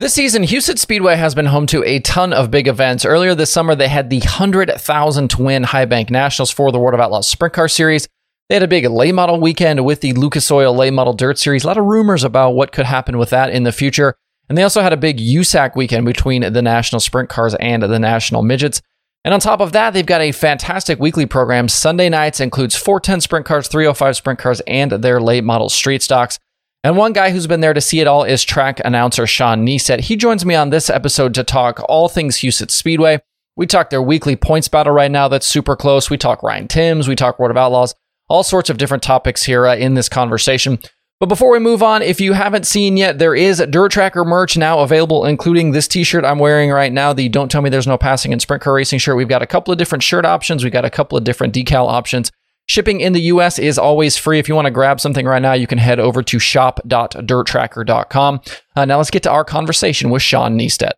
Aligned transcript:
This 0.00 0.14
season, 0.14 0.44
Huset's 0.44 0.80
Speedway 0.80 1.16
has 1.16 1.34
been 1.34 1.44
home 1.44 1.66
to 1.66 1.84
a 1.84 1.98
ton 1.98 2.32
of 2.32 2.50
big 2.50 2.68
events. 2.68 3.04
Earlier 3.04 3.34
this 3.34 3.52
summer, 3.52 3.74
they 3.74 3.88
had 3.88 4.08
the 4.08 4.20
100,000 4.20 5.28
to 5.28 5.42
win 5.42 5.62
High 5.62 5.84
Bank 5.84 6.08
Nationals 6.08 6.50
for 6.50 6.72
the 6.72 6.78
World 6.78 6.94
of 6.94 7.00
Outlaws 7.00 7.28
Sprint 7.28 7.52
Car 7.52 7.68
Series. 7.68 8.08
They 8.48 8.54
had 8.54 8.62
a 8.62 8.66
big 8.66 8.86
late 8.86 9.14
model 9.14 9.38
weekend 9.38 9.84
with 9.84 10.00
the 10.00 10.14
Lucas 10.14 10.50
Oil 10.50 10.74
Late 10.74 10.94
Model 10.94 11.12
dirt 11.12 11.38
series. 11.38 11.64
A 11.64 11.66
lot 11.66 11.76
of 11.76 11.84
rumors 11.84 12.24
about 12.24 12.52
what 12.52 12.72
could 12.72 12.86
happen 12.86 13.18
with 13.18 13.28
that 13.28 13.50
in 13.50 13.64
the 13.64 13.72
future. 13.72 14.14
And 14.48 14.56
they 14.56 14.62
also 14.62 14.80
had 14.80 14.94
a 14.94 14.96
big 14.96 15.18
USAC 15.18 15.76
weekend 15.76 16.06
between 16.06 16.50
the 16.50 16.62
National 16.62 17.00
Sprint 17.00 17.28
Cars 17.28 17.54
and 17.56 17.82
the 17.82 17.98
National 17.98 18.40
Midgets. 18.40 18.80
And 19.26 19.34
on 19.34 19.40
top 19.40 19.60
of 19.60 19.72
that, 19.72 19.92
they've 19.92 20.06
got 20.06 20.22
a 20.22 20.32
fantastic 20.32 20.98
weekly 20.98 21.26
program. 21.26 21.68
Sunday 21.68 22.08
nights 22.08 22.40
includes 22.40 22.74
410 22.74 23.20
sprint 23.20 23.44
cars, 23.44 23.68
305 23.68 24.16
sprint 24.16 24.38
cars, 24.38 24.62
and 24.66 24.92
their 24.92 25.20
late 25.20 25.44
model 25.44 25.68
street 25.68 26.02
stocks. 26.02 26.38
And 26.82 26.96
one 26.96 27.12
guy 27.12 27.30
who's 27.30 27.46
been 27.46 27.60
there 27.60 27.74
to 27.74 27.80
see 27.80 28.00
it 28.00 28.06
all 28.06 28.24
is 28.24 28.42
track 28.42 28.80
announcer 28.84 29.26
Sean 29.26 29.66
Neistat. 29.66 30.00
He 30.00 30.16
joins 30.16 30.46
me 30.46 30.54
on 30.54 30.70
this 30.70 30.88
episode 30.88 31.34
to 31.34 31.44
talk 31.44 31.82
all 31.90 32.08
things 32.08 32.38
Huset 32.38 32.70
Speedway. 32.70 33.20
We 33.54 33.66
talk 33.66 33.90
their 33.90 34.00
weekly 34.00 34.34
points 34.34 34.68
battle 34.68 34.94
right 34.94 35.10
now 35.10 35.28
that's 35.28 35.46
super 35.46 35.76
close. 35.76 36.08
We 36.08 36.16
talk 36.16 36.42
Ryan 36.42 36.68
Timms, 36.68 37.06
we 37.06 37.16
talk 37.16 37.38
World 37.38 37.50
of 37.50 37.58
Outlaws, 37.58 37.94
all 38.28 38.42
sorts 38.42 38.70
of 38.70 38.78
different 38.78 39.02
topics 39.02 39.42
here 39.42 39.66
uh, 39.66 39.76
in 39.76 39.92
this 39.92 40.08
conversation. 40.08 40.78
But 41.18 41.28
before 41.28 41.52
we 41.52 41.58
move 41.58 41.82
on, 41.82 42.00
if 42.00 42.18
you 42.18 42.32
haven't 42.32 42.66
seen 42.66 42.96
yet, 42.96 43.18
there 43.18 43.34
is 43.34 43.62
Dirt 43.68 43.92
Tracker 43.92 44.24
merch 44.24 44.56
now 44.56 44.78
available, 44.78 45.26
including 45.26 45.72
this 45.72 45.86
t-shirt 45.86 46.24
I'm 46.24 46.38
wearing 46.38 46.70
right 46.70 46.90
now, 46.90 47.12
the 47.12 47.28
Don't 47.28 47.50
Tell 47.50 47.60
Me 47.60 47.68
There's 47.68 47.86
No 47.86 47.98
Passing 47.98 48.32
in 48.32 48.40
Sprint 48.40 48.62
Car 48.62 48.72
Racing 48.72 49.00
shirt. 49.00 49.18
We've 49.18 49.28
got 49.28 49.42
a 49.42 49.46
couple 49.46 49.70
of 49.70 49.76
different 49.76 50.02
shirt 50.02 50.24
options. 50.24 50.64
We've 50.64 50.72
got 50.72 50.86
a 50.86 50.90
couple 50.90 51.18
of 51.18 51.24
different 51.24 51.54
decal 51.54 51.86
options. 51.90 52.32
Shipping 52.70 53.00
in 53.00 53.14
the 53.14 53.22
US 53.22 53.58
is 53.58 53.78
always 53.78 54.16
free. 54.16 54.38
If 54.38 54.48
you 54.48 54.54
want 54.54 54.66
to 54.66 54.70
grab 54.70 55.00
something 55.00 55.26
right 55.26 55.42
now, 55.42 55.54
you 55.54 55.66
can 55.66 55.78
head 55.78 55.98
over 55.98 56.22
to 56.22 56.38
shop.dirttracker.com. 56.38 58.40
Uh, 58.76 58.84
now 58.84 58.98
let's 58.98 59.10
get 59.10 59.24
to 59.24 59.30
our 59.32 59.44
conversation 59.44 60.08
with 60.08 60.22
Sean 60.22 60.56
Neistat. 60.56 60.92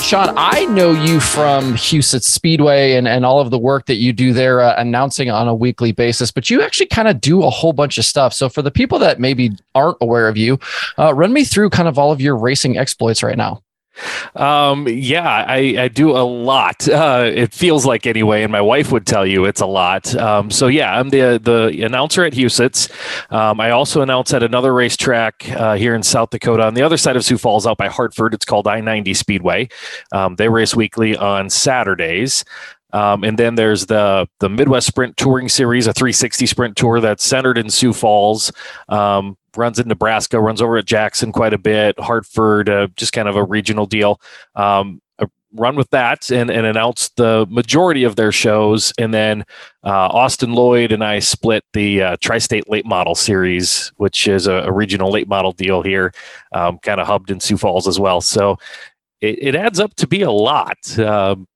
Sean, 0.00 0.32
I 0.34 0.64
know 0.70 0.92
you 0.92 1.20
from 1.20 1.74
Huset 1.74 2.22
Speedway 2.22 2.94
and, 2.94 3.06
and 3.06 3.26
all 3.26 3.38
of 3.38 3.50
the 3.50 3.58
work 3.58 3.84
that 3.86 3.96
you 3.96 4.14
do 4.14 4.32
there, 4.32 4.62
uh, 4.62 4.76
announcing 4.78 5.28
on 5.28 5.46
a 5.46 5.54
weekly 5.54 5.92
basis, 5.92 6.30
but 6.30 6.48
you 6.48 6.62
actually 6.62 6.86
kind 6.86 7.08
of 7.08 7.20
do 7.20 7.42
a 7.42 7.50
whole 7.50 7.74
bunch 7.74 7.98
of 7.98 8.06
stuff. 8.06 8.32
So, 8.32 8.48
for 8.48 8.62
the 8.62 8.70
people 8.70 8.98
that 9.00 9.20
maybe 9.20 9.50
aren't 9.74 9.98
aware 10.00 10.28
of 10.28 10.38
you, 10.38 10.58
uh, 10.96 11.12
run 11.12 11.34
me 11.34 11.44
through 11.44 11.68
kind 11.68 11.86
of 11.86 11.98
all 11.98 12.12
of 12.12 12.20
your 12.22 12.34
racing 12.34 12.78
exploits 12.78 13.22
right 13.22 13.36
now. 13.36 13.60
Um, 14.34 14.86
yeah, 14.88 15.44
I, 15.46 15.74
I 15.78 15.88
do 15.88 16.10
a 16.10 16.24
lot. 16.24 16.88
Uh, 16.88 17.30
it 17.32 17.52
feels 17.54 17.86
like 17.86 18.06
anyway, 18.06 18.42
and 18.42 18.52
my 18.52 18.60
wife 18.60 18.92
would 18.92 19.06
tell 19.06 19.26
you 19.26 19.44
it's 19.44 19.60
a 19.60 19.66
lot. 19.66 20.14
Um, 20.16 20.50
so 20.50 20.66
yeah, 20.66 20.98
I'm 20.98 21.10
the 21.10 21.40
the 21.42 21.82
announcer 21.84 22.24
at 22.24 22.32
Huset's. 22.32 22.88
Um, 23.30 23.60
I 23.60 23.70
also 23.70 24.02
announce 24.02 24.32
at 24.34 24.42
another 24.42 24.72
racetrack 24.72 25.48
uh, 25.50 25.76
here 25.76 25.94
in 25.94 26.02
South 26.02 26.30
Dakota 26.30 26.64
on 26.64 26.74
the 26.74 26.82
other 26.82 26.96
side 26.96 27.16
of 27.16 27.24
Sioux 27.24 27.38
Falls, 27.38 27.66
out 27.66 27.78
by 27.78 27.88
Hartford. 27.88 28.34
It's 28.34 28.44
called 28.44 28.66
I-90 28.66 29.16
Speedway. 29.16 29.68
Um, 30.12 30.36
they 30.36 30.48
race 30.48 30.74
weekly 30.74 31.16
on 31.16 31.50
Saturdays. 31.50 32.44
Um, 32.96 33.24
and 33.24 33.38
then 33.38 33.56
there's 33.56 33.86
the 33.86 34.26
the 34.40 34.48
Midwest 34.48 34.86
Sprint 34.86 35.16
Touring 35.16 35.48
Series, 35.48 35.86
a 35.86 35.92
360 35.92 36.46
sprint 36.46 36.76
tour 36.76 37.00
that's 37.00 37.24
centered 37.24 37.58
in 37.58 37.68
Sioux 37.68 37.92
Falls. 37.92 38.50
Um, 38.88 39.36
runs 39.54 39.78
in 39.78 39.88
Nebraska, 39.88 40.40
runs 40.40 40.62
over 40.62 40.78
at 40.78 40.86
Jackson 40.86 41.32
quite 41.32 41.52
a 41.52 41.58
bit, 41.58 41.98
Hartford, 41.98 42.68
uh, 42.68 42.88
just 42.96 43.12
kind 43.12 43.28
of 43.28 43.36
a 43.36 43.44
regional 43.44 43.86
deal. 43.86 44.20
Um, 44.54 45.00
run 45.54 45.76
with 45.76 45.90
that 45.90 46.30
and, 46.30 46.50
and 46.50 46.66
announce 46.66 47.08
the 47.10 47.46
majority 47.48 48.04
of 48.04 48.16
their 48.16 48.32
shows. 48.32 48.92
And 48.98 49.12
then 49.12 49.42
uh, 49.84 50.08
Austin 50.08 50.52
Lloyd 50.52 50.92
and 50.92 51.02
I 51.02 51.18
split 51.18 51.64
the 51.72 52.02
uh, 52.02 52.16
Tri 52.20 52.38
State 52.38 52.68
Late 52.68 52.86
Model 52.86 53.14
Series, 53.14 53.92
which 53.96 54.28
is 54.28 54.46
a, 54.46 54.52
a 54.52 54.72
regional 54.72 55.10
late 55.10 55.28
model 55.28 55.52
deal 55.52 55.82
here, 55.82 56.12
um, 56.52 56.78
kind 56.78 57.00
of 57.00 57.06
hubbed 57.06 57.30
in 57.30 57.40
Sioux 57.40 57.56
Falls 57.56 57.88
as 57.88 57.98
well. 57.98 58.20
So 58.20 58.58
it, 59.20 59.38
it 59.40 59.54
adds 59.54 59.80
up 59.80 59.94
to 59.96 60.06
be 60.06 60.22
a 60.22 60.30
lot. 60.30 60.98
Um, 60.98 61.46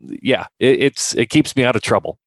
yeah, 0.00 0.46
it, 0.58 0.82
it's 0.82 1.14
it 1.14 1.26
keeps 1.30 1.56
me 1.56 1.64
out 1.64 1.76
of 1.76 1.82
trouble. 1.82 2.18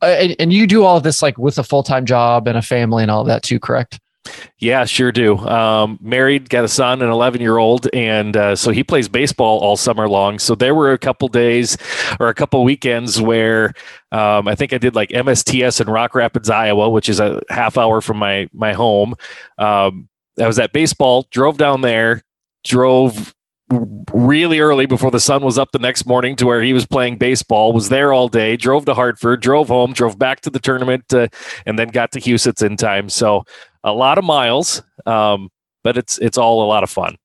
Uh, 0.00 0.06
and, 0.06 0.36
and 0.38 0.52
you 0.52 0.66
do 0.66 0.84
all 0.84 0.96
of 0.96 1.02
this 1.02 1.22
like 1.22 1.38
with 1.38 1.58
a 1.58 1.64
full 1.64 1.82
time 1.82 2.06
job 2.06 2.46
and 2.46 2.56
a 2.56 2.62
family 2.62 3.02
and 3.02 3.10
all 3.10 3.24
that 3.24 3.42
too, 3.42 3.58
correct? 3.58 3.98
Yeah, 4.58 4.84
sure 4.84 5.12
do. 5.12 5.38
Um, 5.38 5.98
married, 6.02 6.50
got 6.50 6.64
a 6.64 6.68
son, 6.68 7.00
an 7.00 7.08
11 7.08 7.40
year 7.40 7.58
old, 7.58 7.88
and 7.94 8.36
uh, 8.36 8.56
so 8.56 8.70
he 8.70 8.84
plays 8.84 9.08
baseball 9.08 9.58
all 9.60 9.76
summer 9.76 10.08
long. 10.08 10.38
So 10.38 10.54
there 10.54 10.74
were 10.74 10.92
a 10.92 10.98
couple 10.98 11.28
days 11.28 11.76
or 12.20 12.28
a 12.28 12.34
couple 12.34 12.62
weekends 12.64 13.20
where 13.20 13.72
um, 14.12 14.48
I 14.48 14.54
think 14.54 14.72
I 14.72 14.78
did 14.78 14.94
like 14.94 15.10
MSTS 15.10 15.80
in 15.80 15.88
Rock 15.88 16.14
Rapids, 16.14 16.50
Iowa, 16.50 16.90
which 16.90 17.08
is 17.08 17.20
a 17.20 17.40
half 17.48 17.78
hour 17.78 18.00
from 18.00 18.18
my 18.18 18.48
my 18.52 18.72
home. 18.72 19.14
Um, 19.56 20.08
I 20.38 20.46
was 20.46 20.58
at 20.58 20.72
baseball, 20.72 21.26
drove 21.30 21.56
down 21.56 21.80
there, 21.80 22.22
drove 22.64 23.34
really 24.12 24.60
early 24.60 24.86
before 24.86 25.10
the 25.10 25.20
sun 25.20 25.42
was 25.42 25.58
up 25.58 25.72
the 25.72 25.78
next 25.78 26.06
morning 26.06 26.34
to 26.36 26.46
where 26.46 26.62
he 26.62 26.72
was 26.72 26.86
playing 26.86 27.18
baseball 27.18 27.74
was 27.74 27.90
there 27.90 28.14
all 28.14 28.26
day 28.26 28.56
drove 28.56 28.86
to 28.86 28.94
hartford 28.94 29.42
drove 29.42 29.68
home 29.68 29.92
drove 29.92 30.18
back 30.18 30.40
to 30.40 30.48
the 30.48 30.58
tournament 30.58 31.04
uh, 31.12 31.28
and 31.66 31.78
then 31.78 31.88
got 31.88 32.10
to 32.10 32.18
Huset's 32.18 32.62
in 32.62 32.78
time 32.78 33.10
so 33.10 33.44
a 33.84 33.92
lot 33.92 34.18
of 34.18 34.24
miles, 34.24 34.82
um, 35.06 35.50
but 35.82 35.96
it's 35.96 36.18
it's 36.18 36.38
all 36.38 36.64
a 36.64 36.68
lot 36.68 36.82
of 36.82 36.90
fun. 36.90 37.16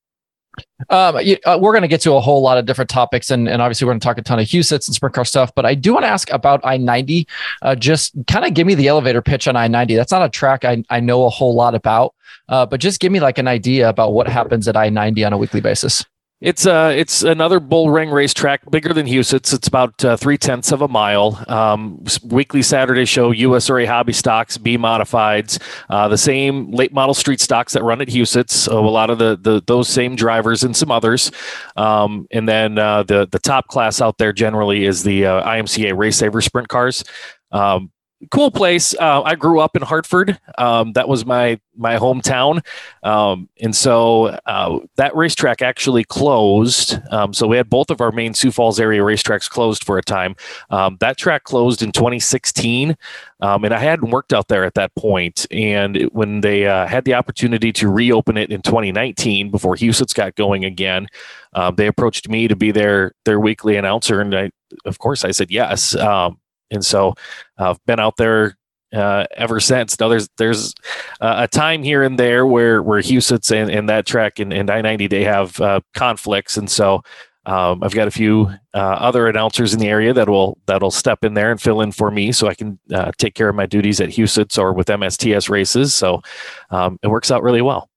Um, 0.89 1.19
you, 1.21 1.37
uh, 1.45 1.57
we're 1.59 1.71
going 1.71 1.81
to 1.81 1.87
get 1.87 2.01
to 2.01 2.13
a 2.13 2.21
whole 2.21 2.41
lot 2.43 2.59
of 2.59 2.67
different 2.67 2.89
topics, 2.89 3.31
and, 3.31 3.49
and 3.49 3.59
obviously 3.59 3.85
we're 3.85 3.93
going 3.93 4.01
to 4.01 4.05
talk 4.05 4.19
a 4.19 4.21
ton 4.21 4.37
of 4.37 4.45
Huset's 4.45 4.87
and 4.87 4.93
sprint 4.93 5.15
car 5.15 5.25
stuff. 5.25 5.51
But 5.55 5.65
I 5.65 5.73
do 5.73 5.93
want 5.93 6.03
to 6.03 6.09
ask 6.09 6.29
about 6.31 6.61
I 6.63 6.77
ninety. 6.77 7.27
Uh, 7.61 7.75
just 7.75 8.13
kind 8.27 8.45
of 8.45 8.53
give 8.53 8.67
me 8.67 8.75
the 8.75 8.87
elevator 8.87 9.21
pitch 9.21 9.47
on 9.47 9.55
I 9.55 9.67
ninety. 9.67 9.95
That's 9.95 10.11
not 10.11 10.23
a 10.23 10.29
track 10.29 10.63
I 10.65 10.83
I 10.89 10.99
know 10.99 11.25
a 11.25 11.29
whole 11.29 11.55
lot 11.55 11.75
about, 11.75 12.13
uh, 12.49 12.65
but 12.65 12.79
just 12.79 12.99
give 12.99 13.11
me 13.11 13.19
like 13.19 13.37
an 13.37 13.47
idea 13.47 13.89
about 13.89 14.13
what 14.13 14.27
happens 14.27 14.67
at 14.67 14.77
I 14.77 14.89
ninety 14.89 15.23
on 15.23 15.33
a 15.33 15.37
weekly 15.37 15.61
basis. 15.61 16.05
It's 16.43 16.65
uh, 16.65 16.91
it's 16.93 17.23
another 17.23 17.61
bull 17.61 17.89
ring 17.89 18.09
racetrack, 18.09 18.69
bigger 18.69 18.93
than 18.93 19.05
Huset's. 19.05 19.53
It's 19.53 19.65
about 19.65 20.03
uh, 20.03 20.17
three 20.17 20.37
tenths 20.37 20.73
of 20.73 20.81
a 20.81 20.89
mile. 20.89 21.41
Um, 21.47 22.03
weekly 22.25 22.61
Saturday 22.61 23.05
show, 23.05 23.31
U.S. 23.31 23.69
USRA 23.69 23.87
hobby 23.87 24.11
stocks, 24.11 24.57
B 24.57 24.77
modifieds, 24.77 25.57
uh, 25.89 26.09
the 26.09 26.17
same 26.17 26.69
late 26.71 26.91
model 26.91 27.13
street 27.13 27.39
stocks 27.39 27.71
that 27.71 27.83
run 27.83 28.01
at 28.01 28.09
Huset's. 28.09 28.53
So 28.53 28.85
a 28.85 28.89
lot 28.89 29.09
of 29.09 29.19
the, 29.19 29.39
the 29.41 29.63
those 29.65 29.87
same 29.87 30.17
drivers 30.17 30.65
and 30.65 30.75
some 30.75 30.91
others. 30.91 31.31
Um, 31.77 32.27
and 32.29 32.49
then 32.49 32.77
uh, 32.77 33.03
the 33.03 33.25
the 33.31 33.39
top 33.39 33.69
class 33.69 34.01
out 34.01 34.17
there 34.17 34.33
generally 34.33 34.83
is 34.83 35.03
the 35.03 35.25
uh, 35.25 35.47
IMCA 35.47 35.97
Race 35.97 36.17
Saver 36.17 36.41
sprint 36.41 36.67
cars. 36.67 37.05
Um, 37.53 37.92
cool 38.31 38.51
place. 38.51 38.95
Uh, 38.99 39.21
I 39.23 39.35
grew 39.35 39.59
up 39.59 39.75
in 39.75 39.81
Hartford. 39.81 40.39
Um, 40.57 40.93
that 40.93 41.07
was 41.07 41.25
my 41.25 41.59
my 41.75 41.97
hometown, 41.97 42.63
um, 43.01 43.49
and 43.59 43.75
so 43.75 44.25
uh, 44.45 44.79
that 44.95 45.15
racetrack 45.15 45.61
actually 45.61 46.03
closed. 46.03 46.99
Um, 47.11 47.33
so 47.33 47.47
we 47.47 47.57
had 47.57 47.69
both 47.69 47.89
of 47.89 47.99
our 48.01 48.11
main 48.11 48.33
Sioux 48.33 48.51
Falls 48.51 48.79
area 48.79 49.01
racetracks 49.01 49.49
closed 49.49 49.83
for 49.83 49.97
a 49.97 50.03
time. 50.03 50.35
Um, 50.69 50.97
that 50.99 51.17
track 51.17 51.43
closed 51.45 51.81
in 51.81 51.91
2016, 51.91 52.95
um, 53.41 53.63
and 53.63 53.73
I 53.73 53.79
hadn't 53.79 54.11
worked 54.11 54.33
out 54.33 54.47
there 54.47 54.63
at 54.63 54.75
that 54.75 54.93
point. 54.95 55.47
And 55.51 55.97
it, 55.97 56.13
when 56.13 56.41
they 56.41 56.67
uh, 56.67 56.85
had 56.85 57.05
the 57.05 57.15
opportunity 57.15 57.71
to 57.73 57.89
reopen 57.89 58.37
it 58.37 58.51
in 58.51 58.61
2019, 58.61 59.49
before 59.49 59.75
Huset's 59.75 60.13
got 60.13 60.35
going 60.35 60.65
again, 60.65 61.07
um, 61.53 61.75
they 61.75 61.87
approached 61.87 62.29
me 62.29 62.47
to 62.47 62.55
be 62.55 62.71
their 62.71 63.13
their 63.25 63.39
weekly 63.39 63.77
announcer, 63.77 64.21
and 64.21 64.35
I, 64.35 64.51
of 64.85 64.99
course, 64.99 65.23
I 65.23 65.31
said 65.31 65.49
yes. 65.51 65.95
Um, 65.95 66.37
and 66.73 66.85
so 66.85 67.13
I've 67.57 67.83
been 67.85 67.99
out 67.99 68.17
there 68.17 68.57
uh, 68.93 69.25
ever 69.35 69.59
since. 69.59 69.99
Now 69.99 70.07
there's 70.07 70.29
there's 70.37 70.73
uh, 71.19 71.35
a 71.39 71.47
time 71.47 71.83
here 71.83 72.03
and 72.03 72.17
there 72.17 72.45
where 72.45 72.81
where 72.83 73.01
Huset's 73.01 73.51
and, 73.51 73.69
and 73.69 73.89
that 73.89 74.05
track 74.05 74.39
and, 74.39 74.53
and 74.53 74.69
I 74.69 74.81
ninety 74.81 75.07
they 75.07 75.23
have 75.23 75.59
uh, 75.59 75.81
conflicts, 75.93 76.57
and 76.57 76.69
so 76.69 77.03
um, 77.45 77.83
I've 77.83 77.93
got 77.93 78.07
a 78.07 78.11
few 78.11 78.49
uh, 78.73 78.77
other 78.77 79.27
announcers 79.27 79.73
in 79.73 79.79
the 79.79 79.87
area 79.87 80.13
that 80.13 80.29
will 80.29 80.57
that'll 80.65 80.91
step 80.91 81.25
in 81.25 81.33
there 81.33 81.51
and 81.51 81.61
fill 81.61 81.81
in 81.81 81.91
for 81.91 82.11
me, 82.11 82.31
so 82.31 82.47
I 82.47 82.53
can 82.53 82.79
uh, 82.93 83.11
take 83.17 83.33
care 83.33 83.49
of 83.49 83.55
my 83.55 83.65
duties 83.65 83.99
at 83.99 84.09
Huset's 84.09 84.57
or 84.57 84.73
with 84.73 84.87
MSTS 84.87 85.49
races. 85.49 85.93
So 85.93 86.21
um, 86.69 86.99
it 87.01 87.07
works 87.07 87.31
out 87.31 87.43
really 87.43 87.61
well. 87.61 87.89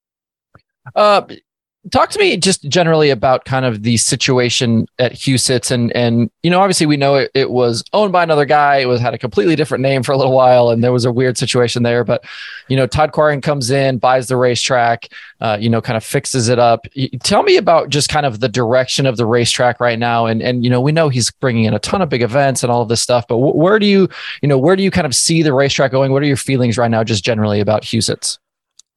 Talk 1.91 2.11
to 2.11 2.19
me 2.19 2.37
just 2.37 2.69
generally 2.69 3.11
about 3.11 3.45
kind 3.45 3.65
of 3.65 3.83
the 3.83 3.97
situation 3.97 4.87
at 4.99 5.13
Huset's 5.13 5.71
and 5.71 5.95
and 5.95 6.31
you 6.43 6.51
know 6.51 6.61
obviously 6.61 6.87
we 6.87 6.97
know 6.97 7.15
it, 7.17 7.31
it 7.35 7.51
was 7.51 7.85
owned 7.93 8.13
by 8.13 8.23
another 8.23 8.45
guy. 8.45 8.79
It 8.79 8.87
was 8.87 9.01
had 9.01 9.15
a 9.15 9.19
completely 9.19 9.57
different 9.57 9.83
name 9.83 10.03
for 10.03 10.13
a 10.13 10.17
little 10.17 10.33
while 10.33 10.71
and 10.71 10.83
there 10.83 10.93
was 10.93 11.05
a 11.05 11.13
weird 11.13 11.39
situation 11.39 11.83
there. 11.83 12.03
But 12.03 12.25
you 12.69 12.77
know 12.77 12.87
Todd 12.87 13.13
Quiring 13.13 13.41
comes 13.41 13.71
in 13.71 13.99
buys 13.99 14.29
the 14.29 14.37
racetrack 14.37 15.09
uh, 15.41 15.59
you 15.61 15.69
know 15.69 15.81
kind 15.81 15.97
of 15.97 16.05
fixes 16.05 16.49
it 16.49 16.59
up. 16.59 16.87
Tell 17.23 17.43
me 17.43 17.57
about 17.57 17.89
just 17.89 18.09
kind 18.09 18.27
of 18.27 18.41
the 18.41 18.49
direction 18.49 19.07
of 19.07 19.17
the 19.17 19.27
racetrack 19.27 19.79
right 19.79 19.99
now. 19.99 20.27
And 20.27 20.43
and 20.43 20.65
you 20.65 20.71
know 20.71 20.81
we 20.81 20.93
know 20.93 21.09
he's 21.09 21.31
bringing 21.31 21.65
in 21.65 21.75
a 21.75 21.79
ton 21.79 22.03
of 22.03 22.09
big 22.09 22.23
events 22.23 22.63
and 22.63 22.73
all 22.73 22.83
of 22.83 22.89
this 22.89 23.03
stuff 23.03 23.27
but 23.29 23.39
where 23.39 23.79
do 23.79 23.87
you 23.87 24.09
you 24.43 24.49
know 24.49 24.59
where 24.59 24.77
do 24.77 24.83
you 24.83 24.91
kind 24.91 25.07
of 25.07 25.15
see 25.15 25.43
the 25.43 25.53
racetrack 25.53 25.93
going? 25.93 26.13
What 26.13 26.23
are 26.23 26.27
your 26.27 26.37
feelings 26.37 26.79
right 26.79 26.91
now 26.91 27.05
just 27.05 27.25
generally 27.25 27.61
about 27.61 27.83
Huset's 27.83 28.39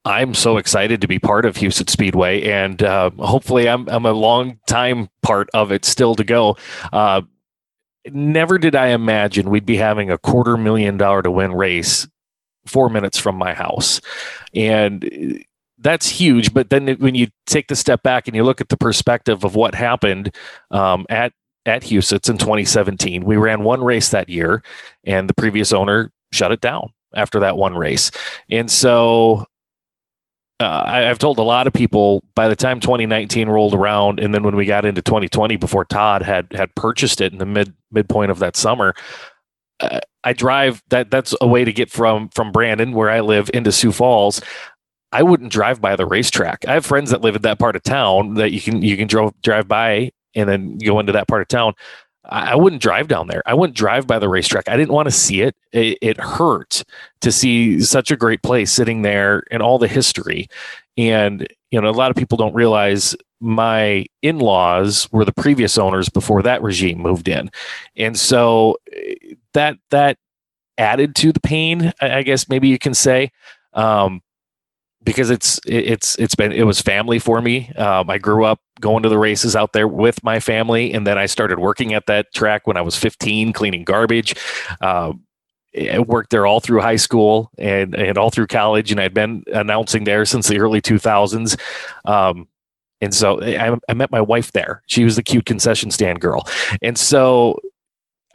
I'm 0.05 0.33
so 0.33 0.57
excited 0.57 1.01
to 1.01 1.07
be 1.07 1.19
part 1.19 1.45
of 1.45 1.55
Huset 1.57 1.89
Speedway, 1.89 2.43
and 2.43 2.81
uh, 2.81 3.11
hopefully, 3.19 3.67
I'm 3.67 3.87
I'm 3.89 4.05
a 4.05 4.13
long 4.13 4.59
time 4.67 5.09
part 5.21 5.49
of 5.53 5.71
it 5.71 5.85
still 5.85 6.15
to 6.15 6.23
go. 6.23 6.57
Uh, 6.93 7.21
never 8.11 8.57
did 8.57 8.75
I 8.75 8.87
imagine 8.87 9.49
we'd 9.49 9.65
be 9.65 9.77
having 9.77 10.09
a 10.09 10.17
quarter 10.17 10.57
million 10.57 10.97
dollar 10.97 11.21
to 11.21 11.31
win 11.31 11.53
race 11.53 12.07
four 12.65 12.89
minutes 12.89 13.17
from 13.17 13.35
my 13.35 13.53
house. 13.53 13.99
And 14.53 15.43
that's 15.77 16.07
huge. 16.07 16.53
But 16.53 16.69
then 16.69 16.95
when 16.99 17.15
you 17.15 17.27
take 17.45 17.67
the 17.67 17.75
step 17.75 18.03
back 18.03 18.27
and 18.27 18.35
you 18.35 18.43
look 18.43 18.61
at 18.61 18.69
the 18.69 18.77
perspective 18.77 19.43
of 19.43 19.55
what 19.55 19.75
happened 19.75 20.35
um, 20.71 21.05
at 21.09 21.33
at 21.65 21.83
Huset's 21.83 22.29
in 22.29 22.37
2017, 22.37 23.25
we 23.25 23.35
ran 23.35 23.63
one 23.63 23.83
race 23.83 24.09
that 24.09 24.29
year, 24.29 24.63
and 25.03 25.29
the 25.29 25.33
previous 25.33 25.73
owner 25.73 26.11
shut 26.31 26.51
it 26.51 26.61
down 26.61 26.93
after 27.15 27.39
that 27.41 27.57
one 27.57 27.75
race. 27.75 28.11
And 28.49 28.71
so 28.71 29.45
uh, 30.59 30.83
I, 30.85 30.99
have 31.01 31.19
told 31.19 31.39
a 31.39 31.43
lot 31.43 31.67
of 31.67 31.73
people 31.73 32.23
by 32.35 32.49
the 32.49 32.55
time 32.55 32.79
2019 32.79 33.47
rolled 33.47 33.73
around, 33.73 34.19
and 34.19 34.33
then 34.33 34.43
when 34.43 34.55
we 34.55 34.65
got 34.65 34.85
into 34.85 35.01
2020, 35.01 35.55
before 35.55 35.85
Todd 35.85 36.21
had 36.21 36.51
had 36.51 36.75
purchased 36.75 37.21
it 37.21 37.31
in 37.31 37.39
the 37.39 37.45
mid 37.45 37.73
midpoint 37.91 38.29
of 38.29 38.39
that 38.39 38.57
summer, 38.57 38.93
uh, 39.79 40.01
I 40.23 40.33
drive 40.33 40.83
that. 40.89 41.11
That's 41.11 41.33
a 41.39 41.47
way 41.47 41.63
to 41.63 41.71
get 41.71 41.89
from 41.89 42.29
from 42.29 42.51
Brandon, 42.51 42.91
where 42.91 43.09
I 43.09 43.21
live, 43.21 43.49
into 43.53 43.71
Sioux 43.71 43.93
Falls. 43.93 44.41
I 45.11 45.23
wouldn't 45.23 45.51
drive 45.51 45.81
by 45.81 45.95
the 45.95 46.05
racetrack. 46.05 46.65
I 46.67 46.73
have 46.73 46.85
friends 46.85 47.09
that 47.11 47.21
live 47.21 47.35
in 47.35 47.41
that 47.43 47.57
part 47.57 47.75
of 47.75 47.83
town 47.83 48.35
that 48.35 48.51
you 48.51 48.59
can 48.59 48.81
you 48.81 48.97
can 48.97 49.07
drive 49.07 49.31
drive 49.41 49.67
by 49.67 50.11
and 50.35 50.47
then 50.47 50.77
go 50.77 50.99
into 50.99 51.13
that 51.13 51.27
part 51.27 51.41
of 51.41 51.47
town. 51.47 51.73
I, 52.29 52.55
wouldn't 52.55 52.81
drive 52.81 53.07
down 53.07 53.27
there. 53.27 53.41
I 53.45 53.53
wouldn't 53.53 53.75
drive 53.75 54.07
by 54.07 54.19
the 54.19 54.29
racetrack. 54.29 54.69
I 54.69 54.77
didn't 54.77 54.93
want 54.93 55.07
to 55.07 55.11
see 55.11 55.41
it. 55.41 55.55
it. 55.71 55.97
It 56.01 56.19
hurt 56.19 56.83
to 57.21 57.31
see 57.31 57.81
such 57.81 58.11
a 58.11 58.15
great 58.15 58.43
place 58.43 58.71
sitting 58.71 59.01
there 59.01 59.43
and 59.51 59.61
all 59.61 59.79
the 59.79 59.87
history. 59.87 60.47
And 60.97 61.47
you 61.71 61.81
know, 61.81 61.89
a 61.89 61.91
lot 61.91 62.11
of 62.11 62.17
people 62.17 62.37
don't 62.37 62.53
realize 62.53 63.15
my 63.39 64.05
in-laws 64.21 65.09
were 65.11 65.25
the 65.25 65.33
previous 65.33 65.77
owners 65.77 66.09
before 66.09 66.41
that 66.43 66.61
regime 66.61 66.99
moved 66.99 67.27
in, 67.27 67.49
and 67.95 68.17
so 68.17 68.75
eh, 68.91 69.13
that 69.53 69.77
that 69.91 70.17
added 70.77 71.15
to 71.15 71.31
the 71.31 71.39
pain. 71.39 71.93
I 72.01 72.23
guess 72.23 72.49
maybe 72.49 72.67
you 72.67 72.79
can 72.79 72.93
say. 72.93 73.31
Um, 73.73 74.21
because 75.03 75.29
it's 75.29 75.59
it's 75.65 76.15
it's 76.17 76.35
been 76.35 76.51
it 76.51 76.63
was 76.63 76.81
family 76.81 77.19
for 77.19 77.41
me. 77.41 77.69
Um, 77.75 78.09
I 78.09 78.17
grew 78.17 78.45
up 78.45 78.59
going 78.79 79.03
to 79.03 79.09
the 79.09 79.17
races 79.17 79.55
out 79.55 79.73
there 79.73 79.87
with 79.87 80.23
my 80.23 80.39
family, 80.39 80.93
and 80.93 81.07
then 81.07 81.17
I 81.17 81.25
started 81.25 81.59
working 81.59 81.93
at 81.93 82.05
that 82.07 82.33
track 82.33 82.67
when 82.67 82.77
I 82.77 82.81
was 82.81 82.95
15, 82.95 83.53
cleaning 83.53 83.83
garbage. 83.83 84.35
Um, 84.81 85.23
I 85.77 85.99
worked 85.99 86.31
there 86.31 86.45
all 86.45 86.59
through 86.59 86.81
high 86.81 86.95
school 86.95 87.51
and 87.57 87.95
and 87.95 88.17
all 88.17 88.29
through 88.29 88.47
college, 88.47 88.91
and 88.91 88.99
I'd 88.99 89.13
been 89.13 89.43
announcing 89.53 90.03
there 90.03 90.25
since 90.25 90.47
the 90.47 90.59
early 90.59 90.81
2000s. 90.81 91.59
Um, 92.05 92.47
and 93.01 93.13
so 93.13 93.41
I, 93.41 93.77
I, 93.87 93.93
met 93.93 94.11
my 94.11 94.19
wife 94.19 94.51
there. 94.51 94.83
She 94.87 95.05
was 95.05 95.15
the 95.15 95.23
cute 95.23 95.45
concession 95.45 95.91
stand 95.91 96.19
girl, 96.19 96.47
and 96.81 96.97
so. 96.97 97.59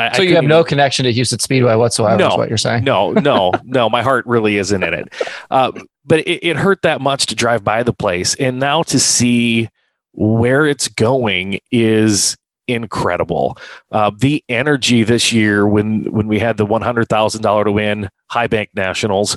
I, 0.00 0.16
so 0.16 0.22
you 0.22 0.34
have 0.34 0.44
no 0.44 0.64
connection 0.64 1.04
to 1.04 1.12
Huset's 1.12 1.44
Speedway 1.44 1.76
whatsoever. 1.76 2.16
No, 2.16 2.30
is 2.30 2.36
what 2.36 2.48
you're 2.48 2.58
saying? 2.58 2.82
No, 2.82 3.12
no, 3.12 3.52
no. 3.64 3.88
My 3.88 4.02
heart 4.02 4.26
really 4.26 4.56
isn't 4.56 4.82
in 4.82 4.92
it. 4.92 5.12
Uh, 5.52 5.70
but 6.04 6.20
it, 6.20 6.46
it 6.46 6.56
hurt 6.56 6.82
that 6.82 7.00
much 7.00 7.26
to 7.26 7.34
drive 7.34 7.64
by 7.64 7.82
the 7.82 7.92
place, 7.92 8.34
and 8.36 8.58
now 8.58 8.82
to 8.84 8.98
see 8.98 9.68
where 10.12 10.66
it's 10.66 10.88
going 10.88 11.58
is 11.70 12.36
incredible. 12.66 13.58
Uh, 13.92 14.10
the 14.16 14.42
energy 14.48 15.02
this 15.02 15.32
year 15.32 15.66
when 15.66 16.10
when 16.12 16.26
we 16.26 16.38
had 16.38 16.56
the 16.56 16.66
one 16.66 16.82
hundred 16.82 17.08
thousand 17.08 17.42
dollar 17.42 17.64
to 17.64 17.72
win 17.72 18.08
High 18.30 18.46
Bank 18.46 18.70
Nationals, 18.74 19.36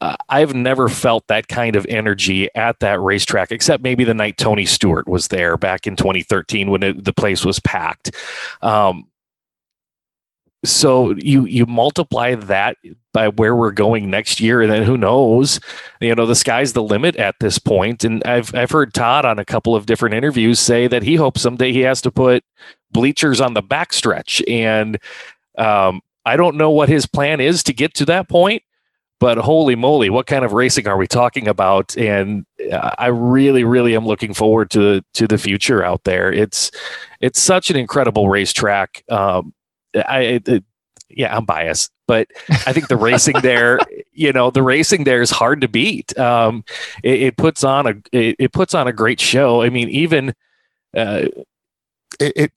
uh, 0.00 0.16
I've 0.28 0.54
never 0.54 0.88
felt 0.88 1.26
that 1.28 1.48
kind 1.48 1.76
of 1.76 1.86
energy 1.88 2.48
at 2.54 2.80
that 2.80 3.00
racetrack, 3.00 3.50
except 3.50 3.82
maybe 3.82 4.04
the 4.04 4.14
night 4.14 4.36
Tony 4.36 4.66
Stewart 4.66 5.08
was 5.08 5.28
there 5.28 5.56
back 5.56 5.86
in 5.86 5.96
2013 5.96 6.70
when 6.70 6.82
it, 6.82 7.04
the 7.04 7.12
place 7.12 7.44
was 7.44 7.60
packed. 7.60 8.14
Um, 8.62 9.06
so 10.70 11.14
you 11.16 11.44
you 11.46 11.66
multiply 11.66 12.34
that 12.34 12.76
by 13.12 13.28
where 13.28 13.56
we're 13.56 13.72
going 13.72 14.10
next 14.10 14.40
year 14.40 14.60
and 14.60 14.70
then 14.70 14.82
who 14.82 14.96
knows? 14.96 15.60
You 16.00 16.14
know 16.14 16.26
the 16.26 16.34
sky's 16.34 16.72
the 16.72 16.82
limit 16.82 17.16
at 17.16 17.36
this 17.40 17.58
point 17.58 18.04
and 18.04 18.22
i've 18.24 18.54
i've 18.54 18.70
heard 18.70 18.92
todd 18.92 19.24
on 19.24 19.38
a 19.38 19.44
couple 19.44 19.74
of 19.74 19.86
different 19.86 20.14
interviews 20.14 20.60
say 20.60 20.86
that 20.88 21.02
he 21.02 21.16
hopes 21.16 21.40
someday 21.40 21.72
he 21.72 21.80
has 21.80 22.00
to 22.02 22.10
put 22.10 22.44
bleachers 22.92 23.40
on 23.40 23.54
the 23.54 23.62
backstretch 23.62 24.42
and 24.50 24.98
um, 25.58 26.00
i 26.24 26.36
don't 26.36 26.56
know 26.56 26.70
what 26.70 26.88
his 26.88 27.06
plan 27.06 27.40
is 27.40 27.62
to 27.62 27.72
get 27.72 27.94
to 27.94 28.04
that 28.04 28.28
point 28.28 28.62
but 29.18 29.38
holy 29.38 29.74
moly 29.74 30.10
what 30.10 30.26
kind 30.26 30.44
of 30.44 30.52
racing 30.52 30.86
are 30.86 30.96
we 30.96 31.06
talking 31.06 31.48
about? 31.48 31.96
And 31.96 32.44
i 32.72 33.06
really 33.06 33.64
really 33.64 33.96
am 33.96 34.06
looking 34.06 34.34
forward 34.34 34.70
to 34.70 35.02
to 35.14 35.26
the 35.26 35.38
future 35.38 35.82
out 35.84 36.04
there. 36.04 36.32
It's 36.32 36.70
it's 37.20 37.40
such 37.40 37.70
an 37.70 37.76
incredible 37.76 38.28
racetrack. 38.28 39.04
Um, 39.08 39.54
I, 39.96 40.40
I 40.46 40.62
yeah, 41.08 41.36
I'm 41.36 41.44
biased, 41.44 41.92
but 42.06 42.28
I 42.48 42.72
think 42.72 42.88
the 42.88 42.96
racing 42.96 43.36
there, 43.42 43.78
you 44.12 44.32
know, 44.32 44.50
the 44.50 44.62
racing 44.62 45.04
there 45.04 45.22
is 45.22 45.30
hard 45.30 45.60
to 45.60 45.68
beat. 45.68 46.16
Um, 46.18 46.64
it, 47.02 47.22
it, 47.22 47.36
puts 47.36 47.64
on 47.64 47.86
a 47.86 47.94
it, 48.12 48.36
it, 48.38 48.52
puts 48.52 48.74
on 48.74 48.88
a 48.88 48.92
great 48.92 49.20
show. 49.20 49.62
I 49.62 49.70
mean, 49.70 49.88
even 49.88 50.34
uh, 50.96 51.26
it, 52.18 52.32
it, 52.36 52.52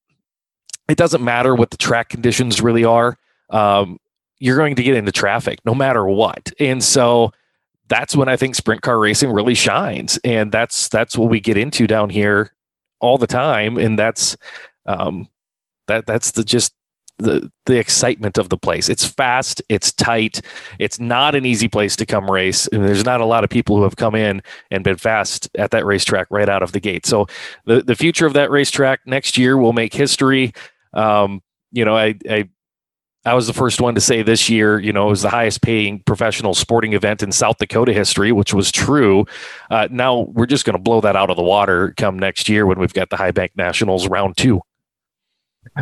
it 0.88 0.98
doesn't 0.98 1.24
matter 1.24 1.54
what 1.54 1.70
the 1.70 1.78
track 1.78 2.10
conditions 2.10 2.62
really 2.62 2.84
are. 2.84 3.18
Um, 3.50 4.00
you're 4.40 4.58
going 4.58 4.76
to 4.76 4.84
get 4.84 4.96
into 4.96 5.12
traffic 5.12 5.60
no 5.66 5.76
matter 5.76 6.06
what, 6.06 6.52
and 6.60 6.84
so 6.84 7.32
that's 7.88 8.16
when 8.16 8.30
I 8.30 8.38
think 8.38 8.56
sprint 8.56 8.82
car 8.82 8.98
racing 8.98 9.32
really 9.32 9.56
shines, 9.56 10.18
and 10.24 10.52
that's 10.52 10.88
that's 10.90 11.18
what 11.18 11.30
we 11.30 11.40
get 11.40 11.58
into 11.58 11.88
down 11.88 12.10
here 12.10 12.54
all 13.00 13.18
the 13.18 13.28
time, 13.28 13.78
and 13.78 14.00
that's 14.00 14.38
um, 14.86 15.28
that 15.88 16.06
that's 16.06 16.32
the 16.32 16.44
just 16.44 16.74
the 17.20 17.52
the 17.66 17.78
excitement 17.78 18.38
of 18.38 18.50
the 18.50 18.58
place. 18.58 18.90
It's 18.90 19.06
fast, 19.06 19.62
it's 19.70 19.92
tight, 19.92 20.42
it's 20.80 21.00
not 21.00 21.36
an 21.36 21.46
easy 21.46 21.68
place 21.68 21.96
to 21.98 22.06
come 22.06 22.30
race. 22.30 22.68
And 22.68 22.84
there's 22.84 23.06
not 23.06 23.22
a 23.22 23.26
lot 23.26 23.44
of 23.44 23.50
people 23.50 23.78
who 23.78 23.84
have 23.84 23.96
come 23.96 24.16
in 24.16 24.42
and 24.72 24.84
been 24.84 24.98
fast 24.98 25.50
at 25.56 25.72
that 25.72 25.86
racetrack 25.86 26.28
right 26.32 26.50
out 26.50 26.64
of 26.64 26.72
the 26.72 26.80
gate. 26.80 27.06
So 27.06 27.28
the 27.66 27.82
the 27.82 27.96
future 27.96 28.26
of 28.26 28.34
that 28.34 28.50
racetrack 28.50 29.02
next 29.06 29.38
year 29.38 29.58
will 29.58 29.74
make 29.74 29.94
history. 29.94 30.54
Um, 30.94 31.42
you 31.72 31.86
know, 31.86 31.96
I, 31.96 32.16
I 32.28 32.50
I 33.26 33.34
was 33.34 33.48
the 33.48 33.54
first 33.54 33.82
one 33.82 33.96
to 33.96 34.02
say 34.02 34.24
this 34.24 34.50
year, 34.50 34.80
you 34.80 34.94
know, 34.94 35.08
it 35.08 35.10
was 35.10 35.22
the 35.22 35.30
highest 35.30 35.62
paying 35.62 36.02
professional 36.06 36.54
sporting 36.54 36.94
event 36.94 37.22
in 37.22 37.34
South 37.34 37.58
Dakota 37.58 37.92
history, 37.92 38.32
which 38.32 38.54
was 38.54 38.72
true. 38.72 39.26
Uh, 39.70 39.90
now 39.92 40.22
we're 40.34 40.46
just 40.46 40.66
going 40.66 40.76
to 40.76 40.82
blow 40.82 41.02
that 41.02 41.18
out 41.18 41.30
of 41.30 41.36
the 41.36 41.44
water 41.44 41.94
come 41.98 42.18
next 42.18 42.48
year 42.48 42.66
when 42.66 42.80
we've 42.80 42.94
got 42.94 43.10
the 43.10 43.18
High 43.18 43.32
Bank 43.32 43.52
Nationals 43.56 44.08
round 44.08 44.38
two. 44.38 44.62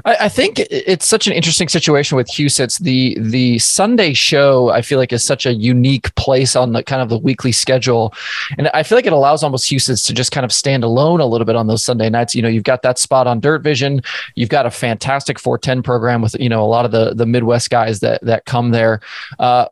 I, 0.06 0.18
I, 0.22 0.30
think 0.30 0.60
it's 0.60 1.08
such 1.08 1.28
an 1.28 1.34
interesting 1.34 1.68
situation 1.68 2.16
with 2.16 2.28
Huset's. 2.28 2.78
The 2.80 3.18
the 3.20 3.60
Sunday 3.60 4.14
show 4.14 4.70
I 4.70 4.82
feel 4.82 4.98
like 4.98 5.14
is 5.14 5.24
such 5.24 5.46
a 5.46 5.54
unique 5.54 6.14
place 6.16 6.56
on 6.56 6.74
the 6.74 6.84
kind 6.84 7.02
of 7.02 7.10
the 7.10 7.18
weekly 7.18 7.52
schedule, 7.52 8.14
and 8.58 8.70
I 8.70 8.84
feel 8.84 8.98
like 8.98 9.06
it 9.06 9.14
allows 9.14 9.44
almost 9.44 9.70
Huset's 9.70 10.04
to 10.04 10.14
just 10.14 10.32
kind 10.32 10.46
of 10.46 10.52
stand 10.52 10.84
alone 10.84 11.20
a 11.20 11.26
little 11.26 11.46
bit 11.46 11.56
on 11.56 11.68
those 11.68 11.84
Sunday 11.84 12.10
nights. 12.10 12.36
You 12.36 12.42
know, 12.42 12.50
you've 12.50 12.64
got 12.64 12.82
that 12.82 12.98
spot 12.98 13.28
on 13.28 13.40
Dirt 13.40 13.62
Vision, 13.62 14.02
you've 14.36 14.50
got 14.50 14.66
a 14.66 14.72
fantastic 14.72 15.40
410 15.40 15.84
program 15.84 16.22
with 16.22 16.36
you 16.40 16.50
know 16.50 16.64
a 16.64 16.66
lot 16.68 16.86
of 16.86 16.92
the 16.92 17.14
the 17.14 17.26
Midwest 17.26 17.70
guys 17.70 18.00
that 18.02 18.22
that 18.24 18.46
come 18.46 18.72
there. 18.72 19.00
Uh, 19.40 19.68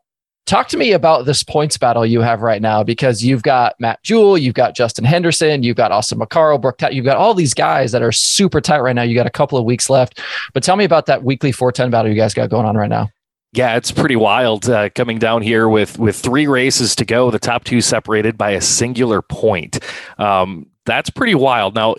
Talk 0.46 0.68
to 0.68 0.76
me 0.76 0.92
about 0.92 1.26
this 1.26 1.42
points 1.42 1.76
battle 1.76 2.06
you 2.06 2.20
have 2.20 2.40
right 2.40 2.62
now 2.62 2.84
because 2.84 3.24
you've 3.24 3.42
got 3.42 3.74
Matt 3.80 4.00
Jewell, 4.04 4.38
you've 4.38 4.54
got 4.54 4.76
Justin 4.76 5.04
Henderson, 5.04 5.64
you've 5.64 5.76
got 5.76 5.90
Austin 5.90 6.20
McCarl, 6.20 6.60
Brooke, 6.60 6.80
you've 6.92 7.04
got 7.04 7.16
all 7.16 7.34
these 7.34 7.52
guys 7.52 7.90
that 7.90 8.00
are 8.00 8.12
super 8.12 8.60
tight 8.60 8.78
right 8.78 8.94
now. 8.94 9.02
You 9.02 9.16
got 9.16 9.26
a 9.26 9.30
couple 9.30 9.58
of 9.58 9.64
weeks 9.64 9.90
left, 9.90 10.20
but 10.54 10.62
tell 10.62 10.76
me 10.76 10.84
about 10.84 11.06
that 11.06 11.24
weekly 11.24 11.50
410 11.50 11.90
battle 11.90 12.10
you 12.12 12.16
guys 12.16 12.32
got 12.32 12.48
going 12.48 12.64
on 12.64 12.76
right 12.76 12.88
now. 12.88 13.10
Yeah, 13.54 13.76
it's 13.76 13.90
pretty 13.90 14.14
wild 14.14 14.68
uh, 14.68 14.90
coming 14.90 15.18
down 15.18 15.42
here 15.42 15.68
with 15.68 15.98
with 15.98 16.14
three 16.14 16.46
races 16.46 16.94
to 16.96 17.04
go. 17.04 17.30
The 17.30 17.38
top 17.38 17.64
two 17.64 17.80
separated 17.80 18.36
by 18.36 18.50
a 18.50 18.60
singular 18.60 19.22
point. 19.22 19.78
Um, 20.18 20.66
that's 20.84 21.10
pretty 21.10 21.34
wild. 21.34 21.74
Now, 21.74 21.96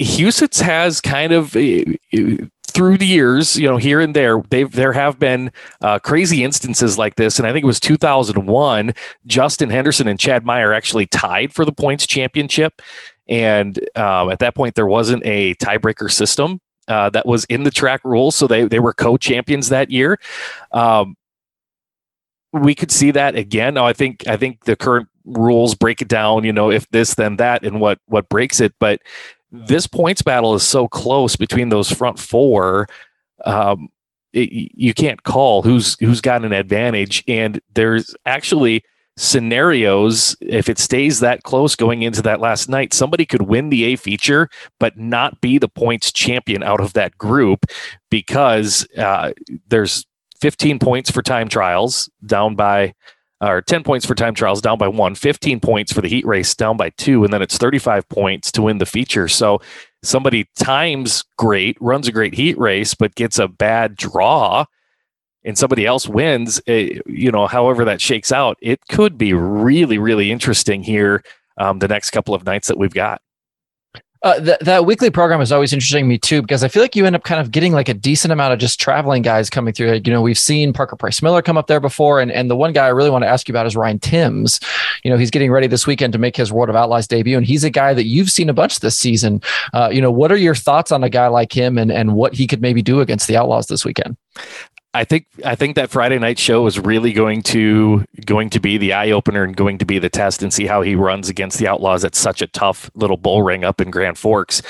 Huset's 0.00 0.60
has 0.60 1.00
kind 1.00 1.32
of 1.32 1.54
uh, 1.54 2.48
through 2.72 2.98
the 2.98 3.06
years, 3.06 3.56
you 3.56 3.68
know, 3.68 3.76
here 3.76 4.00
and 4.00 4.14
there, 4.14 4.42
they've 4.50 4.70
there 4.70 4.92
have 4.92 5.18
been 5.18 5.52
uh, 5.80 5.98
crazy 5.98 6.42
instances 6.42 6.98
like 6.98 7.16
this, 7.16 7.38
and 7.38 7.46
I 7.46 7.52
think 7.52 7.64
it 7.64 7.66
was 7.66 7.80
2001. 7.80 8.94
Justin 9.26 9.70
Henderson 9.70 10.08
and 10.08 10.18
Chad 10.18 10.44
Meyer 10.44 10.72
actually 10.72 11.06
tied 11.06 11.54
for 11.54 11.64
the 11.64 11.72
points 11.72 12.06
championship, 12.06 12.82
and 13.28 13.78
um, 13.96 14.30
at 14.30 14.40
that 14.40 14.54
point, 14.54 14.74
there 14.74 14.86
wasn't 14.86 15.22
a 15.24 15.54
tiebreaker 15.56 16.10
system 16.10 16.60
uh, 16.88 17.10
that 17.10 17.26
was 17.26 17.44
in 17.44 17.62
the 17.62 17.70
track 17.70 18.00
rules, 18.04 18.34
so 18.34 18.46
they 18.46 18.64
they 18.64 18.80
were 18.80 18.92
co-champions 18.92 19.68
that 19.68 19.90
year. 19.90 20.18
Um, 20.72 21.16
we 22.52 22.74
could 22.74 22.90
see 22.90 23.10
that 23.12 23.34
again. 23.34 23.74
Now, 23.74 23.86
I 23.86 23.92
think 23.92 24.26
I 24.26 24.36
think 24.36 24.64
the 24.64 24.76
current 24.76 25.08
rules 25.24 25.74
break 25.74 26.02
it 26.02 26.08
down. 26.08 26.44
You 26.44 26.52
know, 26.52 26.70
if 26.70 26.88
this 26.90 27.14
then 27.14 27.36
that, 27.36 27.64
and 27.64 27.80
what 27.80 27.98
what 28.06 28.28
breaks 28.28 28.60
it, 28.60 28.74
but 28.78 29.00
this 29.52 29.86
points 29.86 30.22
battle 30.22 30.54
is 30.54 30.62
so 30.62 30.88
close 30.88 31.36
between 31.36 31.68
those 31.68 31.90
front 31.90 32.18
four. 32.18 32.88
Um, 33.44 33.88
it, 34.32 34.50
you 34.74 34.94
can't 34.94 35.22
call 35.22 35.62
who's 35.62 35.96
who's 36.00 36.20
got 36.20 36.44
an 36.44 36.52
advantage, 36.52 37.22
and 37.28 37.60
there's 37.74 38.14
actually 38.26 38.82
scenarios 39.18 40.34
if 40.40 40.70
it 40.70 40.78
stays 40.78 41.20
that 41.20 41.42
close 41.42 41.76
going 41.76 42.00
into 42.00 42.22
that 42.22 42.40
last 42.40 42.70
night 42.70 42.94
somebody 42.94 43.26
could 43.26 43.42
win 43.42 43.68
the 43.68 43.84
a 43.84 43.94
feature 43.94 44.48
but 44.80 44.96
not 44.96 45.38
be 45.42 45.58
the 45.58 45.68
points 45.68 46.10
champion 46.10 46.62
out 46.62 46.80
of 46.80 46.94
that 46.94 47.18
group 47.18 47.66
because 48.08 48.88
uh, 48.96 49.30
there's 49.68 50.06
15 50.42 50.80
points 50.80 51.08
for 51.08 51.22
time 51.22 51.48
trials, 51.48 52.10
down 52.26 52.56
by 52.56 52.94
or 53.42 53.60
10 53.60 53.82
points 53.82 54.06
for 54.06 54.14
time 54.14 54.34
trials 54.34 54.60
down 54.60 54.78
by 54.78 54.88
one, 54.88 55.14
15 55.14 55.60
points 55.60 55.92
for 55.92 56.00
the 56.00 56.08
heat 56.08 56.24
race 56.24 56.54
down 56.54 56.76
by 56.76 56.90
two, 56.90 57.24
and 57.24 57.32
then 57.32 57.42
it's 57.42 57.58
35 57.58 58.08
points 58.08 58.52
to 58.52 58.62
win 58.62 58.78
the 58.78 58.86
feature. 58.86 59.28
So 59.28 59.60
somebody 60.02 60.48
times 60.56 61.24
great, 61.36 61.76
runs 61.80 62.08
a 62.08 62.12
great 62.12 62.34
heat 62.34 62.56
race, 62.58 62.94
but 62.94 63.14
gets 63.14 63.38
a 63.38 63.48
bad 63.48 63.96
draw 63.96 64.66
and 65.44 65.58
somebody 65.58 65.86
else 65.86 66.06
wins, 66.08 66.60
eh, 66.66 67.00
you 67.06 67.32
know, 67.32 67.46
however 67.46 67.84
that 67.84 68.00
shakes 68.00 68.30
out, 68.30 68.56
it 68.60 68.80
could 68.88 69.18
be 69.18 69.32
really, 69.32 69.98
really 69.98 70.30
interesting 70.30 70.82
here 70.82 71.22
um, 71.58 71.80
the 71.80 71.88
next 71.88 72.10
couple 72.10 72.34
of 72.34 72.44
nights 72.44 72.68
that 72.68 72.78
we've 72.78 72.94
got. 72.94 73.20
Uh, 74.22 74.38
th- 74.38 74.58
that 74.60 74.86
weekly 74.86 75.10
program 75.10 75.40
is 75.40 75.50
always 75.50 75.72
interesting 75.72 76.04
to 76.04 76.08
me 76.08 76.16
too 76.16 76.42
because 76.42 76.62
I 76.62 76.68
feel 76.68 76.80
like 76.80 76.94
you 76.94 77.04
end 77.06 77.16
up 77.16 77.24
kind 77.24 77.40
of 77.40 77.50
getting 77.50 77.72
like 77.72 77.88
a 77.88 77.94
decent 77.94 78.30
amount 78.30 78.52
of 78.52 78.60
just 78.60 78.78
traveling 78.78 79.22
guys 79.22 79.50
coming 79.50 79.74
through. 79.74 79.90
Like, 79.90 80.06
you 80.06 80.12
know, 80.12 80.22
we've 80.22 80.38
seen 80.38 80.72
Parker 80.72 80.94
Price 80.94 81.20
Miller 81.22 81.42
come 81.42 81.56
up 81.56 81.66
there 81.66 81.80
before, 81.80 82.20
and 82.20 82.30
and 82.30 82.48
the 82.48 82.54
one 82.54 82.72
guy 82.72 82.86
I 82.86 82.90
really 82.90 83.10
want 83.10 83.24
to 83.24 83.28
ask 83.28 83.48
you 83.48 83.52
about 83.52 83.66
is 83.66 83.74
Ryan 83.74 83.98
Timms. 83.98 84.60
You 85.02 85.10
know, 85.10 85.16
he's 85.16 85.30
getting 85.32 85.50
ready 85.50 85.66
this 85.66 85.88
weekend 85.88 86.12
to 86.12 86.20
make 86.20 86.36
his 86.36 86.52
World 86.52 86.70
of 86.70 86.76
Outlaws 86.76 87.08
debut, 87.08 87.36
and 87.36 87.44
he's 87.44 87.64
a 87.64 87.70
guy 87.70 87.94
that 87.94 88.06
you've 88.06 88.30
seen 88.30 88.48
a 88.48 88.54
bunch 88.54 88.78
this 88.78 88.96
season. 88.96 89.42
Uh, 89.72 89.88
you 89.92 90.00
know, 90.00 90.12
what 90.12 90.30
are 90.30 90.36
your 90.36 90.54
thoughts 90.54 90.92
on 90.92 91.02
a 91.02 91.10
guy 91.10 91.26
like 91.26 91.52
him, 91.52 91.76
and 91.76 91.90
and 91.90 92.14
what 92.14 92.34
he 92.34 92.46
could 92.46 92.62
maybe 92.62 92.80
do 92.80 93.00
against 93.00 93.26
the 93.26 93.36
Outlaws 93.36 93.66
this 93.66 93.84
weekend? 93.84 94.16
I 94.94 95.04
think 95.04 95.26
I 95.44 95.54
think 95.54 95.76
that 95.76 95.90
Friday 95.90 96.18
night 96.18 96.38
show 96.38 96.66
is 96.66 96.78
really 96.78 97.12
going 97.12 97.42
to 97.44 98.04
going 98.26 98.50
to 98.50 98.60
be 98.60 98.76
the 98.76 98.92
eye 98.92 99.10
opener 99.10 99.42
and 99.42 99.56
going 99.56 99.78
to 99.78 99.86
be 99.86 99.98
the 99.98 100.10
test 100.10 100.42
and 100.42 100.52
see 100.52 100.66
how 100.66 100.82
he 100.82 100.94
runs 100.94 101.30
against 101.30 101.58
the 101.58 101.66
Outlaws 101.66 102.04
at 102.04 102.14
such 102.14 102.42
a 102.42 102.46
tough 102.46 102.90
little 102.94 103.16
bull 103.16 103.42
ring 103.42 103.64
up 103.64 103.80
in 103.80 103.90
Grand 103.90 104.18
Forks. 104.18 104.60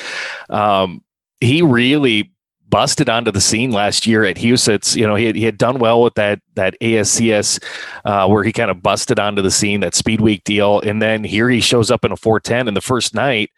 Um, 0.49 1.03
he 1.41 1.61
really 1.61 2.33
busted 2.69 3.11
onto 3.11 3.31
the 3.31 3.41
scene 3.41 3.73
last 3.73 4.07
year 4.07 4.25
at 4.25 4.37
Huset's. 4.37 4.97
You 4.97 5.07
know, 5.07 5.17
he 5.17 5.27
had, 5.27 5.37
he 5.37 5.45
had 5.45 5.59
done 5.59 5.79
well 5.81 6.01
with 6.03 6.15
that 6.15 6.41
that 6.55 6.77
ASCS 6.81 7.63
uh, 8.05 8.29
where 8.29 8.45
he 8.45 8.53
kind 8.53 8.71
of 8.71 8.81
busted 8.81 9.19
onto 9.19 9.43
the 9.43 9.51
scene 9.51 9.81
that 9.81 9.97
Speed 9.97 10.21
Week 10.21 10.45
deal, 10.45 10.81
and 10.81 11.03
then 11.03 11.25
here 11.25 11.51
he 11.51 11.61
shows 11.61 11.91
up 11.91 12.05
in 12.05 12.13
a 12.13 12.17
410 12.17 12.69
in 12.69 12.75
the 12.75 12.81
first 12.81 13.13
night. 13.13 13.51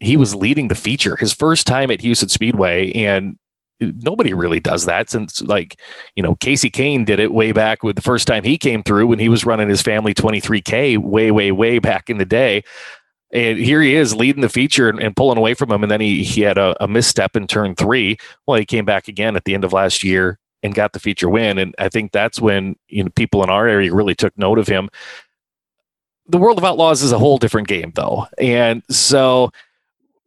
He 0.00 0.16
was 0.16 0.34
leading 0.34 0.68
the 0.68 0.74
feature 0.74 1.16
his 1.16 1.32
first 1.32 1.66
time 1.68 1.90
at 1.90 2.00
Huset 2.00 2.30
Speedway, 2.30 2.90
and 2.92 3.38
nobody 3.80 4.34
really 4.34 4.60
does 4.60 4.86
that 4.86 5.10
since 5.10 5.40
like 5.42 5.80
you 6.16 6.22
know 6.22 6.34
Kasey 6.36 6.70
Kahne 6.70 7.04
did 7.04 7.20
it 7.20 7.32
way 7.32 7.52
back 7.52 7.82
with 7.82 7.96
the 7.96 8.02
first 8.02 8.26
time 8.26 8.44
he 8.44 8.58
came 8.58 8.82
through 8.82 9.06
when 9.06 9.18
he 9.18 9.28
was 9.28 9.46
running 9.46 9.68
his 9.68 9.82
family 9.82 10.14
23k 10.14 10.98
way 10.98 11.30
way 11.30 11.52
way 11.52 11.78
back 11.78 12.10
in 12.10 12.18
the 12.18 12.24
day. 12.24 12.62
And 13.30 13.58
here 13.58 13.82
he 13.82 13.94
is 13.94 14.14
leading 14.14 14.40
the 14.40 14.48
feature 14.48 14.88
and, 14.88 14.98
and 14.98 15.14
pulling 15.14 15.36
away 15.36 15.52
from 15.52 15.70
him 15.70 15.82
and 15.82 15.90
then 15.90 16.00
he 16.00 16.24
he 16.24 16.40
had 16.42 16.58
a, 16.58 16.82
a, 16.82 16.88
misstep 16.88 17.36
in 17.36 17.46
turn 17.46 17.74
three. 17.74 18.16
Well 18.46 18.58
he 18.58 18.64
came 18.64 18.84
back 18.84 19.06
again 19.08 19.36
at 19.36 19.44
the 19.44 19.54
end 19.54 19.64
of 19.64 19.72
last 19.72 20.02
year 20.02 20.38
and 20.62 20.74
got 20.74 20.92
the 20.92 20.98
feature 20.98 21.28
win 21.28 21.56
and 21.56 21.72
i 21.78 21.88
think 21.88 22.10
that's 22.10 22.40
when 22.40 22.74
you 22.88 23.04
know 23.04 23.10
people 23.10 23.44
in 23.44 23.50
our 23.50 23.68
area 23.68 23.94
really 23.94 24.14
took 24.14 24.36
note 24.36 24.58
of 24.58 24.66
him. 24.66 24.88
The 26.30 26.38
world 26.38 26.58
of 26.58 26.64
outlaws 26.64 27.02
is 27.02 27.12
a 27.12 27.18
whole 27.18 27.38
different 27.38 27.68
game 27.68 27.92
though 27.94 28.26
and 28.38 28.82
so 28.90 29.50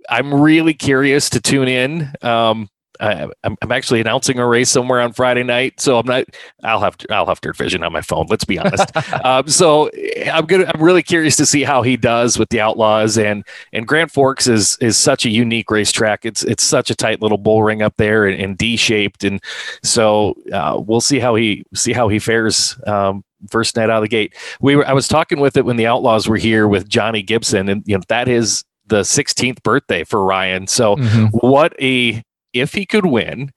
i'm 0.09 0.33
really 0.33 0.73
curious 0.73 1.29
to 1.31 1.41
tune 1.41 1.67
in. 1.67 2.13
Um, 2.21 2.69
I, 3.01 3.27
am 3.43 3.57
I'm 3.61 3.71
actually 3.71 3.99
announcing 3.99 4.37
a 4.37 4.47
race 4.47 4.69
somewhere 4.69 5.01
on 5.01 5.11
Friday 5.11 5.43
night, 5.43 5.79
so 5.81 5.97
I'm 5.97 6.05
not. 6.05 6.25
I'll 6.63 6.79
have 6.79 6.95
I'll 7.09 7.25
have 7.25 7.41
dirt 7.41 7.57
vision 7.57 7.83
on 7.83 7.91
my 7.91 8.01
phone. 8.01 8.27
Let's 8.29 8.45
be 8.45 8.59
honest. 8.59 8.95
um, 9.25 9.47
so 9.47 9.89
I'm 10.31 10.45
gonna. 10.45 10.71
I'm 10.73 10.81
really 10.81 11.01
curious 11.01 11.35
to 11.37 11.45
see 11.45 11.63
how 11.63 11.81
he 11.81 11.97
does 11.97 12.37
with 12.37 12.49
the 12.49 12.61
Outlaws 12.61 13.17
and 13.17 13.43
and 13.73 13.87
Grand 13.87 14.11
Forks 14.11 14.47
is 14.47 14.77
is 14.81 14.97
such 14.97 15.25
a 15.25 15.29
unique 15.29 15.71
racetrack. 15.71 16.25
It's 16.25 16.43
it's 16.43 16.63
such 16.63 16.91
a 16.91 16.95
tight 16.95 17.21
little 17.21 17.39
bull 17.39 17.63
ring 17.63 17.81
up 17.81 17.95
there 17.97 18.27
and, 18.27 18.39
and 18.39 18.57
D 18.57 18.77
shaped, 18.77 19.23
and 19.23 19.41
so 19.83 20.35
uh, 20.53 20.79
we'll 20.79 21.01
see 21.01 21.19
how 21.19 21.35
he 21.35 21.63
see 21.73 21.93
how 21.93 22.07
he 22.07 22.19
fares. 22.19 22.77
Um, 22.85 23.23
first 23.49 23.75
night 23.75 23.89
out 23.89 23.97
of 23.97 24.03
the 24.03 24.09
gate, 24.09 24.35
we 24.61 24.75
were. 24.75 24.87
I 24.87 24.93
was 24.93 25.07
talking 25.07 25.39
with 25.39 25.57
it 25.57 25.65
when 25.65 25.77
the 25.77 25.87
Outlaws 25.87 26.29
were 26.29 26.37
here 26.37 26.67
with 26.67 26.87
Johnny 26.87 27.23
Gibson, 27.23 27.67
and 27.67 27.83
you 27.87 27.97
know 27.97 28.03
that 28.09 28.27
is 28.27 28.63
the 28.87 29.01
16th 29.01 29.63
birthday 29.63 30.03
for 30.03 30.23
Ryan. 30.23 30.67
So 30.67 30.97
mm-hmm. 30.97 31.25
what 31.37 31.73
a 31.81 32.21
if 32.53 32.73
he 32.73 32.85
could 32.85 33.05
win, 33.05 33.51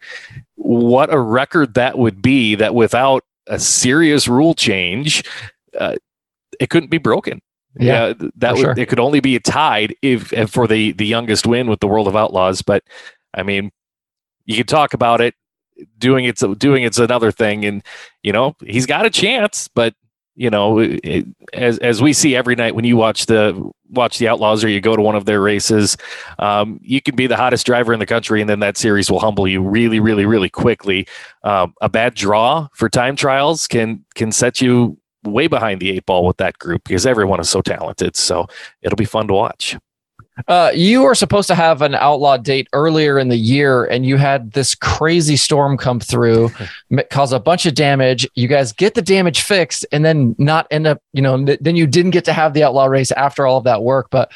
what 0.56 1.12
a 1.12 1.18
record 1.18 1.74
that 1.74 1.98
would 1.98 2.22
be 2.22 2.54
that 2.54 2.74
without 2.74 3.24
a 3.46 3.58
serious 3.58 4.28
rule 4.28 4.54
change, 4.54 5.24
uh, 5.78 5.96
it 6.60 6.70
couldn't 6.70 6.90
be 6.90 6.98
broken. 6.98 7.40
Yeah, 7.78 8.08
yeah 8.18 8.28
that 8.36 8.54
would 8.54 8.60
sure. 8.60 8.74
it 8.76 8.88
could 8.88 9.00
only 9.00 9.20
be 9.20 9.38
tied 9.40 9.96
if, 10.00 10.32
if 10.32 10.50
for 10.50 10.66
the 10.66 10.92
the 10.92 11.06
youngest 11.06 11.46
win 11.46 11.68
with 11.68 11.80
the 11.80 11.88
World 11.88 12.06
of 12.06 12.16
Outlaws. 12.16 12.62
But 12.62 12.84
I 13.34 13.42
mean, 13.42 13.72
you 14.44 14.56
could 14.56 14.68
talk 14.68 14.94
about 14.94 15.20
it. 15.20 15.34
Doing 15.98 16.24
it's 16.24 16.44
doing 16.58 16.84
it's 16.84 17.00
another 17.00 17.32
thing, 17.32 17.64
and 17.64 17.82
you 18.22 18.32
know 18.32 18.54
he's 18.64 18.86
got 18.86 19.06
a 19.06 19.10
chance, 19.10 19.66
but 19.66 19.94
you 20.36 20.50
know, 20.50 20.80
as 21.52 21.78
as 21.78 22.02
we 22.02 22.12
see 22.12 22.34
every 22.34 22.56
night 22.56 22.74
when 22.74 22.84
you 22.84 22.96
watch 22.96 23.26
the 23.26 23.70
watch 23.90 24.18
the 24.18 24.28
Outlaws 24.28 24.64
or 24.64 24.68
you 24.68 24.80
go 24.80 24.96
to 24.96 25.02
one 25.02 25.14
of 25.14 25.24
their 25.24 25.40
races, 25.40 25.96
um, 26.38 26.80
you 26.82 27.00
can 27.00 27.14
be 27.14 27.26
the 27.26 27.36
hottest 27.36 27.66
driver 27.66 27.92
in 27.92 28.00
the 28.00 28.06
country, 28.06 28.40
and 28.40 28.50
then 28.50 28.60
that 28.60 28.76
series 28.76 29.10
will 29.10 29.20
humble 29.20 29.46
you 29.46 29.62
really, 29.62 30.00
really, 30.00 30.26
really 30.26 30.50
quickly. 30.50 31.06
Um, 31.44 31.74
a 31.80 31.88
bad 31.88 32.14
draw 32.14 32.68
for 32.72 32.88
time 32.88 33.16
trials 33.16 33.68
can 33.68 34.04
can 34.14 34.32
set 34.32 34.60
you 34.60 34.98
way 35.24 35.46
behind 35.46 35.80
the 35.80 35.90
eight 35.90 36.06
ball 36.06 36.26
with 36.26 36.36
that 36.38 36.58
group 36.58 36.84
because 36.84 37.06
everyone 37.06 37.40
is 37.40 37.48
so 37.48 37.62
talented. 37.62 38.16
So 38.16 38.46
it'll 38.82 38.96
be 38.96 39.04
fun 39.04 39.28
to 39.28 39.34
watch. 39.34 39.76
Uh, 40.48 40.72
you 40.74 41.02
were 41.02 41.14
supposed 41.14 41.46
to 41.46 41.54
have 41.54 41.80
an 41.80 41.94
outlaw 41.94 42.36
date 42.36 42.68
earlier 42.72 43.18
in 43.18 43.28
the 43.28 43.36
year, 43.36 43.84
and 43.84 44.04
you 44.04 44.16
had 44.16 44.52
this 44.52 44.74
crazy 44.74 45.36
storm 45.36 45.76
come 45.76 46.00
through, 46.00 46.50
cause 47.10 47.32
a 47.32 47.38
bunch 47.38 47.66
of 47.66 47.74
damage. 47.74 48.28
You 48.34 48.48
guys 48.48 48.72
get 48.72 48.94
the 48.94 49.02
damage 49.02 49.42
fixed, 49.42 49.86
and 49.92 50.04
then 50.04 50.34
not 50.38 50.66
end 50.70 50.86
up, 50.86 51.00
you 51.12 51.22
know, 51.22 51.44
then 51.60 51.76
you 51.76 51.86
didn't 51.86 52.10
get 52.10 52.24
to 52.24 52.32
have 52.32 52.52
the 52.52 52.64
outlaw 52.64 52.86
race 52.86 53.12
after 53.12 53.46
all 53.46 53.58
of 53.58 53.64
that 53.64 53.82
work. 53.82 54.08
But, 54.10 54.32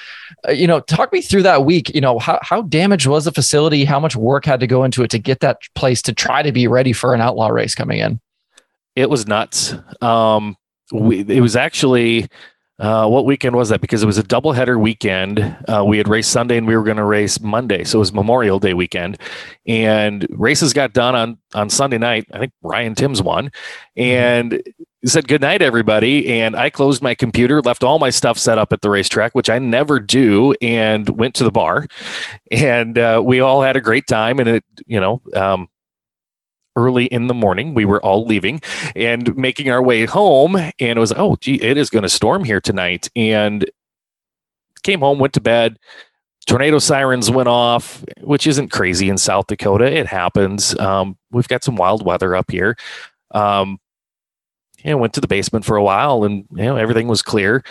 uh, 0.47 0.53
you 0.53 0.67
know, 0.67 0.81
talk 0.81 1.13
me 1.13 1.21
through 1.21 1.43
that 1.43 1.65
week. 1.65 1.93
You 1.95 2.01
know, 2.01 2.19
how 2.19 2.39
how 2.43 2.63
damaged 2.63 3.07
was 3.07 3.25
the 3.25 3.33
facility? 3.33 3.85
How 3.85 3.99
much 3.99 4.15
work 4.15 4.45
had 4.45 4.61
to 4.61 4.67
go 4.67 4.85
into 4.85 5.03
it 5.03 5.11
to 5.11 5.19
get 5.19 5.41
that 5.41 5.59
place 5.75 6.01
to 6.03 6.13
try 6.13 6.43
to 6.43 6.53
be 6.53 6.69
ready 6.69 6.93
for 6.93 7.13
an 7.13 7.21
outlaw 7.21 7.49
race 7.49 7.75
coming 7.75 7.99
in? 7.99 8.21
It 8.95 9.11
was 9.11 9.27
nuts. 9.27 9.75
Um, 10.01 10.57
we, 10.93 11.21
it 11.21 11.41
was 11.41 11.57
actually 11.57 12.29
uh, 12.79 13.09
what 13.09 13.25
weekend 13.25 13.57
was 13.57 13.71
that? 13.71 13.81
Because 13.81 14.03
it 14.03 14.07
was 14.07 14.19
a 14.19 14.23
doubleheader 14.23 14.81
weekend. 14.81 15.41
Uh, 15.67 15.85
we 15.85 15.99
had 15.99 16.07
raced 16.07 16.31
Sunday 16.31 16.57
and 16.57 16.67
we 16.67 16.77
were 16.77 16.85
going 16.85 16.97
to 16.97 17.05
race 17.05 17.41
Monday, 17.41 17.83
so 17.83 17.99
it 17.99 18.01
was 18.01 18.13
Memorial 18.13 18.61
Day 18.61 18.73
weekend. 18.73 19.19
And 19.67 20.27
races 20.31 20.73
got 20.73 20.93
done 20.93 21.15
on 21.15 21.39
on 21.55 21.71
Sunday 21.71 21.99
night. 21.99 22.27
I 22.33 22.39
think 22.39 22.53
Ryan 22.63 22.95
Timms 22.95 23.21
won, 23.21 23.47
mm-hmm. 23.47 24.03
and 24.03 24.63
said 25.05 25.27
good 25.27 25.41
night 25.41 25.61
everybody. 25.61 26.29
And 26.41 26.55
I 26.55 26.71
closed 26.71 27.03
my 27.03 27.15
computer, 27.15 27.61
left 27.63 27.83
all 27.83 27.99
my 27.99 28.11
stuff 28.11 28.39
set 28.39 28.59
up 28.59 28.73
at 28.73 28.81
the 28.81 28.91
racetrack, 28.91 29.35
which 29.35 29.51
I 29.51 29.59
never 29.59 29.99
do, 29.99 30.55
and 30.61 31.09
went 31.09 31.35
to 31.37 31.45
the 31.45 31.51
bar. 31.51 31.87
And 32.51 32.97
uh, 32.97 33.23
we 33.25 33.41
all 33.41 33.63
had 33.63 33.77
a 33.77 33.81
great 33.81 34.07
time. 34.07 34.39
And 34.39 34.49
it, 34.49 34.65
you 34.87 35.01
know, 35.01 35.21
um, 35.35 35.69
early 36.79 37.07
in 37.07 37.27
the 37.27 37.35
morning. 37.35 37.75
We 37.75 37.85
were 37.85 38.03
all 38.03 38.25
leaving 38.25 38.61
and 38.95 39.37
making 39.37 39.71
our 39.71 39.83
way 39.83 40.07
home. 40.07 40.57
And 40.57 40.73
it 40.79 40.99
was, 40.99 41.13
oh, 41.17 41.37
gee, 41.41 41.61
it 41.61 41.77
is 41.77 41.91
going 41.91 42.05
to 42.05 42.09
storm 42.09 42.45
here 42.45 42.61
tonight. 42.61 43.11
And 43.17 43.69
came 44.83 45.01
home, 45.01 45.19
went 45.19 45.35
to 45.35 45.41
bed. 45.41 45.79
Tornado 46.47 46.79
sirens 46.79 47.31
went 47.31 47.49
off, 47.49 48.05
which 48.21 48.47
isn't 48.47 48.69
crazy 48.71 49.11
in 49.11 49.19
South 49.19 49.49
Dakota. 49.49 49.85
It 49.85 50.07
happens. 50.07 50.79
Um, 50.79 51.19
we've 51.31 51.49
got 51.49 51.65
some 51.65 51.77
wild 51.77 52.07
weather 52.07 52.35
up 52.35 52.51
here. 52.51 52.77
Um, 53.33 53.79
and 54.85 55.01
went 55.01 55.13
to 55.15 55.21
the 55.21 55.27
basement 55.27 55.65
for 55.65 55.77
a 55.77 55.83
while 55.83 56.25
and 56.25 56.47
you 56.53 56.65
know 56.65 56.77
everything 56.77 57.09
was 57.09 57.23
clear 57.23 57.63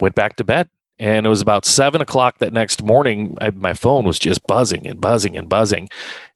went 0.00 0.14
back 0.14 0.36
to 0.36 0.44
bed 0.44 0.68
and 0.98 1.26
it 1.26 1.28
was 1.28 1.40
about 1.40 1.64
seven 1.64 2.00
o'clock 2.00 2.38
that 2.38 2.52
next 2.52 2.82
morning. 2.82 3.36
I, 3.40 3.50
my 3.50 3.74
phone 3.74 4.04
was 4.04 4.18
just 4.18 4.46
buzzing 4.46 4.86
and 4.86 5.00
buzzing 5.00 5.36
and 5.36 5.48
buzzing. 5.48 5.88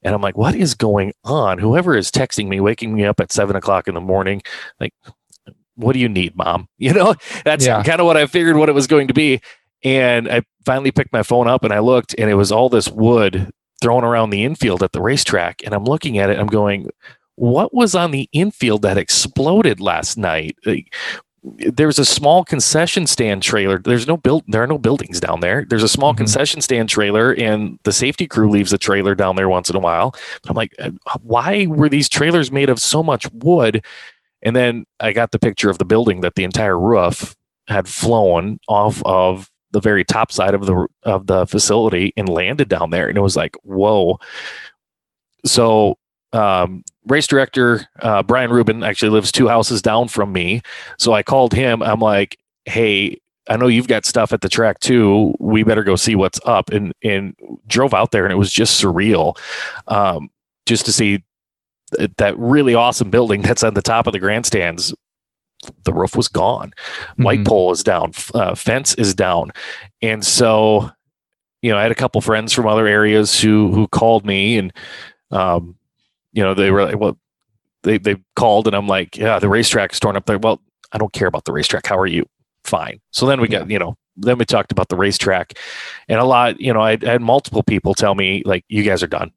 And 0.02 0.14
I'm 0.14 0.20
like, 0.20 0.36
what 0.36 0.54
is 0.54 0.74
going 0.74 1.12
on? 1.24 1.58
Whoever 1.58 1.96
is 1.96 2.10
texting 2.10 2.48
me, 2.48 2.60
waking 2.60 2.94
me 2.94 3.04
up 3.04 3.20
at 3.20 3.32
seven 3.32 3.56
o'clock 3.56 3.88
in 3.88 3.94
the 3.94 4.00
morning, 4.00 4.42
like, 4.80 4.94
what 5.76 5.92
do 5.92 6.00
you 6.00 6.08
need, 6.08 6.36
mom? 6.36 6.68
You 6.78 6.92
know, 6.92 7.14
that's 7.44 7.66
yeah. 7.66 7.82
kind 7.82 8.00
of 8.00 8.06
what 8.06 8.16
I 8.16 8.26
figured 8.26 8.56
what 8.56 8.68
it 8.68 8.74
was 8.74 8.86
going 8.86 9.08
to 9.08 9.14
be. 9.14 9.40
And 9.84 10.28
I 10.28 10.42
finally 10.64 10.90
picked 10.90 11.12
my 11.12 11.22
phone 11.22 11.46
up 11.46 11.62
and 11.62 11.72
I 11.72 11.78
looked, 11.78 12.14
and 12.18 12.28
it 12.28 12.34
was 12.34 12.50
all 12.50 12.68
this 12.68 12.88
wood 12.88 13.50
thrown 13.80 14.02
around 14.04 14.30
the 14.30 14.44
infield 14.44 14.82
at 14.82 14.92
the 14.92 15.00
racetrack. 15.00 15.62
And 15.64 15.72
I'm 15.72 15.84
looking 15.84 16.18
at 16.18 16.30
it, 16.30 16.38
I'm 16.38 16.48
going, 16.48 16.88
what 17.36 17.72
was 17.72 17.94
on 17.94 18.10
the 18.10 18.28
infield 18.32 18.82
that 18.82 18.98
exploded 18.98 19.80
last 19.80 20.18
night? 20.18 20.56
Like, 20.66 20.92
there's 21.56 21.98
a 21.98 22.04
small 22.04 22.44
concession 22.44 23.06
stand 23.06 23.42
trailer. 23.42 23.78
There's 23.78 24.06
no 24.06 24.16
built. 24.16 24.44
There 24.48 24.62
are 24.62 24.66
no 24.66 24.78
buildings 24.78 25.20
down 25.20 25.40
there. 25.40 25.64
There's 25.68 25.82
a 25.82 25.88
small 25.88 26.12
mm-hmm. 26.12 26.18
concession 26.18 26.60
stand 26.60 26.88
trailer, 26.88 27.32
and 27.32 27.78
the 27.84 27.92
safety 27.92 28.26
crew 28.26 28.50
leaves 28.50 28.72
a 28.72 28.78
trailer 28.78 29.14
down 29.14 29.36
there 29.36 29.48
once 29.48 29.70
in 29.70 29.76
a 29.76 29.80
while. 29.80 30.12
But 30.42 30.50
I'm 30.50 30.56
like, 30.56 30.74
uh, 30.78 30.90
why 31.22 31.66
were 31.66 31.88
these 31.88 32.08
trailers 32.08 32.52
made 32.52 32.70
of 32.70 32.78
so 32.78 33.02
much 33.02 33.26
wood? 33.32 33.84
And 34.42 34.54
then 34.54 34.84
I 35.00 35.12
got 35.12 35.32
the 35.32 35.38
picture 35.38 35.70
of 35.70 35.78
the 35.78 35.84
building 35.84 36.20
that 36.20 36.34
the 36.34 36.44
entire 36.44 36.78
roof 36.78 37.34
had 37.66 37.88
flown 37.88 38.58
off 38.68 39.02
of 39.04 39.50
the 39.72 39.80
very 39.80 40.04
top 40.04 40.32
side 40.32 40.54
of 40.54 40.66
the 40.66 40.86
of 41.02 41.26
the 41.26 41.46
facility 41.46 42.12
and 42.16 42.28
landed 42.28 42.68
down 42.68 42.90
there, 42.90 43.08
and 43.08 43.18
it 43.18 43.22
was 43.22 43.36
like, 43.36 43.56
whoa. 43.62 44.18
So 45.44 45.98
um, 46.32 46.82
race 47.08 47.26
director 47.26 47.86
uh, 48.00 48.22
Brian 48.22 48.50
Rubin 48.50 48.82
actually 48.82 49.10
lives 49.10 49.32
two 49.32 49.48
houses 49.48 49.82
down 49.82 50.08
from 50.08 50.32
me, 50.32 50.62
so 50.98 51.12
I 51.12 51.22
called 51.22 51.52
him. 51.52 51.82
I'm 51.82 52.00
like, 52.00 52.38
"Hey, 52.64 53.20
I 53.48 53.56
know 53.56 53.66
you've 53.66 53.88
got 53.88 54.04
stuff 54.04 54.32
at 54.32 54.40
the 54.40 54.48
track 54.48 54.80
too. 54.80 55.34
We 55.38 55.62
better 55.62 55.84
go 55.84 55.96
see 55.96 56.14
what's 56.14 56.40
up." 56.44 56.70
And 56.70 56.92
and 57.02 57.34
drove 57.66 57.94
out 57.94 58.12
there, 58.12 58.24
and 58.24 58.32
it 58.32 58.36
was 58.36 58.52
just 58.52 58.82
surreal, 58.82 59.36
um, 59.88 60.30
just 60.66 60.84
to 60.86 60.92
see 60.92 61.22
that 62.16 62.38
really 62.38 62.74
awesome 62.74 63.10
building 63.10 63.42
that's 63.42 63.62
on 63.62 63.74
the 63.74 63.82
top 63.82 64.06
of 64.06 64.12
the 64.12 64.20
grandstands. 64.20 64.94
The 65.82 65.92
roof 65.92 66.14
was 66.14 66.28
gone. 66.28 66.72
White 67.16 67.40
mm-hmm. 67.40 67.48
pole 67.48 67.72
is 67.72 67.82
down. 67.82 68.12
Uh, 68.32 68.54
fence 68.54 68.94
is 68.94 69.14
down, 69.14 69.50
and 70.02 70.24
so 70.24 70.90
you 71.62 71.70
know, 71.70 71.78
I 71.78 71.82
had 71.82 71.92
a 71.92 71.96
couple 71.96 72.20
friends 72.20 72.52
from 72.52 72.66
other 72.66 72.86
areas 72.86 73.40
who 73.40 73.72
who 73.72 73.88
called 73.88 74.24
me 74.24 74.58
and 74.58 74.72
um, 75.30 75.76
you 76.32 76.42
know, 76.42 76.54
they 76.54 76.70
were 76.70 76.84
like, 76.84 76.98
well, 76.98 77.18
they 77.82 77.98
they 77.98 78.16
called 78.36 78.66
and 78.66 78.76
I'm 78.76 78.86
like, 78.86 79.16
yeah, 79.16 79.38
the 79.38 79.48
racetrack's 79.48 80.00
torn 80.00 80.16
up 80.16 80.26
there. 80.26 80.38
Well, 80.38 80.60
I 80.92 80.98
don't 80.98 81.12
care 81.12 81.28
about 81.28 81.44
the 81.44 81.52
racetrack. 81.52 81.86
How 81.86 81.98
are 81.98 82.06
you? 82.06 82.26
Fine. 82.64 83.00
So 83.12 83.26
then 83.26 83.40
we 83.40 83.48
got, 83.48 83.70
you 83.70 83.78
know, 83.78 83.96
then 84.16 84.38
we 84.38 84.44
talked 84.44 84.72
about 84.72 84.88
the 84.88 84.96
racetrack 84.96 85.54
and 86.08 86.18
a 86.18 86.24
lot, 86.24 86.60
you 86.60 86.72
know, 86.72 86.80
I, 86.80 86.98
I 87.02 87.06
had 87.06 87.22
multiple 87.22 87.62
people 87.62 87.94
tell 87.94 88.14
me 88.14 88.42
like, 88.44 88.64
you 88.68 88.82
guys 88.82 89.02
are 89.02 89.08
done. 89.08 89.30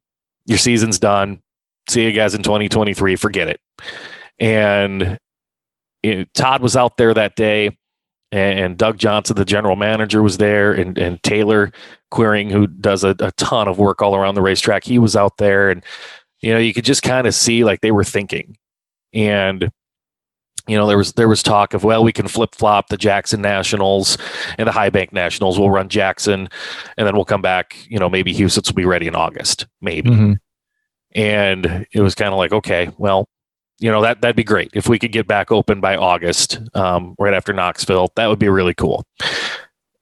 Your 0.45 0.57
season's 0.57 1.00
done. 1.00 1.41
See 1.88 2.03
you 2.03 2.12
guys 2.12 2.33
in 2.33 2.43
2023. 2.43 3.15
Forget 3.15 3.48
it. 3.48 3.62
And 4.39 5.19
you 6.03 6.15
know, 6.15 6.25
Todd 6.33 6.62
was 6.62 6.75
out 6.75 6.98
there 6.98 7.13
that 7.13 7.36
day 7.36 7.77
and, 8.31 8.77
Doug 8.77 8.98
Johnson, 8.98 9.36
the 9.36 9.45
general 9.45 9.75
manager, 9.75 10.21
was 10.24 10.38
there, 10.38 10.71
and, 10.71 10.98
and 10.98 11.21
Taylor 11.24 11.71
Quiring, 12.12 12.50
who 12.50 12.65
does 12.67 13.03
a, 13.03 13.15
a 13.19 13.31
ton 13.33 13.67
of 13.67 13.77
work 13.77 14.01
all 14.01 14.15
around 14.15 14.36
the 14.36 14.41
racetrack, 14.41 14.83
he 14.83 15.00
was 15.00 15.15
out 15.15 15.38
there, 15.38 15.69
and 15.69 15.83
you 16.41 16.53
know 16.53 16.60
you 16.60 16.74
could 16.74 16.86
just 16.86 17.03
kind 17.03 17.27
of 17.27 17.36
see 17.36 17.63
like 17.63 17.81
they 17.81 17.91
were 17.91 18.03
thinking, 18.03 18.57
and 19.13 19.71
you 20.67 20.77
know 20.77 20.88
there 20.88 20.98
was 20.98 21.13
there 21.13 21.27
was 21.27 21.43
talk 21.43 21.74
of 21.74 21.83
well 21.83 22.03
we 22.03 22.13
can 22.13 22.27
flip 22.27 22.55
flop 22.55 22.88
the 22.89 22.98
Jackson 22.98 23.41
Nationals 23.41 24.17
and 24.57 24.67
the 24.67 24.71
High 24.71 24.89
Bank 24.89 25.13
Nationals. 25.13 25.60
We'll 25.60 25.69
run 25.69 25.89
Jackson, 25.89 26.50
and 26.98 27.07
then 27.07 27.15
we'll 27.15 27.25
come 27.25 27.41
back. 27.41 27.77
You 27.88 28.00
know 28.00 28.10
maybe 28.10 28.33
Huset's 28.33 28.69
will 28.69 28.75
be 28.75 28.86
ready 28.86 29.07
in 29.07 29.15
August, 29.15 29.67
maybe. 29.81 30.10
Mm-hmm. 30.10 30.33
And 31.13 31.86
it 31.91 32.01
was 32.01 32.15
kind 32.15 32.33
of 32.33 32.38
like 32.38 32.51
okay, 32.51 32.91
well 32.98 33.27
you 33.81 33.91
know 33.91 34.01
that 34.03 34.21
that'd 34.21 34.36
be 34.36 34.43
great 34.43 34.69
if 34.74 34.88
we 34.88 35.00
could 35.00 35.12
get 35.12 35.27
back 35.27 35.51
open 35.51 35.81
by 35.81 35.98
August, 35.98 36.60
um, 36.75 37.15
right 37.17 37.33
after 37.33 37.51
Knoxville. 37.51 38.12
That 38.15 38.27
would 38.27 38.39
be 38.39 38.48
really 38.48 38.75
cool. 38.75 39.03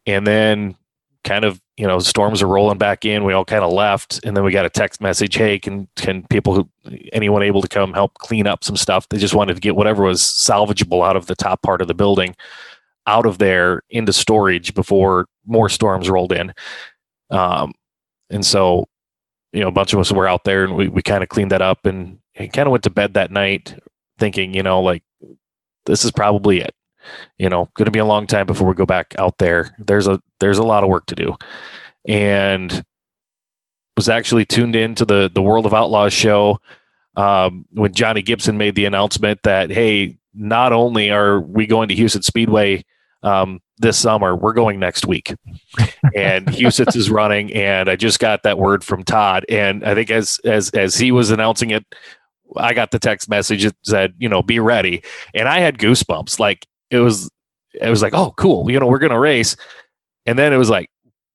And 0.06 0.28
then, 0.28 0.76
kind 1.24 1.46
of, 1.46 1.62
you 1.78 1.86
know, 1.88 2.00
storms 2.00 2.42
are 2.42 2.48
rolling 2.48 2.78
back 2.78 3.06
in. 3.06 3.24
We 3.24 3.34
all 3.34 3.46
kind 3.46 3.64
of 3.64 3.72
left, 3.72 4.20
and 4.24 4.36
then 4.36 4.44
we 4.44 4.52
got 4.52 4.66
a 4.66 4.70
text 4.70 5.02
message: 5.02 5.36
"Hey, 5.36 5.60
can 5.60 5.88
can 5.96 6.26
people, 6.28 6.54
who, 6.54 6.70
anyone 7.14 7.44
able 7.44 7.62
to 7.62 7.68
come 7.68 7.94
help 7.94 8.14
clean 8.16 8.48
up 8.48 8.64
some 8.64 8.78
stuff?" 8.78 9.08
They 9.10 9.18
just 9.18 9.36
wanted 9.36 9.56
to 9.56 9.62
get 9.62 9.76
whatever 9.76 10.04
was 10.04 10.22
salvageable 10.22 11.06
out 11.06 11.16
of 11.16 11.28
the 11.28 11.36
top 11.36 11.62
part 11.62 11.82
of 11.82 11.88
the 11.88 11.94
building 11.94 12.36
out 13.08 13.26
of 13.26 13.40
there 13.40 13.82
into 13.90 14.14
storage 14.14 14.74
before 14.76 15.26
more 15.48 15.70
storms 15.70 16.10
rolled 16.10 16.32
in. 16.32 16.54
Um, 17.32 17.74
and 18.30 18.46
so, 18.46 18.88
you 19.52 19.62
know, 19.62 19.68
a 19.68 19.72
bunch 19.72 19.94
of 19.94 20.00
us 20.00 20.12
were 20.12 20.28
out 20.28 20.44
there, 20.44 20.64
and 20.64 20.76
we 20.76 20.88
we 20.90 21.02
kind 21.02 21.24
of 21.24 21.30
cleaned 21.30 21.52
that 21.52 21.62
up 21.62 21.86
and 21.86 22.20
I 22.40 22.48
kind 22.48 22.68
of 22.68 22.72
went 22.72 22.84
to 22.86 22.90
bed 22.90 23.14
that 23.16 23.32
night 23.32 23.76
thinking, 24.18 24.54
you 24.54 24.64
know, 24.64 24.82
like 24.82 25.04
this 25.86 26.06
is 26.06 26.12
probably 26.12 26.62
it. 26.62 26.74
You 27.38 27.50
know, 27.50 27.70
going 27.76 27.86
to 27.86 27.92
be 27.92 28.00
a 28.00 28.06
long 28.06 28.28
time 28.28 28.46
before 28.46 28.68
we 28.68 28.74
go 28.74 28.86
back 28.86 29.16
out 29.18 29.38
there. 29.38 29.76
There's 29.80 30.08
a 30.08 30.22
there's 30.40 30.58
a 30.58 30.64
lot 30.64 30.84
of 30.84 30.90
work 30.90 31.06
to 31.08 31.16
do, 31.16 31.36
and 32.08 32.84
was 33.96 34.10
actually 34.10 34.46
tuned 34.46 34.76
in 34.76 34.96
to 34.96 35.06
the 35.06 35.30
the 35.34 35.42
World 35.42 35.66
of 35.66 35.74
Outlaws 35.74 36.14
show 36.14 36.60
um, 37.16 37.66
when 37.72 37.94
Johnny 37.94 38.22
Gibson 38.22 38.58
made 38.58 38.76
the 38.76 38.86
announcement 38.86 39.42
that 39.44 39.70
hey, 39.70 40.18
not 40.34 40.74
only 40.74 41.12
are 41.12 41.40
we 41.40 41.66
going 41.66 41.90
to 41.90 41.96
Huset 41.96 42.24
Speedway 42.24 42.84
um, 43.24 43.60
this 43.78 43.98
summer, 43.98 44.36
we're 44.36 44.54
going 44.54 44.80
next 44.80 45.06
week, 45.06 45.36
and 46.16 46.46
Huset's 46.48 46.96
is 46.96 47.10
running. 47.10 47.54
And 47.54 47.90
I 47.90 47.96
just 47.96 48.20
got 48.20 48.44
that 48.44 48.58
word 48.58 48.84
from 48.84 49.04
Todd, 49.04 49.46
and 49.50 49.84
I 49.84 49.96
think 49.96 50.12
as 50.12 50.40
as 50.46 50.70
as 50.72 50.96
he 50.96 51.12
was 51.12 51.32
announcing 51.32 51.72
it 51.72 51.86
I 52.58 52.74
got 52.74 52.92
the 52.92 53.00
text 53.00 53.30
message 53.30 53.64
that 53.64 53.76
said, 53.84 54.14
you 54.18 54.30
know, 54.30 54.42
be 54.42 54.60
ready. 54.60 55.04
And 55.34 55.48
I 55.48 55.60
had 55.60 55.78
goosebumps. 55.78 56.40
Like 56.40 56.68
it 56.92 57.00
was, 57.00 57.30
it 57.74 57.90
was 57.90 58.02
like, 58.02 58.14
oh, 58.14 58.34
cool. 58.38 58.70
You 58.70 58.80
know, 58.80 58.88
we're 58.88 59.00
going 59.00 59.12
to 59.12 59.20
race. 59.20 59.56
And 60.26 60.38
then 60.38 60.54
it 60.54 60.58
was 60.58 60.70
like, 60.70 60.90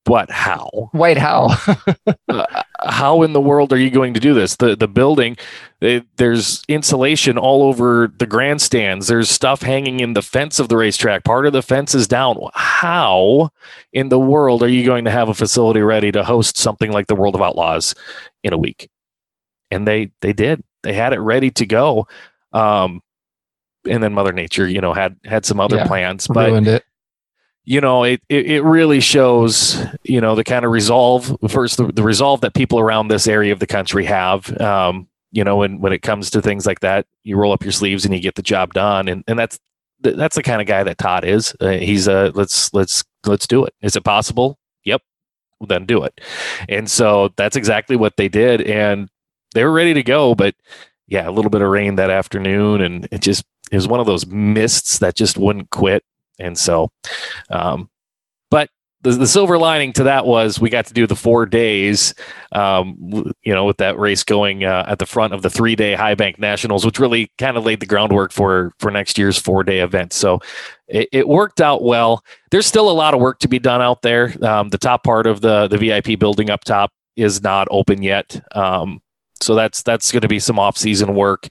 what? 0.06 0.30
How? 0.30 0.90
Wait, 0.92 1.16
how? 1.16 1.56
uh, 2.28 2.62
how 2.80 3.22
in 3.22 3.32
the 3.32 3.40
world 3.40 3.72
are 3.72 3.78
you 3.78 3.90
going 3.90 4.12
to 4.14 4.20
do 4.20 4.34
this? 4.34 4.56
The 4.56 4.76
the 4.76 4.88
building, 4.88 5.36
it, 5.80 6.04
there's 6.16 6.62
insulation 6.68 7.38
all 7.38 7.62
over 7.62 8.12
the 8.18 8.26
grandstands. 8.26 9.06
There's 9.06 9.30
stuff 9.30 9.62
hanging 9.62 10.00
in 10.00 10.12
the 10.12 10.22
fence 10.22 10.58
of 10.58 10.68
the 10.68 10.76
racetrack. 10.76 11.24
Part 11.24 11.46
of 11.46 11.54
the 11.54 11.62
fence 11.62 11.94
is 11.94 12.06
down. 12.06 12.38
How 12.52 13.50
in 13.92 14.10
the 14.10 14.18
world 14.18 14.62
are 14.62 14.68
you 14.68 14.84
going 14.84 15.06
to 15.06 15.10
have 15.10 15.30
a 15.30 15.34
facility 15.34 15.80
ready 15.80 16.12
to 16.12 16.22
host 16.22 16.58
something 16.58 16.92
like 16.92 17.06
the 17.06 17.16
World 17.16 17.34
of 17.34 17.42
Outlaws 17.42 17.94
in 18.42 18.52
a 18.52 18.58
week? 18.58 18.90
And 19.70 19.88
they 19.88 20.12
they 20.20 20.34
did 20.34 20.62
they 20.82 20.92
had 20.92 21.14
it 21.14 21.20
ready 21.20 21.50
to 21.52 21.64
go. 21.64 22.06
Um, 22.52 23.00
and 23.88 24.02
then 24.02 24.14
Mother 24.14 24.32
Nature, 24.32 24.66
you 24.68 24.80
know, 24.80 24.92
had 24.92 25.16
had 25.24 25.44
some 25.44 25.60
other 25.60 25.76
yeah, 25.76 25.86
plans, 25.86 26.26
but. 26.26 26.84
You 27.66 27.80
know, 27.80 28.04
it, 28.04 28.20
it, 28.28 28.44
it 28.44 28.60
really 28.60 29.00
shows, 29.00 29.82
you 30.02 30.20
know, 30.20 30.34
the 30.34 30.44
kind 30.44 30.66
of 30.66 30.70
resolve 30.70 31.34
first 31.48 31.78
the, 31.78 31.86
the 31.86 32.02
resolve 32.02 32.42
that 32.42 32.52
people 32.52 32.78
around 32.78 33.08
this 33.08 33.26
area 33.26 33.54
of 33.54 33.58
the 33.58 33.66
country 33.66 34.04
have. 34.04 34.60
Um, 34.60 35.08
you 35.32 35.42
know, 35.44 35.56
when 35.56 35.80
when 35.80 35.94
it 35.94 36.02
comes 36.02 36.28
to 36.32 36.42
things 36.42 36.66
like 36.66 36.80
that, 36.80 37.06
you 37.22 37.38
roll 37.38 37.52
up 37.52 37.62
your 37.62 37.72
sleeves 37.72 38.04
and 38.04 38.12
you 38.12 38.20
get 38.20 38.34
the 38.34 38.42
job 38.42 38.74
done, 38.74 39.08
and 39.08 39.24
and 39.26 39.38
that's 39.38 39.58
that's 40.00 40.36
the 40.36 40.42
kind 40.42 40.60
of 40.60 40.66
guy 40.66 40.84
that 40.84 40.98
Todd 40.98 41.24
is. 41.24 41.56
Uh, 41.58 41.70
he's 41.70 42.06
a 42.06 42.32
let's 42.34 42.72
let's 42.74 43.02
let's 43.24 43.46
do 43.46 43.64
it. 43.64 43.72
Is 43.80 43.96
it 43.96 44.04
possible? 44.04 44.58
Yep. 44.84 45.02
Well, 45.58 45.66
then 45.66 45.86
do 45.86 46.04
it. 46.04 46.20
And 46.68 46.90
so 46.90 47.30
that's 47.36 47.56
exactly 47.56 47.96
what 47.96 48.16
they 48.16 48.28
did. 48.28 48.60
And 48.60 49.08
they 49.54 49.64
were 49.64 49.72
ready 49.72 49.94
to 49.94 50.02
go, 50.02 50.34
but 50.34 50.54
yeah, 51.06 51.28
a 51.28 51.32
little 51.32 51.50
bit 51.50 51.62
of 51.62 51.68
rain 51.68 51.96
that 51.96 52.10
afternoon, 52.10 52.80
and 52.80 53.08
it 53.10 53.20
just 53.20 53.44
it 53.70 53.76
was 53.76 53.88
one 53.88 54.00
of 54.00 54.06
those 54.06 54.26
mists 54.26 54.98
that 54.98 55.14
just 55.14 55.36
wouldn't 55.36 55.70
quit. 55.70 56.04
And 56.38 56.58
so, 56.58 56.90
um, 57.50 57.88
but 58.50 58.68
the, 59.02 59.12
the 59.12 59.26
silver 59.26 59.58
lining 59.58 59.92
to 59.94 60.04
that 60.04 60.26
was 60.26 60.58
we 60.58 60.70
got 60.70 60.86
to 60.86 60.94
do 60.94 61.06
the 61.06 61.14
four 61.14 61.46
days, 61.46 62.14
um, 62.52 62.96
you 63.42 63.54
know, 63.54 63.66
with 63.66 63.76
that 63.76 63.98
race 63.98 64.24
going 64.24 64.64
uh, 64.64 64.84
at 64.88 64.98
the 64.98 65.06
front 65.06 65.34
of 65.34 65.42
the 65.42 65.50
three 65.50 65.76
day 65.76 65.94
High 65.94 66.14
Bank 66.14 66.38
Nationals, 66.38 66.84
which 66.84 66.98
really 66.98 67.30
kind 67.38 67.56
of 67.56 67.64
laid 67.64 67.80
the 67.80 67.86
groundwork 67.86 68.32
for 68.32 68.72
for 68.78 68.90
next 68.90 69.18
year's 69.18 69.38
four 69.38 69.62
day 69.62 69.80
event. 69.80 70.12
So 70.12 70.40
it, 70.88 71.08
it, 71.12 71.28
worked 71.28 71.60
out 71.60 71.82
well. 71.82 72.24
There's 72.50 72.66
still 72.66 72.90
a 72.90 72.92
lot 72.92 73.14
of 73.14 73.20
work 73.20 73.38
to 73.40 73.48
be 73.48 73.58
done 73.58 73.82
out 73.82 74.02
there. 74.02 74.34
Um, 74.44 74.70
the 74.70 74.78
top 74.78 75.04
part 75.04 75.26
of 75.26 75.42
the 75.42 75.68
the 75.68 75.78
VIP 75.78 76.18
building 76.18 76.50
up 76.50 76.64
top 76.64 76.90
is 77.16 77.42
not 77.42 77.68
open 77.70 78.02
yet. 78.02 78.42
Um, 78.56 79.00
so 79.44 79.54
that's 79.54 79.82
that's 79.82 80.10
going 80.10 80.22
to 80.22 80.28
be 80.28 80.38
some 80.38 80.58
off-season 80.58 81.14
work. 81.14 81.48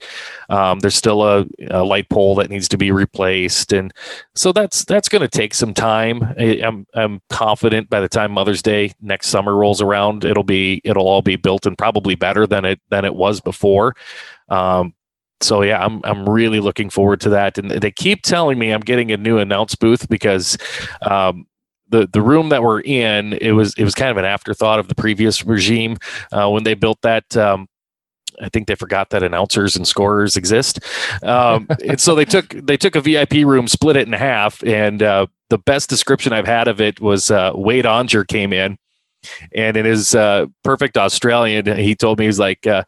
Um, 0.48 0.80
there's 0.80 0.94
still 0.94 1.22
a, 1.22 1.46
a, 1.70 1.84
light 1.84 2.08
pole 2.08 2.34
that 2.36 2.50
needs 2.50 2.68
to 2.68 2.76
be 2.76 2.90
replaced, 2.90 3.72
and 3.72 3.92
so 4.34 4.52
that's 4.52 4.84
that's 4.84 5.08
going 5.08 5.22
to 5.22 5.28
take 5.28 5.54
some 5.54 5.72
time. 5.72 6.22
I, 6.38 6.60
I'm 6.62 6.86
I'm 6.94 7.20
confident 7.30 7.88
by 7.88 8.00
the 8.00 8.08
time 8.08 8.32
Mother's 8.32 8.62
Day 8.62 8.92
next 9.00 9.28
summer 9.28 9.54
rolls 9.54 9.80
around, 9.80 10.24
it'll 10.24 10.44
be 10.44 10.80
it'll 10.84 11.08
all 11.08 11.22
be 11.22 11.36
built 11.36 11.66
and 11.66 11.78
probably 11.78 12.14
better 12.14 12.46
than 12.46 12.64
it 12.64 12.80
than 12.90 13.04
it 13.04 13.14
was 13.14 13.40
before. 13.40 13.94
Um, 14.48 14.94
so 15.40 15.62
yeah, 15.62 15.84
I'm 15.84 16.00
I'm 16.04 16.28
really 16.28 16.60
looking 16.60 16.90
forward 16.90 17.20
to 17.22 17.28
that. 17.30 17.58
And 17.58 17.70
they 17.70 17.90
keep 17.90 18.22
telling 18.22 18.58
me 18.58 18.70
I'm 18.70 18.80
getting 18.80 19.12
a 19.12 19.16
new 19.16 19.38
announce 19.38 19.74
booth 19.74 20.08
because 20.08 20.56
um, 21.02 21.46
the 21.88 22.08
the 22.12 22.22
room 22.22 22.48
that 22.48 22.62
we're 22.62 22.80
in 22.80 23.34
it 23.34 23.52
was 23.52 23.74
it 23.74 23.84
was 23.84 23.94
kind 23.94 24.10
of 24.10 24.16
an 24.16 24.24
afterthought 24.24 24.78
of 24.78 24.88
the 24.88 24.94
previous 24.94 25.44
regime 25.44 25.96
uh, 26.32 26.48
when 26.50 26.64
they 26.64 26.74
built 26.74 27.00
that 27.02 27.36
um, 27.36 27.68
I 28.40 28.48
think 28.48 28.66
they 28.66 28.74
forgot 28.74 29.10
that 29.10 29.22
announcers 29.22 29.76
and 29.76 29.86
scorers 29.86 30.36
exist. 30.36 30.80
Um, 31.22 31.66
and 31.84 32.00
so 32.00 32.14
they 32.14 32.24
took 32.24 32.48
they 32.50 32.76
took 32.76 32.96
a 32.96 33.00
VIP 33.00 33.32
room, 33.44 33.68
split 33.68 33.96
it 33.96 34.06
in 34.06 34.12
half, 34.12 34.62
and 34.64 35.02
uh, 35.02 35.26
the 35.50 35.58
best 35.58 35.88
description 35.88 36.32
I've 36.32 36.46
had 36.46 36.68
of 36.68 36.80
it 36.80 37.00
was 37.00 37.30
uh, 37.30 37.52
Wade 37.54 37.84
Onger 37.84 38.26
came 38.26 38.52
in, 38.52 38.78
and 39.54 39.76
in 39.76 39.84
his 39.84 40.14
uh, 40.14 40.46
perfect 40.62 40.96
Australian, 40.96 41.66
he 41.76 41.94
told 41.94 42.18
me 42.18 42.26
he's 42.26 42.38
like. 42.38 42.66
Uh, 42.66 42.84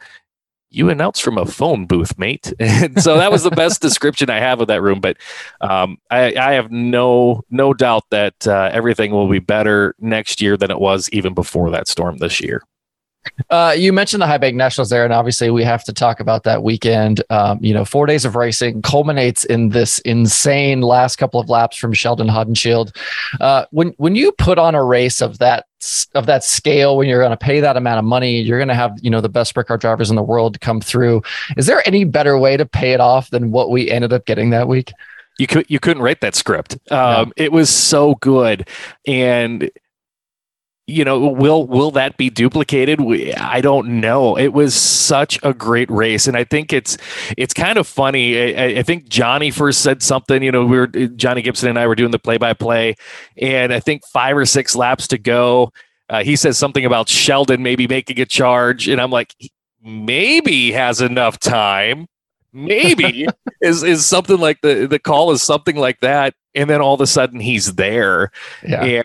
you 0.69 0.91
announce 0.91 1.21
from 1.21 1.39
a 1.39 1.47
phone 1.47 1.87
booth, 1.87 2.19
mate. 2.19 2.53
And 2.61 3.01
so 3.01 3.17
that 3.17 3.31
was 3.31 3.45
the 3.45 3.51
best 3.51 3.81
description 3.81 4.29
I 4.29 4.41
have 4.41 4.61
of 4.61 4.67
that 4.67 4.83
room. 4.83 5.01
But 5.01 5.17
um, 5.63 5.97
I, 6.11 6.35
I, 6.35 6.53
have 6.53 6.71
no 6.71 7.43
no 7.49 7.73
doubt 7.73 8.05
that 8.11 8.47
uh, 8.47 8.69
everything 8.73 9.13
will 9.13 9.29
be 9.29 9.39
better 9.39 9.95
next 10.01 10.43
year 10.43 10.57
than 10.57 10.71
it 10.71 10.79
was 10.79 11.09
even 11.13 11.33
before 11.33 11.71
that 11.71 11.89
storm 11.89 12.19
this 12.19 12.41
year. 12.41 12.63
Uh, 13.51 13.75
you 13.77 13.93
mentioned 13.93 14.23
the 14.23 14.27
High 14.27 14.39
Bank 14.39 14.57
Nationals 14.57 14.91
there, 14.91 15.05
and 15.05 15.13
obviously 15.13 15.51
we 15.51 15.65
have 15.65 15.85
to 15.85 15.93
talk 15.93 16.21
about 16.21 16.45
that 16.45 16.63
weekend. 16.63 17.23
Um, 17.31 17.59
you 17.63 17.73
know, 17.75 17.85
four 17.85 18.07
days 18.07 18.25
of 18.25 18.37
racing 18.37 18.83
culminates 18.83 19.45
in 19.45 19.71
this 19.71 19.99
insane 20.01 20.81
last 20.81 21.17
couple 21.17 21.41
of 21.41 21.49
laps 21.49 21.77
from 21.77 21.93
Sheldon 21.93 22.29
Haudenschild. 22.29 22.97
Uh, 23.41 23.67
when 23.71 23.89
when 23.99 24.15
you 24.15 24.33
put 24.33 24.59
on 24.59 24.75
a 24.75 24.83
race 24.83 25.21
of 25.21 25.39
that 25.39 25.67
of 26.15 26.27
that 26.27 26.43
scale, 26.43 26.97
when 26.97 27.09
you're 27.09 27.21
going 27.21 27.31
to 27.31 27.37
pay 27.37 27.61
that 27.61 27.77
amount 27.77 27.99
of 27.99 28.05
money, 28.05 28.41
you're 28.41 28.59
going 28.59 28.69
to 28.69 28.75
have 28.75 28.99
you 29.03 29.11
know 29.11 29.21
the 29.21 29.29
best 29.29 29.51
sprint 29.51 29.69
car 29.69 29.79
drivers 29.79 30.11
in 30.11 30.17
the 30.17 30.23
world 30.23 30.61
come 30.61 30.81
through. 30.81 31.23
Is 31.57 31.67
there 31.67 31.83
any 31.87 32.05
better 32.05 32.39
way 32.39 32.57
to 32.57 32.67
pay 32.67 32.93
it 32.93 33.01
off 33.01 33.31
than 33.31 33.51
what 33.51 33.71
we 33.71 33.91
ended 33.91 34.13
up 34.13 34.27
getting 34.27 34.51
that 34.51 34.69
week? 34.69 34.93
You 35.39 35.47
could 35.47 35.67
you 35.69 35.79
couldn't 35.79 36.03
write 36.03 36.23
that 36.23 36.35
script. 36.35 36.79
Um, 36.91 37.33
It 37.37 37.53
was 37.53 37.69
so 37.69 38.15
good, 38.17 38.69
and 39.07 39.71
you 40.87 41.05
know, 41.05 41.19
will 41.19 41.67
will 41.67 41.91
that 41.93 42.17
be 42.17 42.31
duplicated? 42.31 43.01
We, 43.01 43.35
I 43.35 43.61
don't 43.61 44.01
know. 44.01 44.39
It 44.39 44.53
was 44.53 44.73
such 44.75 45.39
a 45.43 45.53
great 45.53 45.91
race, 45.91 46.29
and 46.29 46.37
I 46.37 46.45
think 46.45 46.73
it's 46.73 46.97
it's 47.37 47.53
kind 47.53 47.77
of 47.77 47.89
funny. 47.89 48.57
I, 48.57 48.79
I, 48.79 48.83
think 48.85 49.09
Johnny 49.09 49.51
first 49.51 49.81
said 49.81 50.01
something. 50.01 50.45
You 50.45 50.53
know, 50.53 50.65
we 50.65 50.79
were 50.79 50.87
Johnny 50.87 51.43
Gibson 51.43 51.69
and 51.69 51.79
I 51.79 51.89
were 51.89 51.97
doing 51.97 52.13
the 52.13 52.21
play 52.21 52.37
by 52.39 52.53
play, 52.53 52.95
and 53.37 53.73
I 53.73 53.81
think 53.81 54.07
five 54.07 54.37
or 54.37 54.47
six 54.47 54.77
laps 54.77 55.09
to 55.09 55.19
go. 55.19 55.73
Uh, 56.09 56.23
he 56.23 56.37
says 56.37 56.57
something 56.57 56.85
about 56.85 57.09
Sheldon 57.09 57.65
maybe 57.65 57.89
making 57.89 58.21
a 58.21 58.27
charge, 58.27 58.87
and 58.87 59.01
I'm 59.01 59.11
like, 59.11 59.35
maybe 59.83 60.71
has 60.71 61.01
enough 61.01 61.41
time. 61.41 62.07
Maybe 62.53 63.27
is 63.61 63.83
is 63.83 64.07
something 64.07 64.39
like 64.39 64.61
the 64.61 64.87
the 64.87 65.01
call 65.01 65.33
is 65.33 65.43
something 65.43 65.75
like 65.75 65.99
that, 65.99 66.35
and 66.55 66.71
then 66.71 66.81
all 66.81 66.95
of 66.95 67.01
a 67.01 67.09
sudden 67.09 67.41
he's 67.41 67.75
there, 67.75 68.31
yeah. 68.63 68.85
and 68.85 69.05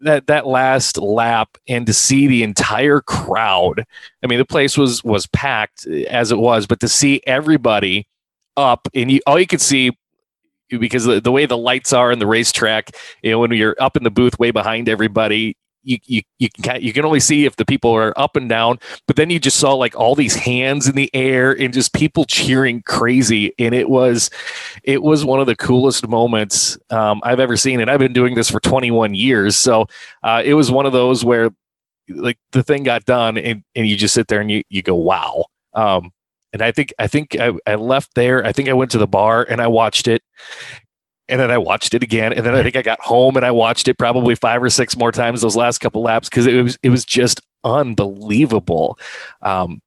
that 0.00 0.26
that 0.26 0.46
last 0.46 0.98
lap 0.98 1.56
and 1.68 1.86
to 1.86 1.92
see 1.92 2.26
the 2.26 2.42
entire 2.42 3.00
crowd. 3.00 3.84
I 4.22 4.26
mean 4.26 4.38
the 4.38 4.44
place 4.44 4.76
was 4.76 5.02
was 5.02 5.26
packed 5.28 5.86
eh, 5.86 6.04
as 6.08 6.32
it 6.32 6.38
was 6.38 6.66
but 6.66 6.80
to 6.80 6.88
see 6.88 7.20
everybody 7.26 8.06
up 8.56 8.88
and 8.94 9.10
you 9.10 9.20
all 9.26 9.38
you 9.38 9.46
could 9.46 9.60
see 9.60 9.96
because 10.68 11.04
the, 11.04 11.20
the 11.20 11.32
way 11.32 11.46
the 11.46 11.56
lights 11.56 11.92
are 11.92 12.12
in 12.12 12.18
the 12.18 12.26
racetrack 12.26 12.90
you 13.22 13.30
know 13.30 13.38
when 13.38 13.52
you're 13.52 13.76
up 13.80 13.96
in 13.96 14.02
the 14.02 14.10
booth 14.10 14.38
way 14.38 14.50
behind 14.50 14.88
everybody 14.88 15.56
you, 15.88 15.98
you 16.04 16.22
you 16.38 16.48
can 16.62 16.82
you 16.82 16.92
can 16.92 17.04
only 17.04 17.20
see 17.20 17.46
if 17.46 17.56
the 17.56 17.64
people 17.64 17.90
are 17.90 18.12
up 18.18 18.36
and 18.36 18.48
down, 18.48 18.78
but 19.06 19.16
then 19.16 19.30
you 19.30 19.38
just 19.38 19.56
saw 19.56 19.72
like 19.72 19.96
all 19.96 20.14
these 20.14 20.34
hands 20.34 20.86
in 20.86 20.94
the 20.94 21.10
air 21.14 21.52
and 21.52 21.72
just 21.72 21.94
people 21.94 22.24
cheering 22.24 22.82
crazy, 22.82 23.52
and 23.58 23.74
it 23.74 23.88
was 23.88 24.30
it 24.84 25.02
was 25.02 25.24
one 25.24 25.40
of 25.40 25.46
the 25.46 25.56
coolest 25.56 26.06
moments 26.06 26.76
um, 26.90 27.20
I've 27.24 27.40
ever 27.40 27.56
seen, 27.56 27.80
and 27.80 27.90
I've 27.90 27.98
been 27.98 28.12
doing 28.12 28.34
this 28.34 28.50
for 28.50 28.60
21 28.60 29.14
years, 29.14 29.56
so 29.56 29.86
uh, 30.22 30.42
it 30.44 30.54
was 30.54 30.70
one 30.70 30.84
of 30.84 30.92
those 30.92 31.24
where 31.24 31.50
like 32.10 32.38
the 32.52 32.62
thing 32.62 32.82
got 32.82 33.06
done, 33.06 33.38
and 33.38 33.64
and 33.74 33.86
you 33.86 33.96
just 33.96 34.14
sit 34.14 34.28
there 34.28 34.40
and 34.40 34.50
you 34.50 34.62
you 34.68 34.82
go 34.82 34.94
wow. 34.94 35.46
Um, 35.72 36.12
and 36.52 36.62
I 36.62 36.70
think 36.70 36.92
I 36.98 37.06
think 37.06 37.36
I, 37.40 37.52
I 37.66 37.76
left 37.76 38.14
there. 38.14 38.44
I 38.44 38.52
think 38.52 38.68
I 38.68 38.74
went 38.74 38.90
to 38.90 38.98
the 38.98 39.06
bar 39.06 39.46
and 39.48 39.60
I 39.60 39.66
watched 39.68 40.06
it, 40.06 40.22
and 41.28 41.40
then 41.40 41.50
I 41.50 41.58
watched 41.58 41.94
it 41.94 42.02
again, 42.02 42.32
and 42.32 42.44
then 42.44 42.54
I 42.54 42.62
think 42.62 42.76
I 42.76 42.82
got 42.82 43.00
home 43.00 43.36
and 43.36 43.44
I 43.44 43.50
watched 43.50 43.88
it 43.88 43.98
probably 43.98 44.34
five 44.34 44.62
or 44.62 44.70
six 44.70 44.96
more 44.96 45.12
times 45.12 45.42
those 45.42 45.56
last 45.56 45.78
couple 45.78 46.02
laps 46.02 46.28
because 46.28 46.46
it 46.46 46.62
was 46.62 46.78
it 46.82 46.90
was 46.90 47.04
just 47.04 47.40
unbelievable. 47.64 48.98
Um, 49.42 49.82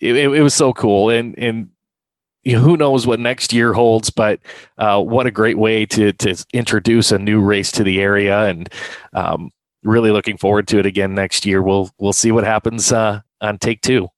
it, 0.00 0.16
it, 0.16 0.30
it 0.30 0.42
was 0.42 0.54
so 0.54 0.72
cool, 0.72 1.10
and 1.10 1.38
and 1.38 1.70
you 2.44 2.52
know, 2.52 2.60
who 2.60 2.76
knows 2.76 3.06
what 3.06 3.20
next 3.20 3.52
year 3.52 3.72
holds, 3.72 4.10
but 4.10 4.38
uh, 4.78 5.02
what 5.02 5.26
a 5.26 5.30
great 5.30 5.58
way 5.58 5.86
to 5.86 6.12
to 6.12 6.44
introduce 6.52 7.10
a 7.10 7.18
new 7.18 7.40
race 7.40 7.72
to 7.72 7.82
the 7.82 8.00
area, 8.00 8.44
and 8.44 8.68
um, 9.14 9.50
really 9.82 10.10
looking 10.10 10.36
forward 10.36 10.68
to 10.68 10.78
it 10.78 10.86
again 10.86 11.14
next 11.14 11.44
year. 11.46 11.62
We'll 11.62 11.90
we'll 11.98 12.12
see 12.12 12.32
what 12.32 12.44
happens 12.44 12.92
uh, 12.92 13.20
on 13.40 13.58
take 13.58 13.80
two. 13.80 14.08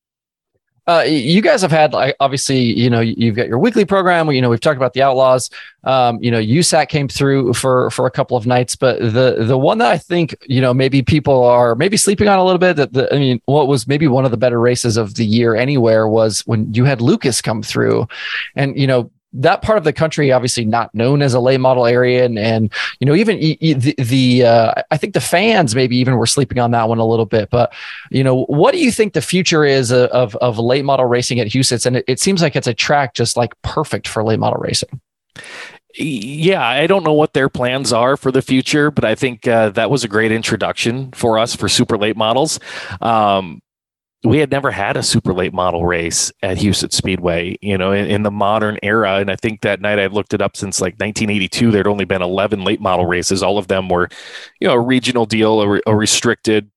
Uh, 0.88 1.04
you 1.06 1.42
guys 1.42 1.62
have 1.62 1.72
had 1.72 1.92
like 1.92 2.14
obviously 2.20 2.60
you 2.60 2.88
know 2.88 3.00
you've 3.00 3.34
got 3.34 3.48
your 3.48 3.58
weekly 3.58 3.84
program. 3.84 4.30
You 4.30 4.40
know 4.40 4.48
we've 4.48 4.60
talked 4.60 4.76
about 4.76 4.92
the 4.92 5.02
outlaws. 5.02 5.50
Um, 5.82 6.22
you 6.22 6.30
know 6.30 6.38
USAC 6.40 6.88
came 6.88 7.08
through 7.08 7.54
for 7.54 7.90
for 7.90 8.06
a 8.06 8.10
couple 8.10 8.36
of 8.36 8.46
nights 8.46 8.76
but 8.76 9.00
the 9.00 9.44
the 9.44 9.58
one 9.58 9.78
that 9.78 9.90
I 9.90 9.98
think 9.98 10.36
you 10.46 10.60
know 10.60 10.72
maybe 10.72 11.02
people 11.02 11.44
are 11.44 11.74
maybe 11.74 11.96
sleeping 11.96 12.28
on 12.28 12.38
a 12.38 12.44
little 12.44 12.58
bit 12.58 12.76
that 12.76 12.92
the, 12.92 13.12
I 13.12 13.18
mean 13.18 13.40
what 13.46 13.66
was 13.66 13.86
maybe 13.86 14.06
one 14.06 14.24
of 14.24 14.30
the 14.30 14.36
better 14.36 14.60
races 14.60 14.96
of 14.96 15.14
the 15.14 15.24
year 15.24 15.56
anywhere 15.56 16.08
was 16.08 16.40
when 16.46 16.72
you 16.72 16.84
had 16.84 17.00
Lucas 17.00 17.42
come 17.42 17.62
through. 17.62 18.06
And 18.54 18.78
you 18.78 18.86
know 18.86 19.10
that 19.40 19.62
part 19.62 19.78
of 19.78 19.84
the 19.84 19.92
country 19.92 20.32
obviously 20.32 20.64
not 20.64 20.94
known 20.94 21.22
as 21.22 21.34
a 21.34 21.40
late 21.40 21.60
model 21.60 21.86
area. 21.86 22.24
And 22.24 22.38
and 22.38 22.72
you 23.00 23.06
know 23.06 23.14
even 23.14 23.38
the, 23.38 23.94
the 23.98 24.44
uh, 24.44 24.82
i 24.90 24.96
think 24.96 25.14
the 25.14 25.20
fans 25.20 25.74
maybe 25.74 25.96
even 25.96 26.16
were 26.16 26.26
sleeping 26.26 26.58
on 26.58 26.70
that 26.72 26.88
one 26.88 26.98
a 26.98 27.06
little 27.06 27.26
bit. 27.26 27.50
But 27.50 27.72
you 28.10 28.24
know 28.24 28.44
what 28.44 28.72
do 28.72 28.78
you 28.78 28.90
think 28.90 29.12
the 29.12 29.22
future 29.22 29.64
is 29.64 29.92
of 29.92 30.36
of 30.36 30.58
late 30.58 30.84
model 30.84 31.06
racing 31.06 31.40
at 31.40 31.48
Huset's 31.48 31.86
and 31.86 31.96
it, 31.96 32.04
it 32.08 32.20
seems 32.20 32.42
like 32.42 32.56
it's 32.56 32.66
a 32.66 32.74
track 32.74 33.14
just 33.14 33.36
like 33.36 33.52
perfect 33.62 34.08
for 34.08 34.24
late 34.24 34.38
model 34.38 34.60
racing. 34.60 35.00
Yeah, 35.98 36.66
I 36.66 36.86
don't 36.86 37.04
know 37.04 37.14
what 37.14 37.32
their 37.32 37.48
plans 37.48 37.92
are 37.92 38.18
for 38.18 38.30
the 38.30 38.42
future, 38.42 38.90
but 38.90 39.04
I 39.04 39.14
think 39.14 39.48
uh, 39.48 39.70
that 39.70 39.90
was 39.90 40.04
a 40.04 40.08
great 40.08 40.30
introduction 40.30 41.10
for 41.12 41.38
us 41.38 41.56
for 41.56 41.68
super 41.70 41.96
late 41.96 42.18
models. 42.18 42.60
Um, 43.00 43.62
we 44.26 44.38
had 44.38 44.50
never 44.50 44.70
had 44.70 44.96
a 44.96 45.02
super 45.02 45.32
late 45.32 45.54
model 45.54 45.86
race 45.86 46.32
at 46.42 46.58
Huset 46.58 46.92
Speedway, 46.92 47.56
you 47.60 47.78
know, 47.78 47.92
in, 47.92 48.06
in, 48.06 48.22
the 48.24 48.30
modern 48.30 48.78
era. 48.82 49.16
And 49.16 49.30
I 49.30 49.36
think 49.36 49.60
that 49.60 49.80
night 49.80 49.98
I 49.98 50.06
looked 50.06 50.34
it 50.34 50.42
up 50.42 50.56
since 50.56 50.80
like 50.80 50.94
1982, 50.94 51.70
there'd 51.70 51.86
only 51.86 52.04
been 52.04 52.22
11 52.22 52.64
late 52.64 52.80
model 52.80 53.06
races. 53.06 53.42
All 53.42 53.56
of 53.56 53.68
them 53.68 53.88
were, 53.88 54.08
you 54.60 54.66
know, 54.66 54.74
a 54.74 54.80
regional 54.80 55.26
deal, 55.26 55.60
a, 55.60 55.80
a 55.86 55.94
restricted, 55.94 56.70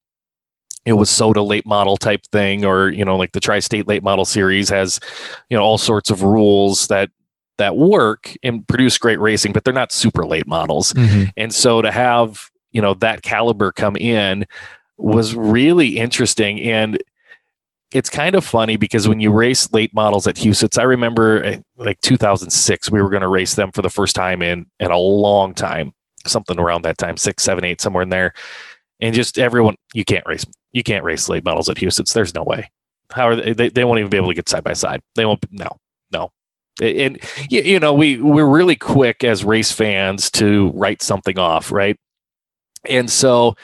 it 0.86 0.94
was 0.94 1.10
SOTA 1.10 1.42
late 1.42 1.66
model 1.66 1.98
type 1.98 2.22
thing, 2.32 2.66
or, 2.66 2.90
you 2.90 3.04
know, 3.04 3.18
like 3.18 3.32
the 3.32 3.40
Tri 3.40 3.60
State 3.60 3.88
late 3.88 4.04
model 4.04 4.26
series 4.26 4.70
has, 4.70 5.00
you 5.50 5.58
know, 5.58 5.64
all 5.64 5.78
sorts 5.78 6.10
of 6.10 6.24
rules 6.24 6.88
that, 6.88 7.10
that 7.58 7.76
work 7.76 8.36
and 8.44 8.68
produce 8.68 8.98
great 8.98 9.20
racing, 9.20 9.54
but 9.54 9.64
they're 9.64 9.74
not 9.74 9.92
super 9.92 10.26
late 10.26 10.48
models. 10.48 10.94
Mm-hmm. 10.94 11.30
And 11.36 11.54
so 11.54 11.82
to 11.82 11.92
have, 11.92 12.50
you 12.72 12.82
know, 12.82 12.94
that 12.96 13.24
caliber 13.24 13.72
come 13.72 13.96
in 13.98 14.46
was 14.98 15.36
really 15.36 15.98
interesting. 15.98 16.62
And, 16.62 17.02
it's 17.92 18.10
kind 18.10 18.36
of 18.36 18.46
funny 18.46 18.78
because 18.78 19.08
when 19.08 19.20
you 19.20 19.32
race 19.32 19.72
late 19.74 19.94
models 19.94 20.28
at 20.28 20.36
Huset's, 20.36 20.78
I 20.78 20.84
remember 20.84 21.44
eh, 21.44 21.60
like 21.78 22.00
2006, 22.02 22.92
we 22.92 23.02
were 23.02 23.10
going 23.10 23.22
to 23.22 23.28
race 23.28 23.56
them 23.56 23.72
for 23.72 23.82
the 23.82 23.90
first 23.90 24.16
time 24.16 24.42
in 24.42 24.66
in 24.80 24.92
a 24.92 24.98
long 24.98 25.54
time, 25.54 25.94
something 26.26 26.60
around 26.60 26.84
that 26.84 26.98
time, 26.98 27.18
six, 27.18 27.44
seven, 27.44 27.64
eight, 27.64 27.82
somewhere 27.82 28.04
in 28.04 28.10
there, 28.10 28.34
and 29.00 29.16
just 29.16 29.40
everyone, 29.40 29.76
you 29.94 30.06
can't 30.06 30.26
race, 30.28 30.46
you 30.72 30.84
can't 30.84 31.04
race 31.04 31.30
late 31.30 31.44
models 31.44 31.70
at 31.70 31.78
Huset's. 31.78 32.14
There's 32.14 32.36
no 32.36 32.44
way. 32.44 32.70
How 33.12 33.30
are 33.30 33.36
they? 33.36 33.54
They, 33.54 33.70
they 33.70 33.84
won't 33.84 34.00
even 34.00 34.10
be 34.10 34.18
able 34.18 34.30
to 34.30 34.36
get 34.36 34.50
side 34.50 34.64
by 34.64 34.74
side. 34.74 35.02
They 35.16 35.26
won't. 35.26 35.44
No, 35.52 35.78
no. 36.12 36.32
And 36.82 37.20
you 37.50 37.80
know, 37.80 37.94
we 37.94 38.22
we're 38.22 38.46
really 38.46 38.76
quick 38.76 39.24
as 39.24 39.44
race 39.44 39.72
fans 39.72 40.30
to 40.32 40.72
write 40.76 41.02
something 41.02 41.40
off, 41.40 41.72
right? 41.72 41.98
And 42.86 43.10
so 43.10 43.56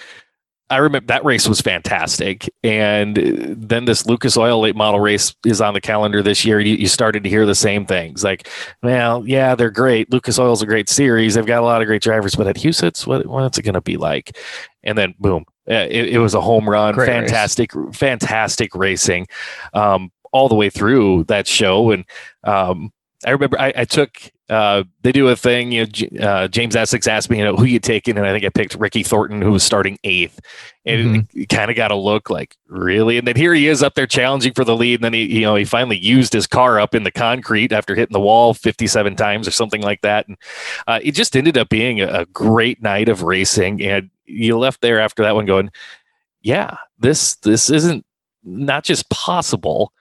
I 0.69 0.77
remember 0.77 1.07
that 1.07 1.23
race 1.23 1.47
was 1.47 1.61
fantastic. 1.61 2.49
And 2.63 3.15
then 3.15 3.85
this 3.85 4.07
Lucas 4.07 4.35
Oil 4.35 4.61
late 4.61 4.75
model 4.75 4.99
race 4.99 5.35
is 5.45 5.61
on 5.61 5.75
the 5.75 5.81
calendar 5.81 6.23
this 6.23 6.43
year. 6.43 6.59
You, 6.59 6.75
you, 6.75 6.87
started 6.87 7.23
to 7.23 7.29
hear 7.29 7.45
the 7.45 7.53
same 7.53 7.85
things 7.85 8.23
like, 8.23 8.49
well, 8.81 9.27
yeah, 9.27 9.53
they're 9.53 9.69
great. 9.69 10.11
Lucas 10.11 10.39
Oil's 10.39 10.63
a 10.63 10.65
great 10.65 10.89
series. 10.89 11.35
They've 11.35 11.45
got 11.45 11.61
a 11.61 11.65
lot 11.65 11.81
of 11.81 11.87
great 11.87 12.01
drivers, 12.01 12.35
but 12.35 12.47
at 12.47 12.55
Huset's, 12.55 13.05
what, 13.05 13.27
what's 13.27 13.59
it 13.59 13.61
going 13.61 13.75
to 13.75 13.81
be 13.81 13.97
like? 13.97 14.37
And 14.83 14.97
then 14.97 15.13
boom, 15.19 15.45
it, 15.67 16.09
it 16.09 16.19
was 16.19 16.33
a 16.33 16.41
home 16.41 16.67
run. 16.67 16.95
Great 16.95 17.07
fantastic, 17.07 17.75
race. 17.75 17.95
fantastic 17.95 18.73
racing 18.73 19.27
um, 19.73 20.11
all 20.31 20.49
the 20.49 20.55
way 20.55 20.71
through 20.71 21.25
that 21.25 21.47
show. 21.47 21.91
And 21.91 22.05
um, 22.43 22.91
I 23.23 23.31
remember 23.31 23.59
I, 23.59 23.71
I 23.75 23.85
took 23.85 24.31
uh, 24.49 24.83
they 25.01 25.11
do 25.11 25.27
a 25.29 25.35
thing. 25.35 25.71
You 25.71 25.87
know, 26.11 26.27
uh, 26.27 26.47
James 26.47 26.75
Essex 26.75 27.07
asked 27.07 27.29
me, 27.29 27.39
you 27.39 27.43
know, 27.43 27.55
who 27.55 27.65
you 27.65 27.79
taking, 27.79 28.17
and 28.17 28.25
I 28.25 28.31
think 28.31 28.45
I 28.45 28.49
picked 28.49 28.75
Ricky 28.75 29.03
Thornton, 29.03 29.41
who 29.41 29.51
was 29.51 29.63
starting 29.63 29.97
eighth, 30.03 30.39
and 30.85 31.05
mm-hmm. 31.05 31.39
it, 31.39 31.49
kind 31.49 31.71
of 31.71 31.77
got 31.77 31.91
a 31.91 31.95
look 31.95 32.29
like 32.29 32.55
really. 32.67 33.17
And 33.17 33.27
then 33.27 33.35
here 33.35 33.53
he 33.53 33.67
is 33.67 33.81
up 33.81 33.95
there 33.95 34.07
challenging 34.07 34.53
for 34.53 34.63
the 34.63 34.75
lead, 34.75 34.95
and 34.95 35.03
then 35.03 35.13
he, 35.13 35.39
you 35.39 35.41
know, 35.41 35.55
he 35.55 35.65
finally 35.65 35.97
used 35.97 36.33
his 36.33 36.47
car 36.47 36.79
up 36.79 36.93
in 36.93 37.03
the 37.03 37.11
concrete 37.11 37.71
after 37.71 37.95
hitting 37.95 38.13
the 38.13 38.19
wall 38.19 38.53
fifty-seven 38.53 39.15
times 39.15 39.47
or 39.47 39.51
something 39.51 39.81
like 39.81 40.01
that, 40.01 40.27
and 40.27 40.37
uh, 40.87 40.99
it 41.01 41.13
just 41.13 41.35
ended 41.35 41.57
up 41.57 41.69
being 41.69 42.01
a, 42.01 42.07
a 42.07 42.25
great 42.27 42.81
night 42.81 43.09
of 43.09 43.23
racing. 43.23 43.81
And 43.81 44.09
you 44.25 44.57
left 44.57 44.81
there 44.81 44.99
after 44.99 45.23
that 45.23 45.35
one 45.35 45.45
going, 45.45 45.71
yeah, 46.41 46.75
this 46.99 47.35
this 47.37 47.69
isn't 47.69 48.05
not 48.43 48.83
just 48.83 49.09
possible, 49.09 49.91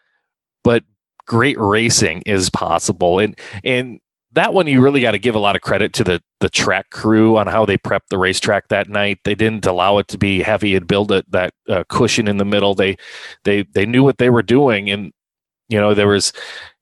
but 0.62 0.84
great 1.26 1.58
racing 1.58 2.22
is 2.26 2.50
possible. 2.50 3.18
And 3.18 3.38
and 3.64 4.00
that 4.34 4.52
one 4.52 4.66
you 4.66 4.80
really 4.80 5.00
got 5.00 5.12
to 5.12 5.18
give 5.18 5.34
a 5.34 5.40
lot 5.40 5.56
of 5.56 5.62
credit 5.62 5.92
to 5.94 6.04
the 6.04 6.22
the 6.40 6.48
track 6.50 6.90
crew 6.90 7.38
on 7.38 7.46
how 7.46 7.64
they 7.64 7.78
prepped 7.78 8.08
the 8.10 8.18
racetrack 8.18 8.68
that 8.68 8.88
night. 8.88 9.18
They 9.24 9.34
didn't 9.34 9.64
allow 9.64 9.98
it 9.98 10.08
to 10.08 10.18
be 10.18 10.42
heavy 10.42 10.74
and 10.74 10.86
build 10.86 11.12
it 11.12 11.30
that 11.30 11.54
uh, 11.68 11.84
cushion 11.88 12.28
in 12.28 12.36
the 12.36 12.44
middle. 12.44 12.74
They 12.74 12.96
they 13.44 13.62
they 13.62 13.86
knew 13.86 14.02
what 14.02 14.18
they 14.18 14.30
were 14.30 14.42
doing, 14.42 14.90
and 14.90 15.12
you 15.68 15.80
know 15.80 15.94
there 15.94 16.08
was 16.08 16.32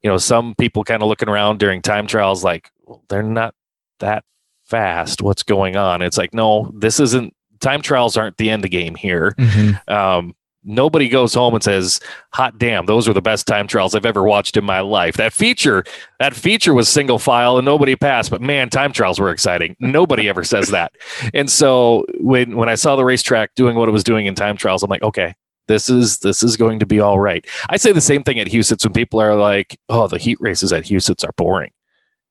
you 0.03 0.11
know 0.11 0.19
some 0.19 0.55
people 0.59 0.83
kind 0.85 1.03
of 1.03 1.09
looking 1.09 1.29
around 1.29 1.59
during 1.59 1.83
time 1.83 2.07
trials 2.07 2.43
like 2.43 2.71
well, 2.85 3.05
they're 3.09 3.23
not 3.23 3.55
that 4.01 4.25
fast. 4.65 5.23
What's 5.23 5.43
going 5.43 5.77
on? 5.77 6.03
It's 6.03 6.19
like 6.19 6.35
no, 6.35 6.73
this 6.75 6.99
isn't 6.99 7.35
time 7.61 7.83
trials 7.83 8.17
aren't 8.17 8.39
the 8.39 8.51
end 8.51 8.61
of 8.61 8.71
the 8.71 8.77
game 8.77 8.95
here. 8.95 9.35
Mm-hmm. 9.39 9.93
Um, 9.93 10.35
nobody 10.65 11.09
goes 11.09 11.35
home 11.35 11.55
and 11.55 11.63
says, 11.63 12.01
"Hot 12.35 12.59
damn, 12.59 12.87
those 12.87 13.09
were 13.09 13.15
the 13.15 13.23
best 13.23 13.47
time 13.47 13.67
trials 13.67 13.95
I've 13.95 14.07
ever 14.07 14.23
watched 14.23 14.57
in 14.57 14.65
my 14.65 14.81
life." 14.81 15.17
That 15.17 15.33
feature, 15.33 15.85
that 16.19 16.35
feature 16.35 16.75
was 16.75 16.89
single 16.89 17.19
file 17.19 17.59
and 17.59 17.65
nobody 17.65 17.97
passed, 17.97 18.31
but 18.31 18.41
man, 18.41 18.71
time 18.71 18.93
trials 18.93 19.19
were 19.19 19.31
exciting. 19.31 19.77
Nobody 19.81 20.29
ever 20.29 20.45
says 20.45 20.69
that. 20.69 20.93
And 21.35 21.51
so 21.51 22.05
when 22.21 22.57
when 22.57 22.69
I 22.69 22.75
saw 22.75 22.97
the 22.97 23.05
racetrack 23.05 23.55
doing 23.55 23.77
what 23.77 23.89
it 23.89 23.93
was 23.93 24.05
doing 24.05 24.27
in 24.27 24.35
time 24.35 24.57
trials, 24.57 24.83
I'm 24.83 24.91
like, 24.91 25.03
okay, 25.03 25.35
this 25.69 25.89
is 25.89 26.19
this 26.19 26.43
is 26.43 26.57
going 26.57 26.79
to 26.81 26.87
be 26.87 27.01
all 27.01 27.19
right. 27.19 27.47
I 27.69 27.77
say 27.77 27.93
the 27.93 28.01
same 28.01 28.23
thing 28.23 28.39
at 28.39 28.49
Huset's 28.49 28.85
when 28.85 28.93
people 28.93 29.21
are 29.21 29.35
like, 29.35 29.79
"Oh, 29.89 30.09
the 30.09 30.19
heat 30.19 30.39
races 30.41 30.73
at 30.73 30.85
Huset's 30.85 31.25
are 31.25 31.33
boring." 31.37 31.71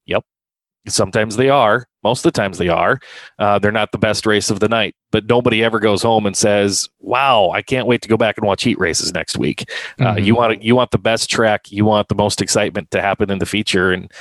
Yep, 0.05 0.23
sometimes 0.87 1.37
they 1.37 1.49
are. 1.49 1.87
Most 2.03 2.25
of 2.25 2.33
the 2.33 2.39
times 2.39 2.57
they 2.57 2.69
are. 2.69 2.99
Uh, 3.39 3.59
they're 3.59 3.71
not 3.71 3.91
the 3.91 3.97
best 3.97 4.25
race 4.25 4.49
of 4.49 4.59
the 4.59 4.69
night, 4.69 4.95
but 5.11 5.25
nobody 5.25 5.63
ever 5.63 5.79
goes 5.79 6.01
home 6.01 6.25
and 6.25 6.35
says, 6.35 6.89
"Wow, 6.99 7.49
I 7.51 7.61
can't 7.61 7.87
wait 7.87 8.01
to 8.01 8.09
go 8.09 8.17
back 8.17 8.37
and 8.37 8.45
watch 8.45 8.63
heat 8.63 8.79
races 8.79 9.13
next 9.13 9.37
week." 9.37 9.69
Uh, 9.99 10.15
mm-hmm. 10.15 10.23
You 10.23 10.35
want 10.35 10.63
you 10.63 10.75
want 10.75 10.91
the 10.91 10.97
best 10.97 11.29
track. 11.29 11.71
You 11.71 11.85
want 11.85 12.07
the 12.07 12.15
most 12.15 12.41
excitement 12.41 12.91
to 12.91 13.01
happen 13.01 13.29
in 13.29 13.39
the 13.39 13.45
feature, 13.45 13.91
and 13.91 14.11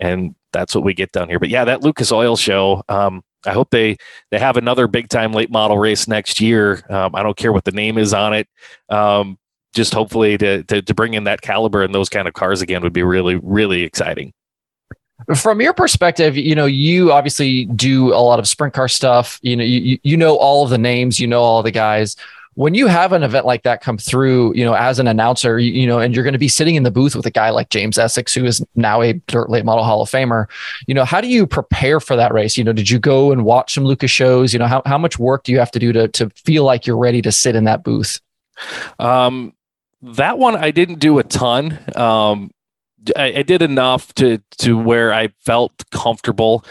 and 0.00 0.34
that's 0.52 0.74
what 0.74 0.84
we 0.84 0.94
get 0.94 1.12
down 1.12 1.28
here. 1.28 1.38
But 1.38 1.50
yeah, 1.50 1.64
that 1.64 1.82
Lucas 1.82 2.12
Oil 2.12 2.36
show. 2.36 2.82
Um, 2.88 3.22
I 3.46 3.52
hope 3.52 3.70
they 3.70 3.96
they 4.30 4.38
have 4.38 4.56
another 4.56 4.86
big 4.88 5.08
time 5.08 5.32
late 5.32 5.50
model 5.50 5.78
race 5.78 6.08
next 6.08 6.40
year. 6.40 6.82
Um, 6.90 7.14
I 7.14 7.22
don't 7.22 7.36
care 7.36 7.52
what 7.52 7.64
the 7.64 7.72
name 7.72 7.98
is 7.98 8.12
on 8.12 8.34
it. 8.34 8.48
Um, 8.88 9.38
just 9.74 9.94
hopefully 9.94 10.38
to, 10.38 10.64
to, 10.64 10.82
to 10.82 10.94
bring 10.94 11.14
in 11.14 11.24
that 11.24 11.42
caliber 11.42 11.82
and 11.82 11.94
those 11.94 12.08
kind 12.08 12.26
of 12.26 12.34
cars 12.34 12.62
again 12.62 12.82
would 12.82 12.92
be 12.92 13.02
really 13.02 13.36
really 13.36 13.82
exciting. 13.82 14.32
From 15.34 15.60
your 15.60 15.72
perspective, 15.72 16.36
you 16.36 16.54
know, 16.54 16.66
you 16.66 17.12
obviously 17.12 17.64
do 17.66 18.14
a 18.14 18.22
lot 18.22 18.38
of 18.38 18.46
sprint 18.46 18.72
car 18.72 18.88
stuff. 18.88 19.38
You 19.42 19.56
know, 19.56 19.64
you 19.64 19.98
you 20.02 20.16
know 20.16 20.36
all 20.36 20.64
of 20.64 20.70
the 20.70 20.78
names, 20.78 21.18
you 21.18 21.26
know 21.26 21.42
all 21.42 21.62
the 21.62 21.72
guys 21.72 22.16
when 22.58 22.74
you 22.74 22.88
have 22.88 23.12
an 23.12 23.22
event 23.22 23.46
like 23.46 23.62
that 23.62 23.80
come 23.80 23.96
through, 23.96 24.52
you 24.56 24.64
know, 24.64 24.74
as 24.74 24.98
an 24.98 25.06
announcer, 25.06 25.60
you, 25.60 25.70
you 25.70 25.86
know, 25.86 26.00
and 26.00 26.12
you're 26.12 26.24
going 26.24 26.32
to 26.32 26.40
be 26.40 26.48
sitting 26.48 26.74
in 26.74 26.82
the 26.82 26.90
booth 26.90 27.14
with 27.14 27.24
a 27.24 27.30
guy 27.30 27.50
like 27.50 27.68
James 27.68 27.96
Essex, 27.96 28.34
who 28.34 28.44
is 28.44 28.60
now 28.74 29.00
a 29.00 29.12
dirt 29.28 29.48
late 29.48 29.64
model 29.64 29.84
Hall 29.84 30.02
of 30.02 30.10
Famer, 30.10 30.46
you 30.88 30.92
know, 30.92 31.04
how 31.04 31.20
do 31.20 31.28
you 31.28 31.46
prepare 31.46 32.00
for 32.00 32.16
that 32.16 32.34
race? 32.34 32.56
You 32.56 32.64
know, 32.64 32.72
did 32.72 32.90
you 32.90 32.98
go 32.98 33.30
and 33.30 33.44
watch 33.44 33.74
some 33.74 33.84
Lucas 33.84 34.10
shows? 34.10 34.52
You 34.52 34.58
know, 34.58 34.66
how, 34.66 34.82
how 34.86 34.98
much 34.98 35.20
work 35.20 35.44
do 35.44 35.52
you 35.52 35.60
have 35.60 35.70
to 35.70 35.78
do 35.78 35.92
to, 35.92 36.08
to 36.08 36.30
feel 36.30 36.64
like 36.64 36.84
you're 36.84 36.98
ready 36.98 37.22
to 37.22 37.30
sit 37.30 37.54
in 37.54 37.62
that 37.62 37.84
booth? 37.84 38.20
Um, 38.98 39.52
that 40.02 40.36
one 40.36 40.56
I 40.56 40.72
didn't 40.72 40.98
do 40.98 41.20
a 41.20 41.22
ton. 41.22 41.78
Um, 41.94 42.50
I, 43.16 43.38
I 43.38 43.42
did 43.42 43.62
enough 43.62 44.12
to 44.14 44.38
to 44.58 44.76
where 44.76 45.12
I 45.12 45.28
felt 45.44 45.88
comfortable. 45.90 46.64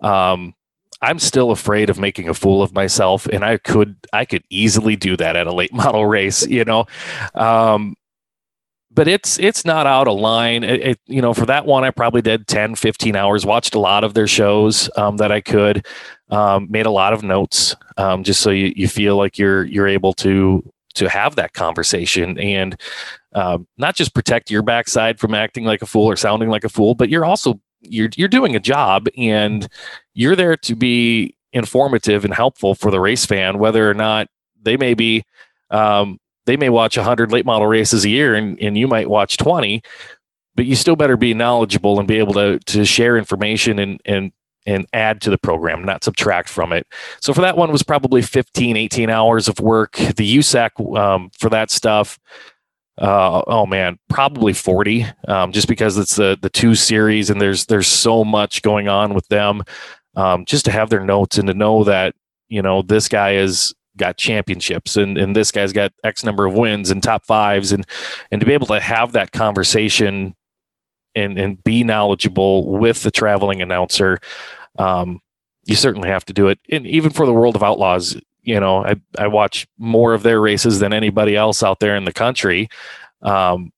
Um, 0.00 0.54
I'm 1.00 1.18
still 1.18 1.50
afraid 1.50 1.90
of 1.90 1.98
making 1.98 2.28
a 2.28 2.34
fool 2.34 2.62
of 2.62 2.72
myself, 2.72 3.26
and 3.26 3.44
I 3.44 3.58
could 3.58 3.96
I 4.12 4.24
could 4.24 4.44
easily 4.50 4.96
do 4.96 5.16
that 5.16 5.36
at 5.36 5.46
a 5.46 5.52
late 5.52 5.72
model 5.74 6.06
race, 6.06 6.46
you 6.46 6.64
know. 6.64 6.86
Um, 7.34 7.96
but 8.94 9.08
it's 9.08 9.38
it's 9.38 9.64
not 9.64 9.86
out 9.86 10.06
of 10.06 10.18
line. 10.18 10.64
It, 10.64 10.80
it, 10.80 11.00
you 11.06 11.22
know, 11.22 11.34
for 11.34 11.46
that 11.46 11.66
one, 11.66 11.82
I 11.82 11.90
probably 11.90 12.22
did 12.22 12.46
10, 12.46 12.74
15 12.74 13.16
hours. 13.16 13.46
Watched 13.46 13.74
a 13.74 13.78
lot 13.78 14.04
of 14.04 14.14
their 14.14 14.26
shows 14.26 14.90
um, 14.96 15.16
that 15.16 15.32
I 15.32 15.40
could. 15.40 15.86
Um, 16.30 16.68
made 16.70 16.86
a 16.86 16.90
lot 16.90 17.12
of 17.12 17.22
notes, 17.22 17.74
um, 17.98 18.22
just 18.22 18.40
so 18.40 18.50
you, 18.50 18.72
you 18.76 18.88
feel 18.88 19.16
like 19.16 19.38
you're 19.38 19.64
you're 19.64 19.88
able 19.88 20.12
to 20.14 20.62
to 20.94 21.08
have 21.08 21.36
that 21.36 21.52
conversation 21.54 22.38
and 22.38 22.78
um, 23.34 23.66
not 23.78 23.96
just 23.96 24.14
protect 24.14 24.50
your 24.50 24.62
backside 24.62 25.18
from 25.18 25.34
acting 25.34 25.64
like 25.64 25.82
a 25.82 25.86
fool 25.86 26.06
or 26.06 26.16
sounding 26.16 26.48
like 26.48 26.64
a 26.64 26.68
fool, 26.68 26.94
but 26.94 27.08
you're 27.08 27.24
also 27.24 27.60
you're 27.80 28.10
you're 28.16 28.28
doing 28.28 28.54
a 28.54 28.60
job 28.60 29.08
and 29.16 29.68
you're 30.14 30.36
there 30.36 30.56
to 30.56 30.74
be 30.74 31.36
informative 31.52 32.24
and 32.24 32.34
helpful 32.34 32.74
for 32.74 32.90
the 32.90 33.00
race 33.00 33.26
fan, 33.26 33.58
whether 33.58 33.88
or 33.88 33.94
not 33.94 34.28
they 34.60 34.76
may 34.76 34.94
be 34.94 35.24
um, 35.70 36.18
they 36.46 36.56
may 36.56 36.68
watch 36.68 36.96
100 36.96 37.32
late 37.32 37.46
model 37.46 37.66
races 37.66 38.04
a 38.04 38.08
year 38.08 38.34
and, 38.34 38.58
and 38.60 38.76
you 38.76 38.86
might 38.88 39.08
watch 39.08 39.36
20 39.36 39.82
but 40.54 40.66
you 40.66 40.76
still 40.76 40.96
better 40.96 41.16
be 41.16 41.34
knowledgeable 41.34 41.98
and 41.98 42.08
be 42.08 42.18
able 42.18 42.34
to 42.34 42.58
to 42.60 42.84
share 42.84 43.16
information 43.16 43.78
and 43.78 44.00
and 44.04 44.32
and 44.64 44.86
add 44.92 45.20
to 45.20 45.30
the 45.30 45.38
program 45.38 45.84
not 45.84 46.04
subtract 46.04 46.48
from 46.48 46.72
it. 46.72 46.86
So 47.20 47.34
for 47.34 47.40
that 47.40 47.56
one 47.56 47.72
was 47.72 47.82
probably 47.82 48.22
15 48.22 48.76
18 48.76 49.10
hours 49.10 49.48
of 49.48 49.58
work. 49.60 49.92
The 49.94 50.36
usac 50.36 50.96
um, 50.96 51.30
for 51.38 51.48
that 51.50 51.70
stuff 51.70 52.18
uh, 52.98 53.42
oh 53.46 53.66
man, 53.66 53.98
probably 54.08 54.52
40, 54.52 55.06
um, 55.28 55.52
just 55.52 55.68
because 55.68 55.96
it's 55.96 56.16
the 56.16 56.38
the 56.40 56.50
two 56.50 56.74
series 56.74 57.30
and 57.30 57.40
there's 57.40 57.66
there's 57.66 57.88
so 57.88 58.24
much 58.24 58.62
going 58.62 58.88
on 58.88 59.14
with 59.14 59.26
them. 59.28 59.62
Um, 60.14 60.44
just 60.44 60.66
to 60.66 60.70
have 60.70 60.90
their 60.90 61.04
notes 61.04 61.38
and 61.38 61.48
to 61.48 61.54
know 61.54 61.84
that 61.84 62.14
you 62.48 62.60
know 62.60 62.82
this 62.82 63.08
guy 63.08 63.32
has 63.32 63.72
got 63.96 64.18
championships 64.18 64.96
and 64.96 65.16
and 65.16 65.34
this 65.34 65.50
guy's 65.50 65.72
got 65.72 65.92
X 66.04 66.22
number 66.22 66.44
of 66.46 66.54
wins 66.54 66.90
and 66.90 67.02
top 67.02 67.24
fives 67.24 67.72
and 67.72 67.86
and 68.30 68.40
to 68.40 68.46
be 68.46 68.52
able 68.52 68.66
to 68.66 68.80
have 68.80 69.12
that 69.12 69.32
conversation 69.32 70.34
and 71.14 71.38
and 71.38 71.62
be 71.64 71.82
knowledgeable 71.84 72.68
with 72.68 73.02
the 73.02 73.10
traveling 73.10 73.62
announcer. 73.62 74.18
Um, 74.78 75.20
you 75.64 75.76
certainly 75.76 76.08
have 76.08 76.24
to 76.26 76.32
do 76.32 76.48
it. 76.48 76.58
And 76.70 76.86
even 76.86 77.10
for 77.10 77.24
the 77.24 77.32
world 77.32 77.56
of 77.56 77.62
outlaws, 77.62 78.16
you 78.42 78.58
know, 78.58 78.84
I, 78.84 78.96
I 79.18 79.26
watch 79.28 79.66
more 79.78 80.14
of 80.14 80.22
their 80.22 80.40
races 80.40 80.80
than 80.80 80.92
anybody 80.92 81.36
else 81.36 81.62
out 81.62 81.80
there 81.80 81.96
in 81.96 82.04
the 82.04 82.12
country. 82.12 82.68
Um, 83.22 83.72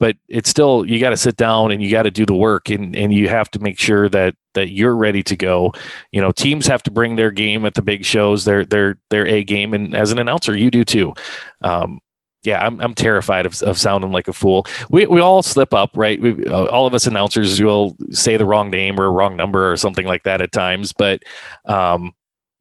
but 0.00 0.16
it's 0.28 0.48
still 0.48 0.84
you 0.86 0.98
got 0.98 1.10
to 1.10 1.16
sit 1.16 1.36
down 1.36 1.70
and 1.70 1.82
you 1.82 1.90
got 1.90 2.04
to 2.04 2.10
do 2.10 2.24
the 2.24 2.34
work 2.34 2.70
and, 2.70 2.96
and 2.96 3.12
you 3.12 3.28
have 3.28 3.50
to 3.50 3.60
make 3.60 3.78
sure 3.78 4.08
that 4.08 4.34
that 4.54 4.70
you're 4.70 4.96
ready 4.96 5.22
to 5.22 5.36
go. 5.36 5.72
You 6.10 6.20
know 6.20 6.32
teams 6.32 6.66
have 6.66 6.82
to 6.84 6.90
bring 6.90 7.16
their 7.16 7.30
game 7.30 7.64
at 7.66 7.74
the 7.74 7.82
big 7.82 8.04
shows 8.04 8.44
their 8.44 8.64
their 8.64 8.98
their 9.10 9.26
a 9.26 9.44
game. 9.44 9.74
And 9.74 9.94
as 9.94 10.10
an 10.10 10.18
announcer 10.18 10.56
you 10.56 10.70
do 10.70 10.84
too. 10.84 11.14
Um, 11.62 12.00
yeah 12.42 12.64
i'm, 12.64 12.80
I'm 12.80 12.94
terrified 12.94 13.44
of, 13.44 13.62
of 13.64 13.78
sounding 13.78 14.12
like 14.12 14.26
a 14.26 14.32
fool. 14.32 14.66
We, 14.88 15.04
we 15.06 15.20
all 15.20 15.42
slip 15.42 15.74
up 15.74 15.90
right? 15.94 16.18
We, 16.18 16.46
uh, 16.46 16.64
all 16.66 16.86
of 16.86 16.94
us 16.94 17.06
announcers 17.06 17.60
will 17.60 17.94
say 18.10 18.38
the 18.38 18.46
wrong 18.46 18.70
name 18.70 18.98
or 18.98 19.12
wrong 19.12 19.36
number 19.36 19.70
or 19.70 19.76
something 19.76 20.06
like 20.06 20.22
that 20.22 20.40
at 20.40 20.50
times. 20.50 20.94
But 20.94 21.22
um, 21.66 22.14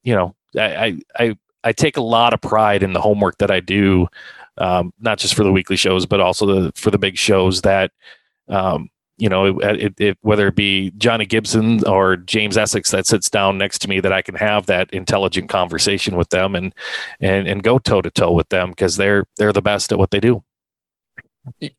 you 0.04 0.13
know 0.13 0.36
I, 0.58 1.00
I 1.18 1.38
I 1.64 1.72
take 1.74 1.98
a 1.98 2.02
lot 2.02 2.34
of 2.34 2.42
pride 2.42 2.84
in 2.84 2.94
the 2.94 3.02
homework 3.02 3.38
that 3.40 3.52
I 3.52 3.60
do, 3.60 4.08
um, 4.58 4.94
not 5.00 5.18
just 5.18 5.36
for 5.36 5.44
the 5.44 5.52
weekly 5.52 5.76
shows, 5.76 6.06
but 6.06 6.20
also 6.20 6.46
the, 6.46 6.72
for 6.76 6.90
the 6.92 6.98
big 6.98 7.18
shows 7.18 7.62
that, 7.62 7.92
um, 8.48 8.90
you 9.18 9.28
know, 9.28 9.60
it, 9.60 9.82
it, 9.82 9.94
it, 10.00 10.18
whether 10.22 10.48
it 10.48 10.56
be 10.56 10.92
Johnny 10.98 11.26
Gibson 11.26 11.86
or 11.86 12.16
James 12.16 12.58
Essex 12.58 12.92
that 12.92 13.06
sits 13.06 13.30
down 13.30 13.58
next 13.58 13.80
to 13.80 13.90
me, 13.90 14.00
that 14.00 14.14
I 14.14 14.22
can 14.22 14.36
have 14.36 14.68
that 14.68 14.90
intelligent 14.94 15.50
conversation 15.50 16.16
with 16.16 16.30
them 16.30 16.56
and 16.56 16.74
and 17.20 17.46
and 17.46 17.62
go 17.62 17.80
toe 17.80 18.02
to 18.02 18.10
toe 18.10 18.32
with 18.32 18.48
them 18.48 18.70
because 18.70 18.96
they're 18.96 19.26
they're 19.36 19.52
the 19.52 19.62
best 19.62 19.92
at 19.92 20.00
what 20.00 20.12
they 20.12 20.22
do. 20.22 20.42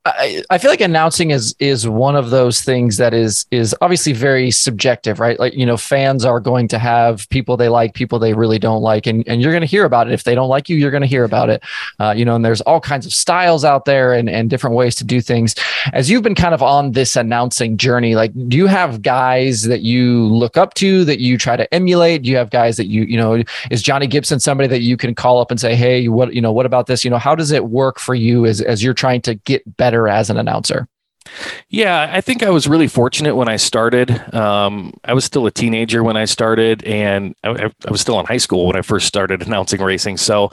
I, 0.04 0.42
I 0.50 0.58
feel 0.58 0.70
like 0.70 0.80
announcing 0.80 1.30
is 1.30 1.54
is 1.58 1.86
one 1.86 2.16
of 2.16 2.30
those 2.30 2.62
things 2.62 2.96
that 2.96 3.14
is 3.14 3.46
is 3.50 3.74
obviously 3.80 4.12
very 4.12 4.50
subjective, 4.50 5.20
right? 5.20 5.38
Like 5.38 5.54
you 5.54 5.66
know, 5.66 5.76
fans 5.76 6.24
are 6.24 6.40
going 6.40 6.66
to 6.68 6.78
have 6.78 7.28
people 7.28 7.56
they 7.56 7.68
like, 7.68 7.94
people 7.94 8.18
they 8.18 8.34
really 8.34 8.58
don't 8.58 8.82
like, 8.82 9.06
and 9.06 9.26
and 9.28 9.40
you're 9.40 9.52
going 9.52 9.60
to 9.60 9.66
hear 9.66 9.84
about 9.84 10.08
it. 10.08 10.14
If 10.14 10.24
they 10.24 10.34
don't 10.34 10.48
like 10.48 10.68
you, 10.68 10.76
you're 10.76 10.90
going 10.90 11.02
to 11.02 11.06
hear 11.06 11.24
about 11.24 11.50
it. 11.50 11.62
Uh, 11.98 12.14
you 12.16 12.24
know, 12.24 12.34
and 12.34 12.44
there's 12.44 12.62
all 12.62 12.80
kinds 12.80 13.06
of 13.06 13.12
styles 13.12 13.64
out 13.64 13.84
there 13.84 14.12
and 14.14 14.28
and 14.28 14.48
different 14.50 14.76
ways 14.76 14.94
to 14.96 15.04
do 15.04 15.20
things. 15.20 15.54
As 15.92 16.10
you've 16.10 16.22
been 16.22 16.34
kind 16.34 16.54
of 16.54 16.62
on 16.62 16.92
this 16.92 17.14
announcing 17.14 17.76
journey, 17.76 18.14
like 18.14 18.32
do 18.48 18.56
you 18.56 18.66
have 18.66 19.02
guys 19.02 19.64
that 19.64 19.82
you 19.82 20.26
look 20.26 20.56
up 20.56 20.74
to 20.74 21.04
that 21.04 21.20
you 21.20 21.36
try 21.36 21.56
to 21.56 21.72
emulate? 21.72 22.22
Do 22.22 22.30
you 22.30 22.36
have 22.36 22.50
guys 22.50 22.76
that 22.78 22.86
you 22.86 23.02
you 23.02 23.16
know 23.16 23.42
is 23.70 23.82
Johnny 23.82 24.06
Gibson 24.06 24.40
somebody 24.40 24.68
that 24.68 24.80
you 24.80 24.96
can 24.96 25.14
call 25.14 25.38
up 25.38 25.50
and 25.50 25.60
say, 25.60 25.74
hey, 25.74 26.08
what 26.08 26.34
you 26.34 26.40
know, 26.40 26.52
what 26.52 26.66
about 26.66 26.86
this? 26.86 27.04
You 27.04 27.10
know, 27.10 27.18
how 27.18 27.34
does 27.34 27.50
it 27.50 27.66
work 27.66 27.98
for 27.98 28.14
you 28.14 28.46
as 28.46 28.60
as 28.62 28.82
you're 28.82 28.94
trying 28.94 29.20
to 29.22 29.34
get 29.50 29.76
better 29.76 30.08
as 30.08 30.30
an 30.30 30.36
announcer? 30.36 30.88
Yeah, 31.68 32.10
I 32.12 32.20
think 32.20 32.42
I 32.42 32.50
was 32.50 32.66
really 32.66 32.88
fortunate 32.88 33.36
when 33.36 33.48
I 33.48 33.56
started. 33.56 34.10
Um, 34.34 34.92
I 35.04 35.14
was 35.14 35.24
still 35.24 35.46
a 35.46 35.50
teenager 35.50 36.02
when 36.02 36.16
I 36.16 36.24
started, 36.24 36.82
and 36.82 37.34
I, 37.44 37.70
I, 37.86 37.90
was 37.90 38.00
still 38.00 38.18
in 38.18 38.26
high 38.26 38.38
school 38.38 38.66
when 38.66 38.74
I 38.74 38.82
first 38.82 39.06
started 39.06 39.42
announcing 39.46 39.80
racing. 39.80 40.16
So, 40.16 40.50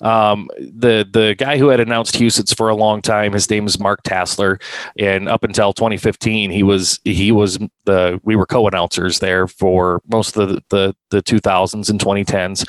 um, 0.00 0.48
the 0.58 1.08
the 1.10 1.34
guy 1.36 1.58
who 1.58 1.68
had 1.68 1.80
announced 1.80 2.14
Huset's 2.14 2.52
for 2.52 2.68
a 2.68 2.76
long 2.76 3.02
time, 3.02 3.32
his 3.32 3.50
name 3.50 3.66
is 3.66 3.80
Mark 3.80 4.02
Tassler, 4.04 4.60
and 4.98 5.28
up 5.28 5.42
until 5.42 5.72
2015, 5.72 6.50
he 6.50 6.62
was 6.62 7.00
he 7.04 7.32
was 7.32 7.58
the 7.84 8.20
we 8.22 8.36
were 8.36 8.46
co-announcers 8.46 9.18
there 9.18 9.48
for 9.48 10.00
most 10.08 10.36
of 10.36 10.48
the 10.48 10.62
the, 10.68 10.96
the 11.10 11.22
2000s 11.22 11.90
and 11.90 11.98
2010s, 11.98 12.68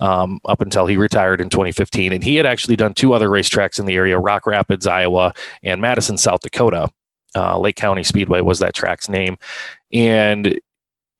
um, 0.00 0.40
up 0.46 0.62
until 0.62 0.86
he 0.86 0.96
retired 0.96 1.40
in 1.40 1.50
2015, 1.50 2.12
and 2.12 2.24
he 2.24 2.36
had 2.36 2.46
actually 2.46 2.76
done 2.76 2.94
two 2.94 3.12
other 3.12 3.28
racetracks 3.28 3.78
in 3.78 3.84
the 3.84 3.94
area: 3.94 4.18
Rock 4.18 4.46
Rapids, 4.46 4.86
Iowa, 4.86 5.34
and 5.62 5.80
Madison, 5.82 6.16
South 6.16 6.40
Dakota 6.40 6.91
uh, 7.36 7.58
Lake 7.58 7.76
County 7.76 8.02
Speedway 8.02 8.40
was 8.40 8.58
that 8.58 8.74
track's 8.74 9.08
name, 9.08 9.36
and 9.92 10.58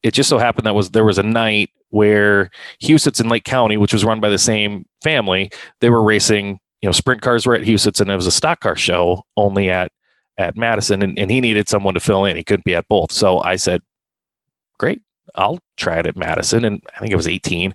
it 0.02 0.12
just 0.12 0.28
so 0.28 0.38
happened 0.38 0.66
that 0.66 0.74
was 0.74 0.90
there 0.90 1.04
was 1.04 1.18
a 1.18 1.22
night 1.22 1.70
where 1.90 2.50
Huset's 2.82 3.20
in 3.20 3.28
Lake 3.28 3.44
County, 3.44 3.76
which 3.76 3.92
was 3.92 4.04
run 4.04 4.20
by 4.20 4.30
the 4.30 4.38
same 4.38 4.86
family, 5.02 5.50
they 5.80 5.90
were 5.90 6.02
racing. 6.02 6.58
You 6.80 6.88
know, 6.88 6.92
sprint 6.92 7.22
cars 7.22 7.46
were 7.46 7.54
at 7.54 7.62
Huset's, 7.62 8.00
and 8.00 8.10
it 8.10 8.16
was 8.16 8.26
a 8.26 8.32
stock 8.32 8.60
car 8.60 8.74
show 8.76 9.24
only 9.36 9.70
at 9.70 9.92
at 10.38 10.56
Madison, 10.56 11.02
and, 11.02 11.18
and 11.18 11.30
he 11.30 11.40
needed 11.40 11.68
someone 11.68 11.94
to 11.94 12.00
fill 12.00 12.24
in. 12.24 12.36
He 12.36 12.44
couldn't 12.44 12.64
be 12.64 12.74
at 12.74 12.88
both, 12.88 13.12
so 13.12 13.40
I 13.40 13.56
said, 13.56 13.82
"Great, 14.78 15.00
I'll 15.34 15.60
try 15.76 15.98
it 15.98 16.06
at 16.06 16.16
Madison." 16.16 16.64
And 16.64 16.82
I 16.96 16.98
think 16.98 17.12
it 17.12 17.16
was 17.16 17.28
18. 17.28 17.74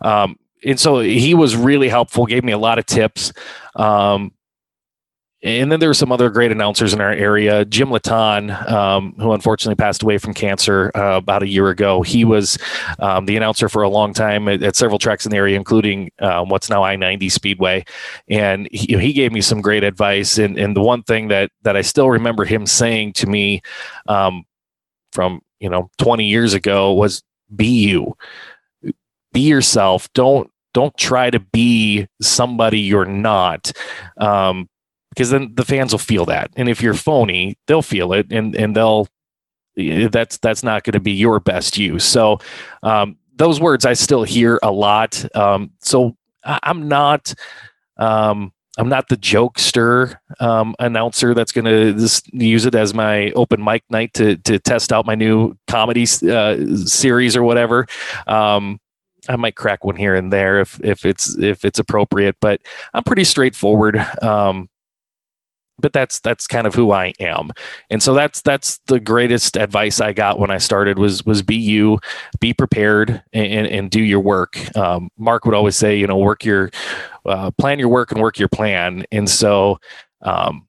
Um, 0.00 0.36
and 0.64 0.78
so 0.78 0.98
he 0.98 1.34
was 1.34 1.56
really 1.56 1.88
helpful, 1.88 2.26
gave 2.26 2.44
me 2.44 2.52
a 2.52 2.58
lot 2.58 2.78
of 2.78 2.86
tips. 2.86 3.32
Um, 3.76 4.32
and 5.42 5.72
then 5.72 5.80
there 5.80 5.88
were 5.88 5.94
some 5.94 6.12
other 6.12 6.28
great 6.28 6.52
announcers 6.52 6.92
in 6.92 7.00
our 7.00 7.12
area. 7.12 7.64
Jim 7.64 7.90
Laton, 7.90 8.50
um, 8.70 9.14
who 9.18 9.32
unfortunately 9.32 9.74
passed 9.74 10.02
away 10.02 10.18
from 10.18 10.34
cancer 10.34 10.90
uh, 10.94 11.16
about 11.16 11.42
a 11.42 11.48
year 11.48 11.70
ago, 11.70 12.02
he 12.02 12.26
was 12.26 12.58
um, 12.98 13.24
the 13.24 13.36
announcer 13.36 13.68
for 13.68 13.82
a 13.82 13.88
long 13.88 14.12
time 14.12 14.48
at, 14.48 14.62
at 14.62 14.76
several 14.76 14.98
tracks 14.98 15.24
in 15.24 15.30
the 15.30 15.38
area, 15.38 15.56
including 15.56 16.10
um, 16.18 16.50
what's 16.50 16.68
now 16.68 16.82
I 16.82 16.96
ninety 16.96 17.30
Speedway. 17.30 17.84
And 18.28 18.68
he, 18.70 18.98
he, 18.98 19.12
gave 19.14 19.32
me 19.32 19.40
some 19.40 19.62
great 19.62 19.82
advice. 19.82 20.36
And, 20.36 20.58
and 20.58 20.76
the 20.76 20.82
one 20.82 21.02
thing 21.04 21.28
that 21.28 21.50
that 21.62 21.76
I 21.76 21.82
still 21.82 22.10
remember 22.10 22.44
him 22.44 22.66
saying 22.66 23.14
to 23.14 23.26
me 23.26 23.62
um, 24.08 24.44
from 25.12 25.40
you 25.58 25.70
know 25.70 25.90
twenty 25.96 26.26
years 26.26 26.52
ago 26.52 26.92
was, 26.92 27.22
"Be 27.54 27.66
you, 27.66 28.14
be 29.32 29.40
yourself. 29.40 30.12
Don't 30.12 30.50
don't 30.74 30.96
try 30.98 31.30
to 31.30 31.40
be 31.40 32.08
somebody 32.20 32.80
you're 32.80 33.06
not." 33.06 33.72
Because 35.10 35.30
then 35.30 35.52
the 35.54 35.64
fans 35.64 35.92
will 35.92 35.98
feel 35.98 36.24
that. 36.26 36.50
And 36.56 36.68
if 36.68 36.82
you're 36.82 36.94
phony, 36.94 37.58
they'll 37.66 37.82
feel 37.82 38.12
it 38.12 38.30
and, 38.30 38.54
and 38.54 38.76
they'll, 38.76 39.08
that's, 39.76 40.38
that's 40.38 40.62
not 40.62 40.84
going 40.84 40.92
to 40.92 41.00
be 41.00 41.12
your 41.12 41.40
best 41.40 41.76
use. 41.78 42.04
So, 42.04 42.38
um, 42.82 43.16
those 43.34 43.58
words 43.58 43.86
I 43.86 43.94
still 43.94 44.22
hear 44.22 44.58
a 44.62 44.70
lot. 44.70 45.24
Um, 45.34 45.70
so 45.80 46.16
I, 46.44 46.58
am 46.62 46.88
not, 46.88 47.34
um, 47.96 48.52
I'm 48.78 48.88
not 48.88 49.08
the 49.08 49.16
jokester 49.16 50.16
um, 50.40 50.74
announcer 50.78 51.34
that's 51.34 51.52
going 51.52 51.64
to 51.64 52.22
use 52.32 52.66
it 52.66 52.74
as 52.74 52.94
my 52.94 53.30
open 53.32 53.62
mic 53.62 53.82
night 53.90 54.14
to 54.14 54.36
to 54.38 54.58
test 54.58 54.90
out 54.92 55.04
my 55.04 55.14
new 55.14 55.54
comedy 55.66 56.06
uh, 56.30 56.56
series 56.86 57.36
or 57.36 57.42
whatever. 57.42 57.86
Um, 58.26 58.80
I 59.28 59.36
might 59.36 59.54
crack 59.54 59.84
one 59.84 59.96
here 59.96 60.14
and 60.14 60.32
there 60.32 60.60
if 60.60 60.80
if 60.82 61.04
it's 61.04 61.36
if 61.36 61.64
it's 61.64 61.78
appropriate, 61.78 62.36
but 62.40 62.62
I'm 62.94 63.02
pretty 63.02 63.24
straightforward. 63.24 63.98
Um, 64.22 64.69
but 65.80 65.92
that's 65.92 66.20
that's 66.20 66.46
kind 66.46 66.66
of 66.66 66.74
who 66.74 66.92
I 66.92 67.12
am. 67.18 67.50
And 67.90 68.02
so 68.02 68.14
that's 68.14 68.40
that's 68.42 68.78
the 68.86 69.00
greatest 69.00 69.56
advice 69.56 70.00
I 70.00 70.12
got 70.12 70.38
when 70.38 70.50
I 70.50 70.58
started 70.58 70.98
was 70.98 71.24
was 71.24 71.42
be 71.42 71.56
you, 71.56 71.98
be 72.40 72.52
prepared, 72.52 73.22
and, 73.32 73.66
and 73.66 73.90
do 73.90 74.02
your 74.02 74.20
work. 74.20 74.58
Um, 74.76 75.10
Mark 75.18 75.44
would 75.44 75.54
always 75.54 75.76
say, 75.76 75.98
you 75.98 76.06
know, 76.06 76.16
work 76.16 76.44
your 76.44 76.70
uh, 77.26 77.50
plan 77.52 77.78
your 77.78 77.88
work 77.88 78.12
and 78.12 78.20
work 78.20 78.38
your 78.38 78.48
plan. 78.48 79.04
And 79.12 79.28
so, 79.28 79.78
um, 80.22 80.66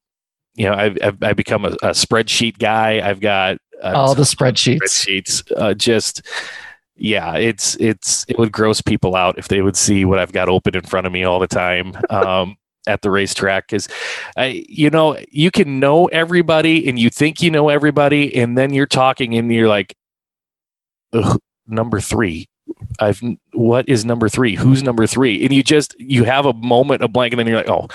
you 0.55 0.65
know, 0.65 0.73
I've, 0.73 0.97
I've, 1.01 1.23
I've 1.23 1.35
become 1.35 1.65
a, 1.65 1.71
a, 1.81 1.91
spreadsheet 1.91 2.57
guy. 2.57 3.07
I've 3.07 3.19
got 3.19 3.57
uh, 3.81 3.93
all 3.95 4.15
the 4.15 4.23
spreadsheets. 4.23 4.79
Spreadsheets, 4.79 5.51
uh, 5.55 5.73
just 5.73 6.21
yeah, 6.95 7.35
it's 7.35 7.75
it's 7.79 8.25
it 8.27 8.37
would 8.37 8.51
gross 8.51 8.81
people 8.81 9.15
out 9.15 9.37
if 9.37 9.47
they 9.47 9.61
would 9.61 9.75
see 9.75 10.05
what 10.05 10.19
I've 10.19 10.33
got 10.33 10.49
open 10.49 10.75
in 10.75 10.83
front 10.83 11.07
of 11.07 11.13
me 11.13 11.23
all 11.23 11.39
the 11.39 11.47
time. 11.47 11.97
Um, 12.09 12.57
at 12.87 13.01
the 13.01 13.11
racetrack 13.11 13.67
because 13.67 13.87
I 14.37 14.63
you 14.67 14.89
know 14.89 15.17
you 15.29 15.51
can 15.51 15.79
know 15.79 16.07
everybody 16.07 16.87
and 16.87 16.97
you 16.97 17.09
think 17.09 17.41
you 17.41 17.51
know 17.51 17.69
everybody 17.69 18.35
and 18.35 18.57
then 18.57 18.73
you're 18.73 18.87
talking 18.87 19.35
and 19.35 19.51
you're 19.53 19.67
like 19.67 19.95
number 21.67 21.99
three. 21.99 22.47
I've 22.99 23.21
what 23.53 23.87
is 23.89 24.05
number 24.05 24.29
three? 24.29 24.55
Who's 24.55 24.81
number 24.81 25.05
three? 25.05 25.43
And 25.43 25.53
you 25.53 25.61
just 25.61 25.95
you 25.99 26.23
have 26.23 26.45
a 26.45 26.53
moment 26.53 27.01
of 27.01 27.11
blank 27.11 27.33
and 27.33 27.39
then 27.39 27.47
you're 27.47 27.57
like 27.57 27.69
oh 27.69 27.87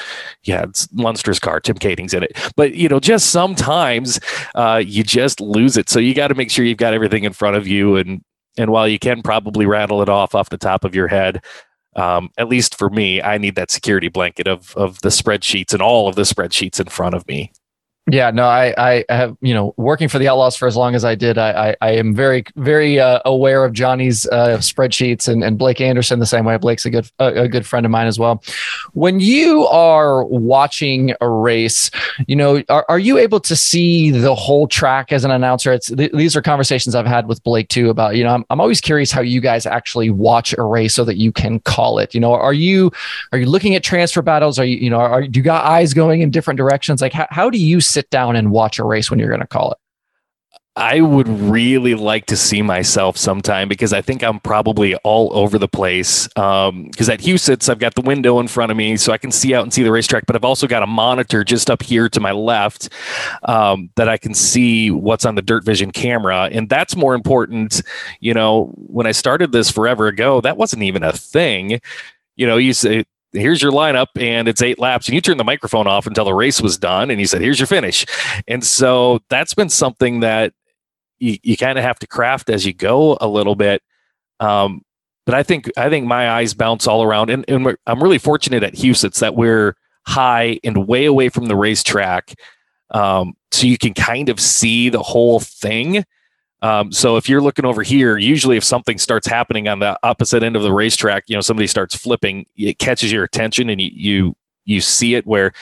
yeah 0.45 0.65
it's 0.65 0.89
Lunster's 0.93 1.39
car. 1.39 1.61
Tim 1.61 1.77
Kaeding's 1.77 2.15
in 2.15 2.23
it. 2.23 2.33
But 2.57 2.75
you 2.75 2.89
know 2.89 3.01
just 3.01 3.31
sometimes 3.31 4.21
uh, 4.55 4.83
you 4.85 5.03
just 5.03 5.41
lose 5.41 5.77
it. 5.77 5.89
So 5.89 5.99
you 5.99 6.15
got 6.15 6.29
to 6.29 6.35
make 6.35 6.51
sure 6.51 6.65
you've 6.65 6.79
got 6.79 6.95
everything 6.95 7.25
in 7.25 7.33
front 7.33 7.57
of 7.57 7.67
you 7.67 7.97
and 7.97 8.23
and 8.59 8.71
while 8.71 8.89
you 8.89 8.99
can 8.99 9.23
probably 9.23 9.67
rattle 9.67 10.03
it 10.03 10.09
off 10.09 10.35
off 10.35 10.49
the 10.51 10.59
top 10.59 10.85
of 10.85 10.95
your 10.95 11.09
head 11.09 11.43
um, 11.97 12.31
at 12.39 12.49
least 12.49 12.77
for 12.79 12.91
me, 12.91 13.21
I 13.23 13.39
need 13.39 13.57
that 13.57 13.71
security 13.71 14.09
blanket 14.09 14.47
of 14.47 14.77
of 14.77 15.01
the 15.01 15.09
spreadsheets 15.09 15.73
and 15.73 15.83
all 15.83 16.09
of 16.09 16.15
the 16.15 16.23
spreadsheets 16.23 16.79
in 16.79 16.87
front 16.87 17.15
of 17.15 17.27
me. 17.27 17.53
Yeah, 18.09 18.31
no, 18.31 18.45
I, 18.47 18.73
I 18.79 19.05
have, 19.09 19.37
you 19.41 19.53
know, 19.53 19.75
working 19.77 20.09
for 20.09 20.21
the 20.21 20.29
Outlaws 20.29 20.55
for 20.55 20.69
as 20.69 20.77
long 20.77 20.95
as 20.95 21.05
I 21.05 21.17
did, 21.17 21.39
I, 21.39 21.71
I, 21.71 21.77
I 21.81 21.91
am 21.93 22.15
very, 22.15 22.45
very 22.55 23.01
uh, 23.01 23.19
aware 23.25 23.65
of 23.65 23.73
Johnny's 23.73 24.29
uh, 24.29 24.59
spreadsheets 24.59 25.27
and, 25.27 25.43
and 25.43 25.59
Blake 25.59 25.81
Anderson 25.81 26.21
the 26.21 26.27
same 26.27 26.45
way. 26.45 26.57
Blake's 26.57 26.87
a 26.87 26.91
good, 26.91 27.11
a, 27.19 27.43
a, 27.43 27.49
good 27.49 27.67
friend 27.67 27.85
of 27.85 27.91
mine 27.91 28.07
as 28.07 28.17
well. 28.17 28.45
When 28.93 29.19
you 29.19 29.67
are 29.67 30.25
watching 30.25 31.15
a 31.21 31.29
race, 31.29 31.91
you 32.29 32.37
know, 32.37 32.63
are, 32.69 32.87
are 32.89 32.99
you 33.01 33.19
able 33.19 33.41
to 33.41 33.57
see 33.57 34.13
the 34.13 34.37
whole 34.37 34.69
track 34.69 35.11
as 35.11 35.25
an 35.25 35.33
announcer? 35.33 35.73
It's 35.73 35.91
th- 35.91 36.13
these 36.13 36.37
are 36.37 36.43
conversations 36.43 36.95
I've 36.95 37.07
had 37.07 37.27
with 37.27 37.43
Blake 37.43 37.69
too 37.69 37.91
about, 37.91 38.15
you 38.15 38.23
know, 38.23 38.35
I'm, 38.35 38.45
I'm 38.51 38.61
always 38.61 38.81
curious 38.81 39.11
how 39.11 39.21
you 39.21 39.41
guys 39.41 39.67
actually 39.67 40.11
watch 40.11 40.55
a 40.57 40.63
race 40.63 40.95
so 40.95 41.05
that 41.07 41.17
you 41.17 41.33
can 41.33 41.59
call 41.59 41.99
it. 41.99 42.15
You 42.15 42.21
know, 42.21 42.35
are 42.35 42.55
you, 42.55 42.93
are 43.33 43.39
you 43.39 43.47
looking 43.47 43.75
at 43.75 43.83
transfer 43.83 44.23
battles? 44.23 44.61
Are 44.61 44.65
you, 44.65 44.77
you 44.77 44.91
know, 44.91 45.01
are 45.01 45.27
do 45.27 45.41
you 45.41 45.43
got 45.43 45.65
eyes 45.65 45.93
going 45.93 46.21
in 46.21 46.31
different 46.31 46.57
directions? 46.57 47.03
Like, 47.03 47.13
how, 47.13 47.27
how 47.31 47.51
do 47.51 47.59
you? 47.59 47.81
Sit 47.97 48.11
down 48.11 48.37
and 48.37 48.51
watch 48.51 48.79
a 48.79 48.85
race 48.85 49.11
when 49.11 49.19
you're 49.19 49.31
going 49.31 49.41
to 49.41 49.47
call 49.47 49.73
it? 49.73 49.79
I 50.79 51.01
would 51.01 51.27
really 51.27 51.95
like 51.95 52.27
to 52.27 52.37
see 52.37 52.61
myself 52.61 53.17
sometime 53.17 53.67
because 53.67 53.95
I 53.95 54.03
think 54.03 54.23
I'm 54.23 54.39
probably 54.41 54.95
all 54.97 55.31
over 55.33 55.59
the 55.59 55.69
place. 55.69 56.29
Because 56.29 56.69
um, 56.69 56.91
at 57.11 57.21
Huset's, 57.21 57.71
I've 57.71 57.79
got 57.79 57.95
the 57.95 58.03
window 58.03 58.39
in 58.41 58.47
front 58.47 58.71
of 58.71 58.77
me 58.77 58.99
so 58.99 59.11
I 59.11 59.17
can 59.17 59.33
see 59.33 59.55
out 59.55 59.63
and 59.63 59.73
see 59.73 59.83
the 59.83 59.91
racetrack, 59.91 60.27
but 60.27 60.37
I've 60.37 60.45
also 60.45 60.67
got 60.67 60.83
a 60.83 60.87
monitor 60.87 61.45
just 61.45 61.71
up 61.71 61.83
here 61.83 62.11
to 62.11 62.21
my 62.21 62.33
left 62.33 62.91
um, 63.45 63.89
that 63.97 64.11
I 64.11 64.19
can 64.19 64.35
see 64.35 64.91
what's 64.91 65.25
on 65.25 65.35
the 65.35 65.41
Dirt 65.41 65.65
Vision 65.65 65.93
camera. 65.93 66.51
And 66.53 66.69
that's 66.69 66.95
more 66.95 67.15
important. 67.15 67.81
You 68.21 68.35
know, 68.35 68.67
when 68.77 69.07
I 69.07 69.13
started 69.13 69.53
this 69.53 69.71
forever 69.71 70.09
ago, 70.09 70.43
that 70.43 70.59
wasn't 70.59 70.83
even 70.83 71.03
a 71.03 71.13
thing. 71.13 71.81
You 72.37 72.47
know, 72.47 72.59
you 72.59 72.75
say 72.75 73.07
here's 73.37 73.63
your 73.63 73.73
lineup 73.73 74.09
and 74.17 74.49
it's 74.49 74.63
eight 74.63 74.79
laps 74.79 75.07
and 75.09 75.15
you 75.15 75.21
turn 75.21 75.37
the 75.37 75.45
microphone 75.45 75.87
off 75.87 76.07
until 76.07 76.25
the 76.25 76.35
race 76.35 76.61
was 76.61 76.79
done 76.79 77.11
and 77.11 77.21
he 77.21 77.27
said 77.27 77.41
here's 77.41 77.61
your 77.61 77.67
finish. 77.67 78.07
And 78.49 78.65
so 78.65 79.21
that's 79.29 79.55
been 79.55 79.69
something 79.69 80.21
that 80.21 80.53
you, 81.19 81.39
you 81.43 81.57
kind 81.57 81.79
of 81.79 81.85
have 81.85 81.99
to 82.01 82.07
craft 82.07 82.51
as 82.51 82.67
you 82.67 82.73
go 82.73 83.17
a 83.21 83.29
little 83.29 83.55
bit. 83.55 83.83
Um, 84.41 84.83
but 85.27 85.35
i 85.35 85.43
think 85.43 85.71
i 85.77 85.91
think 85.91 86.07
my 86.07 86.31
eyes 86.31 86.55
bounce 86.55 86.87
all 86.87 87.03
around 87.03 87.29
and, 87.29 87.45
and 87.49 87.77
i'm 87.87 88.03
really 88.03 88.19
fortunate 88.19 88.63
at 88.63 88.75
Huset's 88.75 89.21
that 89.21 89.35
we're 89.35 89.77
high 90.07 90.59
and 90.65 90.87
way 90.87 91.05
away 91.05 91.29
from 91.29 91.47
the 91.47 91.57
racetrack 91.57 92.35
um, 92.93 93.35
so 93.51 93.67
you 93.67 93.77
can 93.77 93.93
kind 93.93 94.29
of 94.29 94.39
see 94.39 94.89
the 94.89 95.03
whole 95.03 95.41
thing 95.41 96.05
um, 96.67 96.91
so 96.91 97.17
if 97.17 97.29
you're 97.29 97.41
looking 97.41 97.65
over 97.65 97.85
here, 97.85 98.19
usually 98.19 98.57
if 98.57 98.65
something 98.65 98.99
starts 98.99 99.25
happening 99.25 99.69
on 99.69 99.79
the 99.79 99.97
opposite 100.03 100.43
end 100.43 100.57
of 100.57 100.65
the 100.65 100.73
racetrack, 100.73 101.23
you 101.29 101.37
know, 101.37 101.41
somebody 101.41 101.69
starts 101.69 101.95
flipping, 101.95 102.45
it 102.57 102.81
catches 102.81 103.13
your 103.13 103.23
attention 103.23 103.71
and 103.71 103.81
you, 103.81 103.91
you, 103.95 104.37
you 104.65 104.81
see 104.81 105.15
it 105.15 105.25
where, 105.29 105.53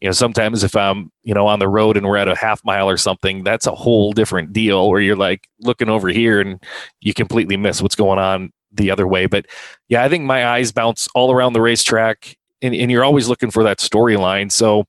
you 0.00 0.08
know, 0.08 0.12
sometimes 0.12 0.64
if 0.64 0.74
I'm, 0.74 1.12
you 1.22 1.34
know, 1.34 1.46
on 1.46 1.58
the 1.58 1.68
road 1.68 1.98
and 1.98 2.06
we're 2.06 2.16
at 2.16 2.28
a 2.28 2.34
half 2.34 2.64
mile 2.64 2.88
or 2.88 2.96
something, 2.96 3.44
that's 3.44 3.66
a 3.66 3.74
whole 3.74 4.14
different 4.14 4.54
deal 4.54 4.88
where 4.88 5.02
you're 5.02 5.16
like 5.16 5.46
looking 5.60 5.90
over 5.90 6.08
here 6.08 6.40
and 6.40 6.64
you 7.02 7.12
completely 7.12 7.58
miss 7.58 7.82
what's 7.82 7.94
going 7.94 8.18
on 8.18 8.50
the 8.72 8.90
other 8.90 9.06
way. 9.06 9.26
But 9.26 9.44
yeah, 9.90 10.02
I 10.02 10.08
think 10.08 10.24
my 10.24 10.48
eyes 10.48 10.72
bounce 10.72 11.08
all 11.14 11.30
around 11.30 11.52
the 11.52 11.60
racetrack 11.60 12.38
and, 12.62 12.74
and 12.74 12.90
you're 12.90 13.04
always 13.04 13.28
looking 13.28 13.50
for 13.50 13.64
that 13.64 13.80
storyline. 13.80 14.50
So 14.50 14.86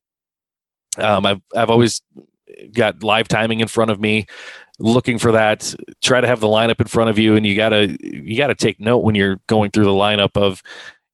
um, 0.97 1.25
I've, 1.25 1.41
I've 1.53 1.69
always 1.69 2.01
got 2.71 3.03
live 3.03 3.27
timing 3.27 3.59
in 3.59 3.67
front 3.67 3.91
of 3.91 3.99
me 3.99 4.25
looking 4.79 5.17
for 5.17 5.31
that 5.31 5.73
try 6.03 6.19
to 6.19 6.27
have 6.27 6.41
the 6.41 6.47
lineup 6.47 6.81
in 6.81 6.87
front 6.87 7.09
of 7.09 7.17
you 7.17 7.35
and 7.35 7.45
you 7.45 7.55
got 7.55 7.69
to 7.69 7.97
you 8.01 8.37
got 8.37 8.47
to 8.47 8.55
take 8.55 8.79
note 8.79 8.99
when 8.99 9.15
you're 9.15 9.39
going 9.47 9.71
through 9.71 9.85
the 9.85 9.89
lineup 9.89 10.35
of 10.35 10.61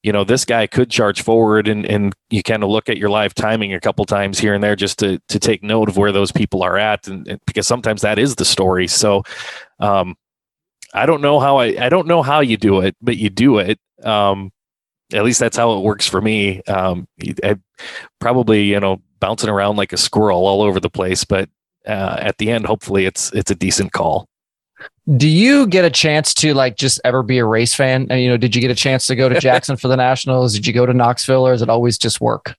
you 0.04 0.12
know 0.12 0.24
this 0.24 0.45
guy 0.45 0.65
could 0.65 0.89
charge 0.89 1.21
forward 1.21 1.67
and 1.67 1.86
and 1.86 2.13
you 2.30 2.41
kind 2.41 2.63
of 2.63 2.69
look 2.69 2.89
at 2.89 2.97
your 2.97 3.10
live 3.10 3.34
timing 3.34 3.74
a 3.74 3.80
couple 3.80 4.04
times 4.06 4.39
here 4.39 4.54
and 4.54 4.63
there 4.63 4.76
just 4.76 4.97
to 5.00 5.19
to 5.28 5.39
take 5.39 5.63
note 5.63 5.89
of 5.89 5.97
where 5.97 6.12
those 6.12 6.32
people 6.32 6.63
are 6.63 6.78
at 6.78 7.08
and, 7.08 7.28
and 7.28 7.39
because 7.45 7.67
sometimes 7.67 8.02
that 8.02 8.17
is 8.17 8.36
the 8.36 8.45
story. 8.45 8.88
So 8.88 9.24
um 9.80 10.15
i 10.93 11.06
don't 11.06 11.21
know 11.21 11.39
how 11.39 11.58
i 11.58 11.67
i 11.80 11.88
don't 11.89 12.08
know 12.08 12.21
how 12.21 12.41
you 12.41 12.58
do 12.58 12.82
it 12.82 12.95
but 13.02 13.17
you 13.17 13.30
do 13.30 13.60
it. 13.60 13.80
Um 14.04 14.52
at 15.13 15.24
least 15.24 15.39
that's 15.39 15.58
how 15.58 15.78
it 15.78 15.82
works 15.84 16.08
for 16.08 16.21
me. 16.21 16.62
Um 16.63 17.08
I, 17.43 17.58
probably 18.19 18.63
you 18.63 18.80
know 18.80 19.02
bouncing 19.19 19.50
around 19.50 19.76
like 19.76 19.93
a 19.93 19.97
squirrel 19.97 20.47
all 20.47 20.63
over 20.63 20.80
the 20.80 20.89
place 20.89 21.24
but 21.26 21.47
uh, 21.88 22.17
at 22.20 22.38
the 22.38 22.52
end, 22.52 22.65
hopefully 22.65 23.06
it's 23.06 23.32
it's 23.34 23.52
a 23.52 23.56
decent 23.56 23.91
call. 23.91 24.28
Do 25.17 25.28
you 25.28 25.67
get 25.67 25.86
a 25.86 25.89
chance 25.89 26.34
to 26.36 26.54
like 26.54 26.78
just 26.78 27.00
ever 27.04 27.24
be 27.24 27.38
a 27.39 27.46
race 27.46 27.74
fan? 27.74 28.08
And, 28.10 28.22
you 28.22 28.30
know, 28.30 28.38
did 28.38 28.56
you 28.56 28.62
get 28.62 28.72
a 28.72 28.76
chance 28.76 29.08
to 29.08 29.15
go 29.15 29.30
to 29.30 29.39
Jackson 29.39 29.78
for 29.78 29.88
the 29.88 29.98
Nationals? 29.98 30.54
Did 30.54 30.67
you 30.67 30.74
go 30.74 30.86
to 30.86 30.94
Knoxville, 30.94 31.48
or 31.48 31.54
is 31.54 31.62
it 31.62 31.70
always 31.70 31.98
just 31.98 32.22
work? 32.22 32.56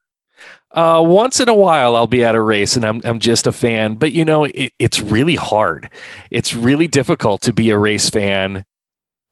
Uh, 0.73 1.03
once 1.05 1.39
in 1.39 1.49
a 1.49 1.55
while, 1.55 1.95
I'll 1.95 2.07
be 2.07 2.25
at 2.25 2.35
a 2.35 2.41
race 2.41 2.77
and 2.77 2.85
I'm 2.85 3.01
I'm 3.05 3.18
just 3.18 3.47
a 3.47 3.53
fan. 3.53 3.95
But 3.95 4.12
you 4.12 4.25
know, 4.25 4.45
it, 4.45 4.73
it's 4.79 5.01
really 5.01 5.37
hard. 5.37 5.91
It's 6.31 6.55
really 6.55 6.89
difficult 6.89 7.43
to 7.43 7.53
be 7.53 7.70
a 7.70 7.79
race 7.79 8.09
fan 8.09 8.64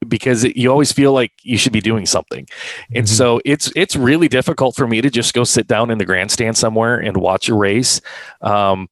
because 0.07 0.45
it, 0.45 0.57
you 0.57 0.71
always 0.71 0.93
feel 0.93 1.13
like 1.13 1.33
you 1.43 1.57
should 1.57 1.73
be 1.73 1.81
doing 1.81 2.05
something. 2.07 2.47
And 2.95 3.07
mm-hmm. 3.07 3.15
so 3.15 3.41
it's 3.45 3.73
it's 3.75 3.97
really 3.97 4.29
difficult 4.29 4.77
for 4.77 4.87
me 4.87 5.01
to 5.01 5.11
just 5.11 5.33
go 5.33 5.45
sit 5.45 5.67
down 5.67 5.91
in 5.91 5.99
the 5.99 6.05
grandstand 6.05 6.59
somewhere 6.59 6.99
and 6.99 7.17
watch 7.17 7.49
a 7.49 7.55
race. 7.55 8.01
Um, 8.43 8.89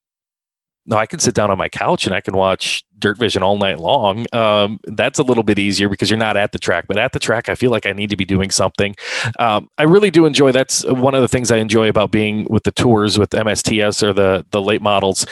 no, 0.89 0.97
I 0.97 1.05
can 1.05 1.18
sit 1.18 1.34
down 1.34 1.51
on 1.51 1.59
my 1.59 1.68
couch 1.68 2.07
and 2.07 2.14
I 2.14 2.22
can 2.22 2.34
watch 2.34 2.82
Dirt 2.99 3.18
Vision 3.18 3.43
all 3.43 3.59
night 3.59 3.78
long. 3.78 4.24
Um, 4.32 4.80
that's 4.84 5.18
a 5.18 5.22
little 5.22 5.43
bit 5.43 5.59
easier 5.59 5.86
because 5.86 6.09
you're 6.09 6.18
not 6.18 6.39
at 6.39 6.53
the 6.53 6.59
track. 6.59 6.86
But 6.89 6.97
at 6.97 7.12
the 7.12 7.18
track, 7.18 7.51
I 7.51 7.55
feel 7.55 7.70
like 7.70 7.84
I 7.84 7.93
need 7.93 8.09
to 8.09 8.16
be 8.16 8.24
doing 8.24 8.51
something. 8.51 8.97
Um, 9.39 9.68
I 9.76 9.82
really 9.82 10.11
do 10.11 10.24
enjoy. 10.24 10.51
That's 10.51 10.86
one 10.86 11.14
of 11.14 11.20
the 11.20 11.28
things 11.28 11.51
I 11.51 11.59
enjoy 11.59 11.91
about 11.91 12.11
being 12.11 12.47
with 12.49 12.64
the 12.64 12.72
tours 12.72 13.18
with 13.18 13.30
MSTS 13.30 14.03
or 14.03 14.14
the 14.14 14.47
the 14.51 14.62
late 14.62 14.80
models, 14.80 15.26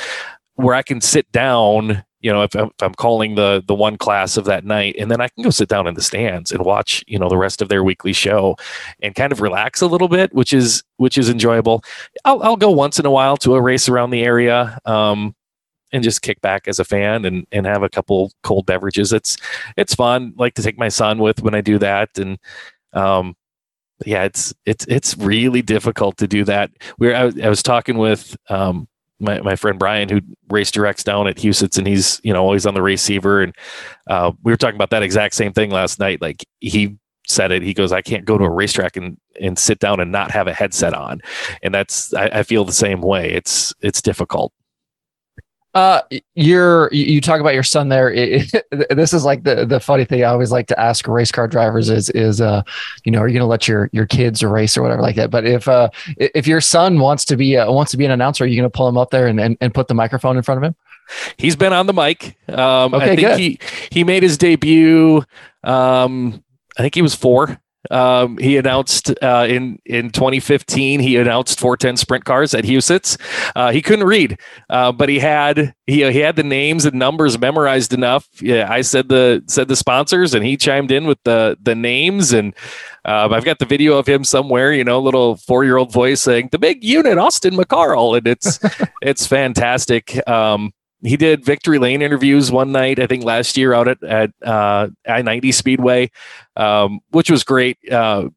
where 0.57 0.75
I 0.75 0.83
can 0.83 1.01
sit 1.01 1.31
down. 1.33 2.05
You 2.21 2.33
know, 2.33 2.43
if, 2.43 2.55
if 2.55 2.69
I'm 2.83 2.95
calling 2.95 3.37
the 3.37 3.63
the 3.67 3.75
one 3.75 3.97
class 3.97 4.37
of 4.37 4.45
that 4.45 4.65
night, 4.65 4.97
and 4.99 5.11
then 5.11 5.23
I 5.23 5.29
can 5.29 5.43
go 5.43 5.51
sit 5.51 5.69
down 5.69 5.87
in 5.87 5.95
the 5.95 6.03
stands 6.03 6.53
and 6.53 6.65
watch. 6.67 7.03
You 7.07 7.19
know, 7.19 7.31
the 7.31 7.39
rest 7.39 7.63
of 7.63 7.71
their 7.71 7.83
weekly 7.83 8.13
show, 8.13 8.57
and 9.01 9.15
kind 9.15 9.33
of 9.33 9.41
relax 9.41 9.81
a 9.81 9.87
little 9.87 10.09
bit, 10.09 10.35
which 10.35 10.53
is 10.53 10.83
which 10.99 11.17
is 11.17 11.31
enjoyable. 11.31 11.83
I'll, 12.27 12.43
I'll 12.43 12.57
go 12.57 12.71
once 12.71 12.99
in 12.99 13.07
a 13.07 13.11
while 13.11 13.39
to 13.39 13.55
a 13.55 13.63
race 13.63 13.89
around 13.89 14.11
the 14.11 14.23
area. 14.23 14.79
Um, 14.85 15.35
and 15.97 16.05
just 16.05 16.23
kick 16.23 16.41
back 16.41 16.69
as 16.69 16.79
a 16.79 16.85
fan 16.85 17.25
and, 17.25 17.47
and 17.51 17.67
have 17.67 17.83
a 17.83 17.89
couple 17.89 18.31
cold 18.43 18.67
beverages. 18.67 19.13
It's 19.13 19.37
it's 19.77 19.95
fun. 19.95 20.35
Like 20.37 20.55
to 20.55 20.63
take 20.63 20.79
my 20.79 20.89
son 20.89 21.19
with 21.19 21.43
when 21.43 21.55
I 21.55 21.61
do 21.61 21.79
that, 21.79 22.17
and 22.19 22.39
um, 22.93 23.35
yeah, 24.05 24.25
it's 24.25 24.55
it's 24.65 24.87
it's 24.87 25.17
really 25.17 25.63
difficult 25.63 26.17
to 26.19 26.29
do 26.29 26.45
that. 26.45 26.71
We 26.99 27.13
I, 27.15 27.33
I 27.43 27.49
was 27.49 27.63
talking 27.63 27.99
with 27.99 28.37
um, 28.49 28.87
my, 29.19 29.41
my 29.41 29.57
friend 29.57 29.79
Brian 29.79 30.09
who 30.09 30.21
race 30.51 30.71
directs 30.71 31.03
down 31.03 31.27
at 31.27 31.37
Huset's 31.37 31.79
and 31.79 31.87
he's 31.87 32.21
you 32.23 32.33
know 32.33 32.43
always 32.43 32.67
on 32.67 32.75
the 32.75 32.83
receiver 32.83 33.43
and 33.43 33.55
uh, 34.09 34.33
we 34.43 34.53
were 34.53 34.57
talking 34.57 34.77
about 34.77 34.91
that 34.91 35.03
exact 35.03 35.35
same 35.35 35.53
thing 35.53 35.71
last 35.71 35.99
night. 35.99 36.21
Like 36.21 36.45
he 36.61 36.99
said 37.27 37.51
it. 37.51 37.63
He 37.63 37.75
goes, 37.75 37.93
I 37.93 38.03
can't 38.03 38.25
go 38.25 38.39
to 38.39 38.45
a 38.45 38.51
racetrack 38.51 38.97
and 38.97 39.19
and 39.41 39.59
sit 39.59 39.79
down 39.79 40.01
and 40.01 40.13
not 40.13 40.31
have 40.31 40.47
a 40.47 40.53
headset 40.53 40.95
on, 40.95 41.21
and 41.63 41.75
that's 41.75 42.13
I, 42.15 42.27
I 42.27 42.43
feel 42.43 42.65
the 42.65 42.73
same 42.73 43.01
way. 43.01 43.33
It's 43.33 43.75
it's 43.81 44.03
difficult. 44.03 44.53
Uh, 45.77 46.01
you're 46.35 46.89
you 46.91 47.21
talk 47.21 47.39
about 47.39 47.53
your 47.53 47.63
son 47.63 47.91
there. 47.91 48.11
It, 48.11 48.51
it, 48.73 48.89
this 48.97 49.13
is 49.13 49.27
like 49.27 49.43
the 49.45 49.67
the 49.67 49.79
funny 49.79 50.07
thing 50.07 50.25
I 50.25 50.29
always 50.29 50.51
like 50.51 50.69
to 50.69 50.81
ask 50.81 51.07
race 51.07 51.31
car 51.31 51.47
drivers 51.47 51.91
is 51.91 52.09
is 52.11 52.41
uh, 52.41 52.63
you 53.05 53.13
know, 53.13 53.19
are 53.19 53.29
you 53.29 53.35
going 53.35 53.43
to 53.43 53.47
let 53.47 53.69
your 53.69 53.91
your 53.93 54.07
kids 54.07 54.43
race 54.43 54.75
or 54.79 54.83
whatever 54.83 55.03
like 55.03 55.17
that? 55.17 55.31
But 55.31 55.45
if 55.45 55.69
uh 55.69 55.91
if 56.17 56.47
your 56.47 56.63
son 56.63 56.99
wants 56.99 57.27
to 57.27 57.37
be 57.37 57.59
uh, 57.59 57.71
wants 57.71 57.91
to 57.91 57.99
be 57.99 58.07
an 58.07 58.11
announcer, 58.11 58.45
are 58.45 58.47
you 58.47 58.57
going 58.57 58.71
to 58.71 58.75
pull 58.75 58.89
him 58.89 58.97
up 58.97 59.11
there 59.11 59.27
and, 59.27 59.39
and 59.39 59.59
and 59.61 59.75
put 59.75 59.89
the 59.89 59.95
microphone 59.95 60.39
in 60.39 60.43
front 60.43 60.65
of 60.65 60.65
him? 60.65 60.75
He's 61.37 61.57
been 61.57 61.75
on 61.75 61.87
the 61.87 61.93
mic. 61.93 62.39
Um, 62.49 62.95
okay, 62.95 63.05
I 63.05 63.09
think 63.09 63.21
good. 63.21 63.39
he 63.39 63.59
he 63.91 64.03
made 64.03 64.23
his 64.23 64.39
debut. 64.39 65.23
Um, 65.63 66.43
I 66.79 66.83
think 66.83 66.95
he 66.95 67.03
was 67.03 67.15
four. 67.15 67.61
Um, 67.91 68.39
he 68.39 68.57
announced 68.57 69.11
uh, 69.23 69.47
in 69.49 69.79
in 69.85 70.11
2015 70.11 71.01
he 71.01 71.17
announced 71.17 71.59
410 71.59 71.97
sprint 71.97 72.25
cars 72.25 72.55
at 72.55 72.65
Huset's. 72.65 73.19
Uh, 73.55 73.71
he 73.71 73.83
couldn't 73.83 74.07
read, 74.07 74.39
uh, 74.71 74.93
but 74.93 75.09
he 75.09 75.19
had 75.19 75.75
he 75.87 76.11
he 76.11 76.19
had 76.19 76.37
the 76.37 76.43
names 76.43 76.85
and 76.85 76.99
numbers 76.99 77.39
memorized 77.39 77.93
enough. 77.93 78.29
Yeah, 78.41 78.71
I 78.71 78.81
said 78.81 79.09
the 79.09 79.43
said 79.47 79.69
the 79.69 79.77
sponsors, 79.77 80.35
and 80.35 80.45
he 80.45 80.57
chimed 80.57 80.91
in 80.91 81.07
with 81.07 81.23
the 81.25 81.57
the 81.63 81.75
names. 81.75 82.33
And 82.33 82.55
um, 83.05 83.33
I've 83.33 83.45
got 83.45 83.59
the 83.59 83.67
video 83.67 83.97
of 83.99 84.07
him 84.07 84.25
somewhere. 84.25 84.73
You 84.73 84.85
know, 84.85 85.01
little 85.01 85.37
four 85.37 85.65
year 85.65 85.77
old 85.77 85.93
voice 85.93 86.21
saying 86.21 86.49
the 86.53 86.59
big 86.59 86.83
unit, 86.83 87.19
Austin 87.19 87.55
McCarl, 87.55 88.17
and 88.17 88.27
it's 88.27 88.59
it's 89.03 89.27
fantastic. 89.27 90.27
Um, 90.29 90.73
he 91.03 91.17
did 91.17 91.45
victory 91.45 91.79
lane 91.79 92.03
interviews 92.03 92.51
one 92.51 92.73
night, 92.73 92.99
I 92.99 93.07
think 93.07 93.25
last 93.25 93.57
year 93.57 93.75
out 93.75 93.89
at, 93.89 94.03
at 94.03 94.31
uh, 94.43 94.89
I 95.07 95.23
90 95.23 95.53
Speedway, 95.53 96.11
um, 96.57 97.01
which 97.11 97.31
was 97.31 97.45
great. 97.45 97.79
Uh, 97.91 98.31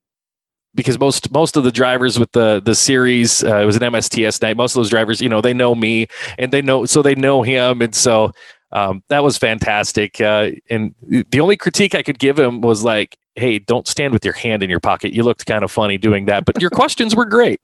because 0.75 0.99
most 0.99 1.31
most 1.31 1.57
of 1.57 1.63
the 1.63 1.71
drivers 1.71 2.19
with 2.19 2.31
the 2.31 2.61
the 2.63 2.75
series 2.75 3.43
uh, 3.43 3.57
it 3.57 3.65
was 3.65 3.75
an 3.75 3.81
MSTS 3.81 4.41
night. 4.41 4.55
Most 4.55 4.75
of 4.75 4.79
those 4.79 4.89
drivers, 4.89 5.19
you 5.19 5.27
know, 5.27 5.41
they 5.41 5.53
know 5.53 5.73
me 5.73 6.07
and 6.37 6.53
they 6.53 6.61
know 6.61 6.85
so 6.85 7.01
they 7.01 7.15
know 7.15 7.41
him, 7.41 7.81
and 7.81 7.93
so 7.95 8.31
um, 8.71 9.03
that 9.09 9.23
was 9.23 9.37
fantastic. 9.37 10.21
Uh, 10.21 10.51
and 10.69 10.93
the 11.01 11.39
only 11.39 11.57
critique 11.57 11.95
I 11.95 12.03
could 12.03 12.19
give 12.19 12.37
him 12.37 12.61
was 12.61 12.83
like, 12.83 13.17
hey, 13.39 13.59
don't 13.59 13.87
stand 13.87 14.13
with 14.13 14.23
your 14.23 14.33
hand 14.33 14.61
in 14.63 14.69
your 14.69 14.79
pocket. 14.79 15.13
You 15.13 15.23
looked 15.23 15.45
kind 15.45 15.63
of 15.63 15.71
funny 15.71 15.97
doing 15.97 16.25
that, 16.25 16.45
but 16.45 16.61
your 16.61 16.69
questions 16.69 17.15
were 17.15 17.25
great. 17.25 17.61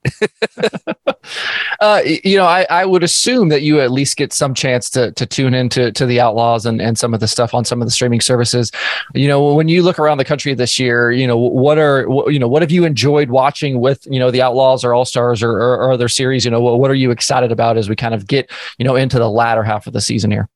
uh, 1.80 2.02
you 2.04 2.36
know, 2.36 2.46
I, 2.46 2.66
I 2.70 2.84
would 2.84 3.02
assume 3.02 3.48
that 3.50 3.62
you 3.62 3.80
at 3.80 3.90
least 3.90 4.16
get 4.16 4.32
some 4.32 4.54
chance 4.54 4.90
to 4.90 5.12
to 5.12 5.26
tune 5.26 5.54
into 5.54 5.92
to 5.92 6.06
the 6.06 6.20
Outlaws 6.20 6.66
and, 6.66 6.80
and 6.80 6.98
some 6.98 7.14
of 7.14 7.20
the 7.20 7.28
stuff 7.28 7.54
on 7.54 7.64
some 7.64 7.80
of 7.80 7.86
the 7.86 7.92
streaming 7.92 8.20
services. 8.20 8.70
You 9.14 9.28
know, 9.28 9.54
when 9.54 9.68
you 9.68 9.82
look 9.82 9.98
around 9.98 10.18
the 10.18 10.24
country 10.24 10.54
this 10.54 10.78
year, 10.78 11.12
you 11.12 11.26
know, 11.26 11.36
what 11.36 11.78
are 11.78 12.06
you 12.28 12.38
know 12.38 12.48
what 12.48 12.62
have 12.62 12.70
you 12.70 12.84
enjoyed 12.84 13.30
watching 13.30 13.80
with 13.80 14.06
you 14.06 14.18
know 14.18 14.30
the 14.30 14.42
Outlaws 14.42 14.84
or 14.84 14.94
All 14.94 15.04
Stars 15.04 15.42
or, 15.42 15.52
or, 15.52 15.76
or 15.76 15.92
other 15.92 16.08
series? 16.08 16.44
You 16.44 16.50
know, 16.50 16.60
what, 16.60 16.80
what 16.80 16.90
are 16.90 16.94
you 16.94 17.10
excited 17.10 17.52
about 17.52 17.76
as 17.76 17.88
we 17.88 17.96
kind 17.96 18.14
of 18.14 18.26
get 18.26 18.50
you 18.78 18.84
know 18.84 18.96
into 18.96 19.18
the 19.18 19.30
latter 19.30 19.62
half 19.62 19.86
of 19.86 19.92
the 19.92 20.00
season 20.00 20.30
here? 20.30 20.48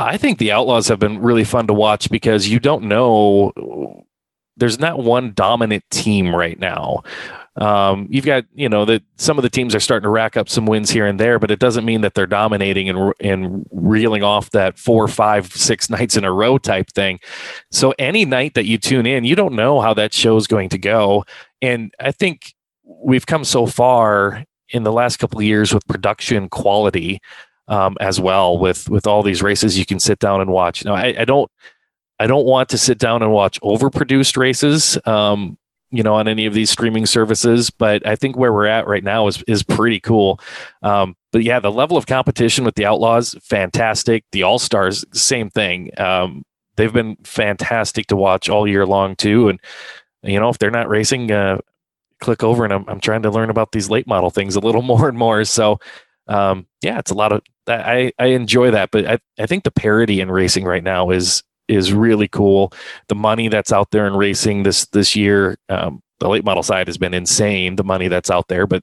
I 0.00 0.16
think 0.16 0.38
the 0.38 0.52
Outlaws 0.52 0.86
have 0.88 1.00
been 1.00 1.20
really 1.20 1.42
fun 1.42 1.66
to 1.66 1.74
watch 1.74 2.08
because 2.08 2.48
you 2.48 2.60
don't 2.60 2.84
know 2.84 4.06
there's 4.58 4.78
not 4.78 4.98
one 4.98 5.32
dominant 5.32 5.84
team 5.90 6.34
right 6.34 6.58
now. 6.58 7.02
Um, 7.56 8.06
you've 8.08 8.24
got, 8.24 8.44
you 8.54 8.68
know, 8.68 8.84
that 8.84 9.02
some 9.16 9.36
of 9.36 9.42
the 9.42 9.50
teams 9.50 9.74
are 9.74 9.80
starting 9.80 10.04
to 10.04 10.10
rack 10.10 10.36
up 10.36 10.48
some 10.48 10.66
wins 10.66 10.90
here 10.90 11.06
and 11.06 11.18
there, 11.18 11.40
but 11.40 11.50
it 11.50 11.58
doesn't 11.58 11.84
mean 11.84 12.02
that 12.02 12.14
they're 12.14 12.26
dominating 12.26 12.88
and, 12.88 13.12
and 13.20 13.66
reeling 13.72 14.22
off 14.22 14.50
that 14.50 14.78
four, 14.78 15.08
five, 15.08 15.52
six 15.52 15.90
nights 15.90 16.16
in 16.16 16.24
a 16.24 16.32
row 16.32 16.58
type 16.58 16.90
thing. 16.90 17.18
So 17.72 17.94
any 17.98 18.24
night 18.24 18.54
that 18.54 18.66
you 18.66 18.78
tune 18.78 19.06
in, 19.06 19.24
you 19.24 19.34
don't 19.34 19.54
know 19.54 19.80
how 19.80 19.92
that 19.94 20.14
show 20.14 20.36
is 20.36 20.46
going 20.46 20.68
to 20.68 20.78
go. 20.78 21.24
And 21.60 21.92
I 21.98 22.12
think 22.12 22.54
we've 22.84 23.26
come 23.26 23.44
so 23.44 23.66
far 23.66 24.44
in 24.70 24.84
the 24.84 24.92
last 24.92 25.16
couple 25.16 25.40
of 25.40 25.44
years 25.44 25.74
with 25.74 25.86
production 25.88 26.48
quality 26.48 27.20
um, 27.68 27.96
as 28.00 28.20
well 28.20 28.58
with 28.58 28.88
with 28.88 29.06
all 29.06 29.22
these 29.22 29.42
races 29.42 29.78
you 29.78 29.86
can 29.86 30.00
sit 30.00 30.18
down 30.18 30.40
and 30.40 30.50
watch. 30.50 30.84
Now, 30.84 30.94
I, 30.94 31.14
I 31.18 31.24
don't 31.24 31.50
I 32.18 32.26
don't 32.26 32.46
want 32.46 32.68
to 32.70 32.78
sit 32.78 32.98
down 32.98 33.22
and 33.22 33.32
watch 33.32 33.60
overproduced 33.60 34.36
races, 34.36 34.98
um, 35.06 35.56
you 35.90 36.02
know, 36.02 36.14
on 36.14 36.28
any 36.28 36.46
of 36.46 36.54
these 36.54 36.70
streaming 36.70 37.06
services. 37.06 37.70
But 37.70 38.06
I 38.06 38.16
think 38.16 38.36
where 38.36 38.52
we're 38.52 38.66
at 38.66 38.86
right 38.86 39.04
now 39.04 39.26
is 39.28 39.42
is 39.46 39.62
pretty 39.62 40.00
cool. 40.00 40.40
Um, 40.82 41.16
but 41.32 41.42
yeah, 41.42 41.60
the 41.60 41.72
level 41.72 41.96
of 41.96 42.06
competition 42.06 42.64
with 42.64 42.74
the 42.74 42.86
Outlaws, 42.86 43.34
fantastic. 43.42 44.24
The 44.32 44.42
All 44.42 44.58
Stars, 44.58 45.04
same 45.12 45.50
thing. 45.50 45.90
Um, 45.98 46.44
they've 46.76 46.92
been 46.92 47.16
fantastic 47.24 48.06
to 48.06 48.16
watch 48.16 48.48
all 48.48 48.66
year 48.66 48.86
long 48.86 49.16
too. 49.16 49.48
And 49.48 49.60
you 50.22 50.40
know, 50.40 50.48
if 50.48 50.58
they're 50.58 50.70
not 50.70 50.88
racing, 50.88 51.30
uh, 51.30 51.58
click 52.20 52.42
over 52.42 52.64
and 52.64 52.72
I'm, 52.72 52.84
I'm 52.88 53.00
trying 53.00 53.22
to 53.22 53.30
learn 53.30 53.50
about 53.50 53.72
these 53.72 53.88
late 53.88 54.06
model 54.06 54.30
things 54.30 54.56
a 54.56 54.60
little 54.60 54.82
more 54.92 55.08
and 55.08 55.18
more. 55.18 55.44
So 55.44 55.78
um, 56.26 56.66
yeah, 56.82 56.98
it's 56.98 57.10
a 57.10 57.14
lot 57.14 57.32
of 57.32 57.42
I, 57.66 58.12
I 58.18 58.26
enjoy 58.26 58.70
that, 58.70 58.90
but 58.90 59.06
I, 59.06 59.18
I 59.38 59.46
think 59.46 59.64
the 59.64 59.70
parity 59.70 60.20
in 60.20 60.30
racing 60.30 60.64
right 60.64 60.82
now 60.82 61.10
is 61.10 61.42
is 61.68 61.92
really 61.92 62.28
cool. 62.28 62.72
The 63.08 63.14
money 63.14 63.48
that's 63.48 63.72
out 63.72 63.90
there 63.90 64.06
in 64.06 64.14
racing 64.14 64.62
this 64.62 64.86
this 64.86 65.14
year, 65.14 65.56
um, 65.68 66.02
the 66.20 66.28
late 66.28 66.44
model 66.44 66.62
side 66.62 66.88
has 66.88 66.98
been 66.98 67.14
insane. 67.14 67.76
The 67.76 67.84
money 67.84 68.08
that's 68.08 68.30
out 68.30 68.48
there, 68.48 68.66
but 68.66 68.82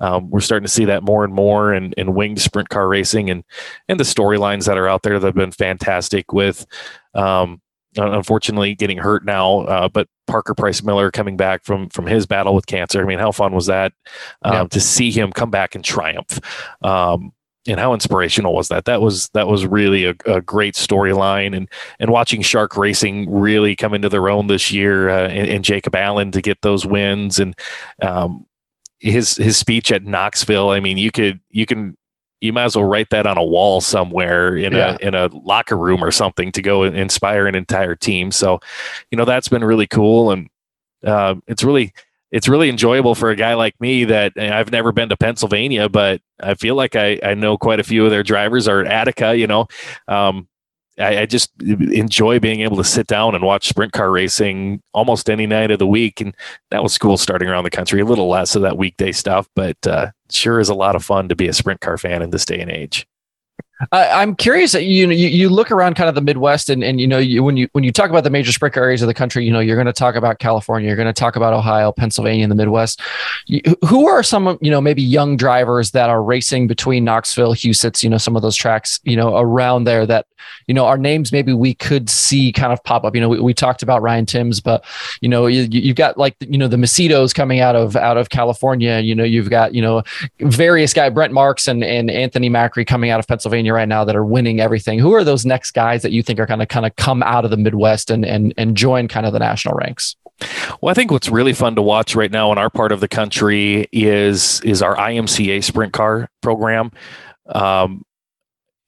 um, 0.00 0.30
we're 0.30 0.40
starting 0.40 0.66
to 0.66 0.72
see 0.72 0.84
that 0.84 1.02
more 1.02 1.24
and 1.24 1.34
more 1.34 1.74
in, 1.74 1.92
in 1.94 2.14
winged 2.14 2.40
sprint 2.40 2.68
car 2.68 2.88
racing 2.88 3.30
and 3.30 3.44
and 3.88 3.98
the 3.98 4.04
storylines 4.04 4.66
that 4.66 4.78
are 4.78 4.88
out 4.88 5.02
there 5.02 5.18
that 5.18 5.26
have 5.26 5.34
been 5.34 5.52
fantastic. 5.52 6.32
With 6.32 6.66
um, 7.14 7.60
unfortunately 7.96 8.74
getting 8.74 8.98
hurt 8.98 9.24
now, 9.24 9.60
uh, 9.60 9.88
but 9.88 10.08
Parker 10.26 10.54
Price 10.54 10.82
Miller 10.82 11.10
coming 11.10 11.36
back 11.36 11.64
from 11.64 11.88
from 11.88 12.06
his 12.06 12.26
battle 12.26 12.54
with 12.54 12.66
cancer. 12.66 13.00
I 13.00 13.04
mean, 13.04 13.18
how 13.18 13.32
fun 13.32 13.52
was 13.52 13.66
that 13.66 13.92
um, 14.42 14.52
yeah. 14.54 14.64
to 14.64 14.80
see 14.80 15.10
him 15.10 15.32
come 15.32 15.50
back 15.50 15.74
and 15.74 15.84
triumph? 15.84 16.38
Um, 16.82 17.32
and 17.66 17.80
how 17.80 17.92
inspirational 17.94 18.54
was 18.54 18.68
that? 18.68 18.84
That 18.84 19.00
was 19.00 19.28
that 19.30 19.48
was 19.48 19.66
really 19.66 20.04
a, 20.04 20.14
a 20.26 20.40
great 20.40 20.74
storyline, 20.74 21.56
and 21.56 21.68
and 21.98 22.10
watching 22.10 22.42
Shark 22.42 22.76
Racing 22.76 23.30
really 23.30 23.76
come 23.76 23.94
into 23.94 24.08
their 24.08 24.28
own 24.28 24.46
this 24.46 24.72
year, 24.72 25.08
uh, 25.08 25.28
and, 25.28 25.48
and, 25.48 25.64
Jacob 25.64 25.94
Allen 25.94 26.30
to 26.32 26.40
get 26.40 26.62
those 26.62 26.86
wins, 26.86 27.38
and 27.38 27.54
um, 28.02 28.46
his 28.98 29.36
his 29.36 29.56
speech 29.56 29.90
at 29.92 30.04
Knoxville. 30.04 30.70
I 30.70 30.80
mean, 30.80 30.98
you 30.98 31.10
could 31.10 31.40
you 31.50 31.66
can 31.66 31.96
you 32.40 32.52
might 32.52 32.64
as 32.64 32.76
well 32.76 32.84
write 32.84 33.10
that 33.10 33.26
on 33.26 33.38
a 33.38 33.44
wall 33.44 33.80
somewhere 33.80 34.56
in 34.56 34.72
yeah. 34.72 34.96
a 35.00 35.06
in 35.06 35.14
a 35.14 35.26
locker 35.32 35.76
room 35.76 36.02
or 36.02 36.10
something 36.10 36.52
to 36.52 36.62
go 36.62 36.82
and 36.82 36.96
inspire 36.96 37.46
an 37.46 37.54
entire 37.54 37.94
team. 37.94 38.30
So, 38.30 38.60
you 39.10 39.18
know, 39.18 39.24
that's 39.24 39.48
been 39.48 39.64
really 39.64 39.86
cool, 39.86 40.30
and 40.30 40.48
uh, 41.04 41.36
it's 41.46 41.64
really 41.64 41.92
it's 42.30 42.48
really 42.48 42.68
enjoyable 42.68 43.14
for 43.14 43.30
a 43.30 43.36
guy 43.36 43.54
like 43.54 43.80
me 43.80 44.04
that 44.04 44.32
I've 44.36 44.72
never 44.72 44.92
been 44.92 45.08
to 45.10 45.16
Pennsylvania, 45.16 45.88
but 45.88 46.20
I 46.40 46.54
feel 46.54 46.74
like 46.74 46.96
I, 46.96 47.18
I 47.22 47.34
know 47.34 47.56
quite 47.56 47.80
a 47.80 47.84
few 47.84 48.04
of 48.04 48.10
their 48.10 48.22
drivers 48.22 48.66
are 48.68 48.84
Attica, 48.84 49.36
you 49.36 49.46
know. 49.46 49.66
Um, 50.08 50.48
I, 50.98 51.20
I, 51.20 51.26
just 51.26 51.50
enjoy 51.60 52.40
being 52.40 52.60
able 52.60 52.78
to 52.78 52.84
sit 52.84 53.06
down 53.06 53.34
and 53.34 53.44
watch 53.44 53.68
sprint 53.68 53.92
car 53.92 54.10
racing 54.10 54.82
almost 54.94 55.28
any 55.28 55.46
night 55.46 55.70
of 55.70 55.78
the 55.78 55.86
week. 55.86 56.22
And 56.22 56.34
that 56.70 56.82
was 56.82 56.96
cool 56.96 57.18
starting 57.18 57.48
around 57.48 57.64
the 57.64 57.70
country, 57.70 58.00
a 58.00 58.04
little 58.04 58.28
less 58.28 58.56
of 58.56 58.62
that 58.62 58.78
weekday 58.78 59.12
stuff, 59.12 59.48
but 59.54 59.76
uh, 59.86 60.12
sure 60.30 60.58
is 60.58 60.70
a 60.70 60.74
lot 60.74 60.96
of 60.96 61.04
fun 61.04 61.28
to 61.28 61.36
be 61.36 61.48
a 61.48 61.52
sprint 61.52 61.80
car 61.80 61.98
fan 61.98 62.22
in 62.22 62.30
this 62.30 62.46
day 62.46 62.60
and 62.60 62.70
age. 62.70 63.06
I, 63.92 64.22
am 64.22 64.34
curious. 64.34 64.72
You 64.74 65.06
know, 65.06 65.12
you, 65.12 65.28
you 65.28 65.48
look 65.50 65.70
around 65.70 65.96
kind 65.96 66.08
of 66.08 66.14
the 66.14 66.22
Midwest, 66.22 66.70
and 66.70 66.82
and 66.82 66.98
you 67.00 67.06
know, 67.06 67.18
you, 67.18 67.44
when 67.44 67.56
you 67.56 67.68
when 67.72 67.84
you 67.84 67.92
talk 67.92 68.08
about 68.08 68.24
the 68.24 68.30
major 68.30 68.50
sprint 68.50 68.76
areas 68.76 69.02
of 69.02 69.06
the 69.06 69.14
country, 69.14 69.44
you 69.44 69.52
know, 69.52 69.60
you're 69.60 69.76
going 69.76 69.86
to 69.86 69.92
talk 69.92 70.14
about 70.14 70.38
California, 70.38 70.88
you're 70.88 70.96
going 70.96 71.06
to 71.06 71.12
talk 71.12 71.36
about 71.36 71.52
Ohio, 71.52 71.92
Pennsylvania, 71.92 72.44
and 72.44 72.50
the 72.50 72.56
Midwest. 72.56 73.00
You, 73.46 73.60
who 73.86 74.08
are 74.08 74.22
some, 74.22 74.58
you 74.62 74.70
know, 74.70 74.80
maybe 74.80 75.02
young 75.02 75.36
drivers 75.36 75.90
that 75.90 76.08
are 76.08 76.22
racing 76.22 76.68
between 76.68 77.04
Knoxville, 77.04 77.54
Huset's, 77.54 78.02
you 78.02 78.08
know, 78.08 78.18
some 78.18 78.34
of 78.34 78.42
those 78.42 78.56
tracks, 78.56 78.98
you 79.04 79.16
know, 79.16 79.36
around 79.36 79.84
there 79.84 80.06
that, 80.06 80.26
you 80.66 80.74
know, 80.74 80.86
our 80.86 80.98
names 80.98 81.30
maybe 81.32 81.52
we 81.52 81.74
could 81.74 82.08
see 82.08 82.52
kind 82.52 82.72
of 82.72 82.82
pop 82.84 83.04
up. 83.04 83.14
You 83.14 83.20
know, 83.20 83.28
we, 83.28 83.40
we 83.40 83.54
talked 83.54 83.82
about 83.82 84.00
Ryan 84.00 84.26
Timms, 84.26 84.60
but 84.60 84.84
you 85.20 85.28
know, 85.28 85.46
you, 85.46 85.62
you've 85.70 85.96
got 85.96 86.16
like 86.16 86.36
you 86.40 86.58
know 86.58 86.68
the 86.68 86.76
Macedos 86.76 87.34
coming 87.34 87.60
out 87.60 87.76
of 87.76 87.94
out 87.96 88.16
of 88.16 88.30
California. 88.30 89.00
You 89.00 89.14
know, 89.14 89.24
you've 89.24 89.50
got 89.50 89.74
you 89.74 89.82
know 89.82 90.02
various 90.40 90.92
guy 90.94 91.10
Brent 91.10 91.32
Marks 91.32 91.68
and 91.68 91.84
and 91.84 92.10
Anthony 92.10 92.48
Macri 92.48 92.86
coming 92.86 93.10
out 93.10 93.20
of 93.20 93.26
Pennsylvania 93.26 93.65
right 93.70 93.88
now 93.88 94.04
that 94.04 94.16
are 94.16 94.24
winning 94.24 94.60
everything. 94.60 94.98
Who 94.98 95.14
are 95.14 95.24
those 95.24 95.46
next 95.46 95.72
guys 95.72 96.02
that 96.02 96.12
you 96.12 96.22
think 96.22 96.38
are 96.38 96.46
going 96.46 96.60
to 96.60 96.66
kind 96.66 96.86
of 96.86 96.96
come 96.96 97.22
out 97.22 97.44
of 97.44 97.50
the 97.50 97.56
Midwest 97.56 98.10
and 98.10 98.24
and 98.24 98.54
and 98.56 98.76
join 98.76 99.08
kind 99.08 99.26
of 99.26 99.32
the 99.32 99.38
national 99.38 99.74
ranks? 99.74 100.16
Well, 100.80 100.90
I 100.90 100.94
think 100.94 101.10
what's 101.10 101.28
really 101.28 101.54
fun 101.54 101.76
to 101.76 101.82
watch 101.82 102.14
right 102.14 102.30
now 102.30 102.52
in 102.52 102.58
our 102.58 102.70
part 102.70 102.92
of 102.92 103.00
the 103.00 103.08
country 103.08 103.88
is 103.92 104.60
is 104.62 104.82
our 104.82 104.96
IMCA 104.96 105.64
sprint 105.64 105.92
car 105.92 106.28
program. 106.42 106.92
Um, 107.46 108.04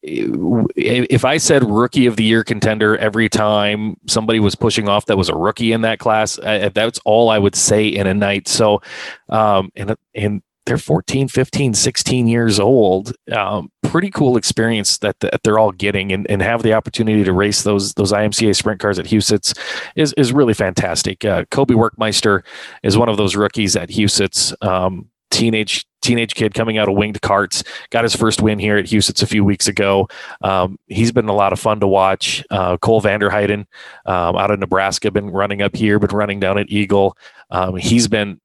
if 0.03 1.24
I 1.24 1.39
said 1.39 1.64
rookie 1.64 2.07
of 2.07 2.16
the 2.16 2.24
year 2.24 2.45
contender 2.45 2.97
every 2.99 3.29
time 3.29 3.97
somebody 4.07 4.39
was 4.39 4.55
pushing 4.55 4.89
off 4.89 5.07
that 5.07 5.16
was 5.16 5.29
a 5.29 5.35
rookie 5.35 5.72
in 5.72 5.81
that 5.83 5.99
class, 5.99 6.37
that's 6.37 7.01
all 7.05 7.31
I 7.31 7.39
would 7.39 7.57
say 7.57 7.89
in 7.89 8.07
a 8.07 8.14
night. 8.14 8.47
So, 8.49 8.81
um, 9.29 9.70
and 9.74 9.97
and 10.14 10.43
they're 10.69 10.77
14, 10.79 11.29
15, 11.29 11.73
16 11.73 12.29
years 12.29 12.61
old. 12.61 13.14
Um, 13.33 13.73
pretty 13.83 14.11
cool 14.11 14.37
experience 14.37 14.99
that, 14.99 15.19
that 15.21 15.43
they're 15.43 15.59
all 15.59 15.73
getting 15.73 16.12
and, 16.12 16.31
and 16.31 16.43
have 16.43 16.62
the 16.62 16.75
opportunity 16.75 17.25
to 17.25 17.33
race 17.33 17.62
those 17.62 17.95
those 17.95 18.12
IMCA 18.12 18.55
sprint 18.55 18.79
cars 18.79 18.99
at 18.99 19.07
Huset's 19.07 19.55
is, 19.97 20.12
is 20.19 20.33
really 20.33 20.53
fantastic. 20.53 21.25
Uh, 21.25 21.47
Kobe 21.51 21.75
Workmeister 21.75 22.45
is 22.83 22.99
one 22.99 23.09
of 23.09 23.16
those 23.16 23.35
rookies 23.35 23.77
at 23.77 23.89
Huset's. 23.89 24.55
Um, 24.61 25.09
teenage 25.31 25.87
teenage 26.01 26.35
kid 26.35 26.55
coming 26.55 26.79
out 26.79 26.89
of 26.89 26.97
winged 26.97 27.21
carts 27.21 27.62
got 27.91 28.03
his 28.03 28.16
first 28.16 28.41
win 28.41 28.59
here 28.59 28.77
at 28.77 28.87
Huset's 28.87 29.23
a 29.23 29.27
few 29.27 29.45
weeks 29.45 29.69
ago. 29.69 30.09
Um, 30.43 30.79
he's 30.87 31.12
been 31.12 31.29
a 31.29 31.35
lot 31.35 31.53
of 31.53 31.61
fun 31.61 31.81
to 31.81 31.87
watch. 31.87 32.45
Uh, 32.51 32.77
Cole 32.79 33.03
Vanderheiden 33.03 33.66
um, 34.07 34.37
out 34.37 34.51
of 34.51 34.59
Nebraska 34.59 35.11
been 35.11 35.31
running 35.31 35.61
up 35.61 35.75
here, 35.75 35.99
been 35.99 36.16
running 36.16 36.41
down 36.41 36.59
at 36.59 36.71
Eagle. 36.71 37.16
Um, 37.51 37.77
he's 37.77 38.09
been 38.09 38.41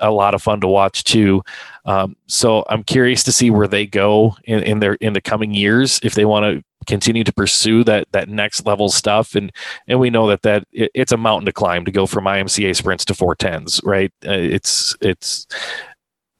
a 0.00 0.10
lot 0.10 0.34
of 0.34 0.42
fun 0.42 0.60
to 0.60 0.68
watch 0.68 1.04
too. 1.04 1.42
Um, 1.84 2.16
so 2.26 2.64
I'm 2.68 2.82
curious 2.82 3.22
to 3.24 3.32
see 3.32 3.50
where 3.50 3.68
they 3.68 3.86
go 3.86 4.36
in, 4.44 4.62
in 4.62 4.80
their 4.80 4.94
in 4.94 5.12
the 5.12 5.20
coming 5.20 5.54
years 5.54 6.00
if 6.02 6.14
they 6.14 6.24
want 6.24 6.44
to 6.44 6.62
continue 6.86 7.24
to 7.24 7.32
pursue 7.32 7.82
that 7.82 8.06
that 8.12 8.28
next 8.28 8.64
level 8.64 8.88
stuff 8.88 9.34
and 9.34 9.50
and 9.88 9.98
we 9.98 10.08
know 10.08 10.28
that 10.28 10.42
that 10.42 10.64
it, 10.70 10.88
it's 10.94 11.10
a 11.10 11.16
mountain 11.16 11.44
to 11.46 11.52
climb 11.52 11.84
to 11.84 11.90
go 11.90 12.06
from 12.06 12.26
IMCA 12.26 12.76
sprints 12.76 13.04
to 13.04 13.12
410s 13.12 13.80
right 13.84 14.12
uh, 14.24 14.30
it's 14.30 14.94
it's 15.00 15.48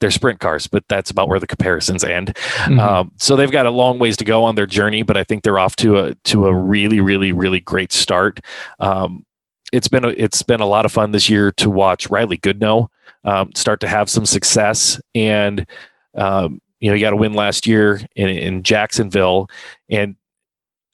they're 0.00 0.10
sprint 0.10 0.40
cars, 0.40 0.66
but 0.66 0.84
that's 0.88 1.10
about 1.10 1.28
where 1.28 1.40
the 1.40 1.46
comparisons 1.46 2.04
end. 2.04 2.34
Mm-hmm. 2.34 2.78
Um, 2.78 3.12
so 3.16 3.34
they've 3.34 3.50
got 3.50 3.66
a 3.66 3.70
long 3.70 3.98
ways 3.98 4.16
to 4.18 4.24
go 4.24 4.44
on 4.44 4.54
their 4.54 4.66
journey, 4.66 5.02
but 5.02 5.16
I 5.16 5.24
think 5.24 5.42
they're 5.42 5.58
off 5.58 5.76
to 5.76 5.98
a 5.98 6.14
to 6.14 6.46
a 6.46 6.54
really, 6.54 7.00
really, 7.00 7.32
really 7.32 7.60
great 7.60 7.92
start. 7.92 8.40
Um, 8.78 9.24
it's 9.72 9.88
been 9.88 10.04
a, 10.04 10.08
it's 10.08 10.42
been 10.42 10.60
a 10.60 10.66
lot 10.66 10.84
of 10.84 10.92
fun 10.92 11.12
this 11.12 11.28
year 11.28 11.50
to 11.52 11.70
watch 11.70 12.10
Riley 12.10 12.38
Goodno 12.38 12.88
um, 13.26 13.50
start 13.54 13.80
to 13.80 13.88
have 13.88 14.08
some 14.08 14.24
success. 14.24 15.00
And 15.14 15.66
um, 16.14 16.60
you 16.80 16.88
know, 16.88 16.94
he 16.94 17.00
got 17.00 17.12
a 17.12 17.16
win 17.16 17.34
last 17.34 17.66
year 17.66 18.00
in, 18.14 18.28
in 18.28 18.62
Jacksonville, 18.62 19.48
and 19.90 20.16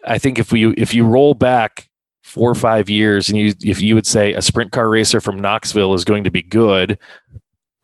I 0.05 0.19
think 0.19 0.39
if 0.39 0.51
we 0.51 0.73
if 0.75 0.95
you 0.95 1.05
roll 1.05 1.35
back 1.35 1.89
four 2.25 2.51
or 2.51 2.55
five 2.55 2.89
years, 2.91 3.29
and 3.29 3.39
you 3.39 3.55
if 3.63 3.81
you 3.81 3.95
would 3.95 4.07
say 4.07 4.33
a 4.33 4.43
sprint 4.43 4.73
car 4.73 4.89
racer 4.89 5.21
from 5.21 5.39
Knoxville 5.39 5.95
is 5.95 6.05
going 6.05 6.25
to 6.25 6.31
be 6.31 6.43
good 6.43 6.99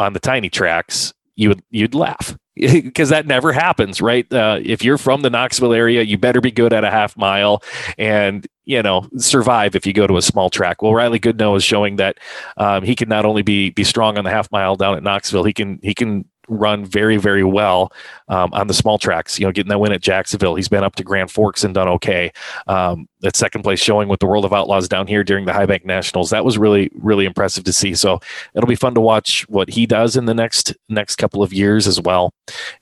on 0.01 0.13
the 0.13 0.21
tiny 0.21 0.49
tracks, 0.49 1.13
you 1.37 1.49
would 1.49 1.63
you'd 1.71 1.95
laugh 1.95 2.37
because 2.83 3.09
that 3.11 3.27
never 3.27 3.53
happens, 3.53 4.01
right? 4.01 4.31
Uh, 4.33 4.59
if 4.63 4.83
you're 4.83 4.99
from 4.99 5.23
the 5.23 5.31
Knoxville 5.31 5.73
area, 5.73 6.03
you 6.03 6.19
better 6.19 6.41
be 6.41 6.51
good 6.51 6.73
at 6.73 6.85
a 6.85 6.91
half 6.91 7.17
mile 7.17 7.63
and 7.97 8.47
you 8.65 8.83
know 8.83 9.09
survive 9.17 9.75
if 9.75 9.87
you 9.87 9.93
go 9.93 10.07
to 10.07 10.17
a 10.17 10.23
small 10.23 10.51
track. 10.51 10.83
Well, 10.83 10.95
Riley 10.95 11.21
Goodno 11.21 11.57
is 11.57 11.65
showing 11.65 11.97
that 11.97 12.19
um, 12.57 12.83
he 12.83 12.95
can 12.95 13.09
not 13.09 13.25
only 13.25 13.43
be 13.43 13.71
be 13.71 13.85
strong 13.85 14.19
on 14.19 14.25
the 14.25 14.31
half 14.31 14.51
mile 14.51 14.77
down 14.77 14.97
at 14.97 15.03
Knoxville, 15.03 15.45
he 15.45 15.53
can 15.53 15.79
he 15.83 15.95
can 15.95 16.25
run 16.49 16.85
very, 16.85 17.17
very 17.17 17.45
well 17.45 17.93
um, 18.29 18.51
on 18.53 18.67
the 18.67 18.75
small 18.75 18.99
tracks. 18.99 19.39
You 19.39 19.47
know, 19.47 19.53
getting 19.53 19.71
that 19.71 19.79
win 19.79 19.93
at 19.93 20.01
Jacksonville. 20.01 20.55
He's 20.55 20.69
been 20.69 20.85
up 20.85 20.97
to 20.97 21.05
Grand 21.05 21.31
Forks 21.31 21.65
and 21.65 21.75
done 21.75 21.89
okay. 21.89 22.33
Um, 22.67 23.09
that 23.21 23.37
second 23.37 23.63
place 23.63 23.81
showing 23.81 24.09
with 24.09 24.21
the 24.21 24.27
World 24.27 24.45
of 24.45 24.53
Outlaws 24.53 24.89
down 24.89 25.07
here 25.07 25.25
during 25.25 25.45
the 25.45 25.53
High 25.53 25.67
Bank 25.67 25.85
Nationals. 25.85 26.31
That 26.31 26.45
was 26.45 26.59
really, 26.59 26.91
really 26.95 27.25
impressive 27.25 27.65
to 27.65 27.73
see. 27.73 27.95
So 27.95 28.21
it'll 28.55 28.69
be 28.69 28.75
fun 28.75 28.95
to 28.95 29.01
watch 29.01 29.49
what 29.49 29.69
he 29.71 29.87
does 29.87 30.17
in 30.17 30.27
the 30.27 30.35
next 30.35 30.75
next 30.89 31.17
couple 31.17 31.43
of 31.43 31.53
years 31.53 31.87
as 31.87 32.01
well. 32.01 32.33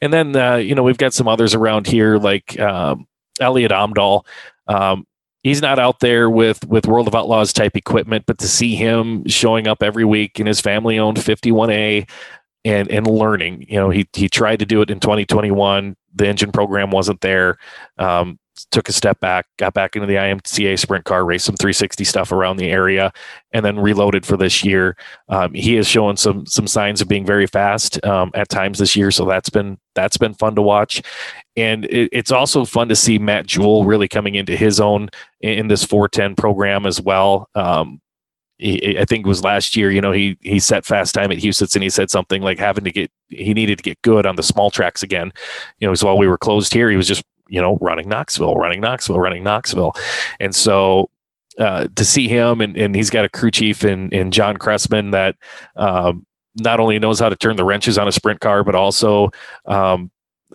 And 0.00 0.12
then 0.12 0.36
uh, 0.36 0.56
you 0.56 0.74
know 0.74 0.82
we've 0.82 0.98
got 0.98 1.14
some 1.14 1.28
others 1.28 1.54
around 1.54 1.86
here 1.86 2.18
like 2.18 2.58
um, 2.60 3.06
Elliot 3.40 3.72
Amdahl. 3.72 4.24
Um, 4.68 5.06
he's 5.46 5.62
not 5.62 5.78
out 5.78 6.00
there 6.00 6.28
with 6.28 6.66
with 6.66 6.86
World 6.86 7.06
of 7.06 7.14
Outlaws 7.14 7.52
type 7.52 7.76
equipment, 7.76 8.24
but 8.26 8.38
to 8.38 8.48
see 8.48 8.74
him 8.74 9.26
showing 9.28 9.68
up 9.68 9.82
every 9.82 10.04
week 10.04 10.40
in 10.40 10.46
his 10.46 10.60
family 10.60 10.98
owned 10.98 11.18
51A 11.18 12.08
and 12.66 12.90
and 12.90 13.06
learning. 13.06 13.64
You 13.68 13.76
know, 13.76 13.90
he 13.90 14.06
he 14.12 14.28
tried 14.28 14.58
to 14.58 14.66
do 14.66 14.82
it 14.82 14.90
in 14.90 15.00
2021. 15.00 15.96
The 16.14 16.26
engine 16.26 16.52
program 16.52 16.90
wasn't 16.90 17.20
there. 17.20 17.58
Um, 17.96 18.38
took 18.70 18.88
a 18.88 18.92
step 18.92 19.20
back, 19.20 19.46
got 19.58 19.74
back 19.74 19.96
into 19.96 20.06
the 20.06 20.14
IMCA 20.14 20.78
sprint 20.78 21.04
car, 21.04 21.24
raced 21.24 21.44
some 21.44 21.56
360 21.56 22.04
stuff 22.04 22.32
around 22.32 22.56
the 22.56 22.70
area, 22.70 23.12
and 23.52 23.64
then 23.64 23.78
reloaded 23.78 24.24
for 24.24 24.36
this 24.36 24.64
year. 24.64 24.96
Um, 25.28 25.52
he 25.52 25.74
has 25.74 25.86
shown 25.86 26.16
some 26.16 26.44
some 26.46 26.66
signs 26.66 27.00
of 27.00 27.08
being 27.08 27.24
very 27.24 27.46
fast 27.46 28.04
um, 28.04 28.30
at 28.34 28.48
times 28.48 28.78
this 28.78 28.96
year, 28.96 29.10
so 29.10 29.24
that's 29.26 29.50
been 29.50 29.78
that's 29.94 30.16
been 30.16 30.34
fun 30.34 30.56
to 30.56 30.62
watch. 30.62 31.02
And 31.56 31.84
it, 31.86 32.08
it's 32.12 32.32
also 32.32 32.64
fun 32.64 32.88
to 32.88 32.96
see 32.96 33.18
Matt 33.18 33.46
Juhl 33.46 33.86
really 33.86 34.08
coming 34.08 34.34
into 34.34 34.56
his 34.56 34.80
own 34.80 35.08
in, 35.40 35.58
in 35.60 35.68
this 35.68 35.84
410 35.84 36.34
program 36.34 36.84
as 36.84 37.00
well. 37.00 37.48
Um, 37.54 38.00
he, 38.58 38.98
I 38.98 39.04
think 39.04 39.26
it 39.26 39.28
was 39.28 39.44
last 39.44 39.76
year, 39.76 39.90
you 39.90 40.00
know, 40.00 40.12
he 40.12 40.38
he 40.40 40.58
set 40.58 40.84
fast 40.84 41.14
time 41.14 41.30
at 41.30 41.38
Huset's 41.38 41.76
and 41.76 41.82
he 41.82 41.90
said 41.90 42.10
something 42.10 42.42
like 42.42 42.58
having 42.58 42.84
to 42.84 42.92
get 42.92 43.10
he 43.28 43.52
needed 43.52 43.78
to 43.78 43.84
get 43.84 44.00
good 44.02 44.26
on 44.26 44.36
the 44.36 44.42
small 44.42 44.70
tracks 44.70 45.02
again. 45.02 45.32
You 45.78 45.88
know, 45.88 45.94
so 45.94 46.06
while 46.06 46.18
we 46.18 46.26
were 46.26 46.38
closed 46.38 46.72
here, 46.72 46.90
he 46.90 46.96
was 46.96 47.08
just, 47.08 47.22
you 47.48 47.60
know, 47.60 47.78
running 47.80 48.08
Knoxville, 48.08 48.54
running 48.54 48.80
Knoxville, 48.80 49.20
running 49.20 49.44
Knoxville. 49.44 49.94
And 50.40 50.54
so 50.54 51.10
uh, 51.58 51.88
to 51.96 52.04
see 52.04 52.28
him 52.28 52.60
and, 52.60 52.76
and 52.76 52.94
he's 52.94 53.10
got 53.10 53.24
a 53.24 53.28
crew 53.28 53.50
chief 53.50 53.84
in 53.84 54.10
in 54.10 54.30
John 54.30 54.56
Cressman 54.56 55.10
that 55.10 55.36
um, 55.76 56.24
not 56.58 56.80
only 56.80 56.98
knows 56.98 57.20
how 57.20 57.28
to 57.28 57.36
turn 57.36 57.56
the 57.56 57.64
wrenches 57.64 57.98
on 57.98 58.08
a 58.08 58.12
sprint 58.12 58.40
car, 58.40 58.64
but 58.64 58.74
also 58.74 59.30
um, 59.66 60.10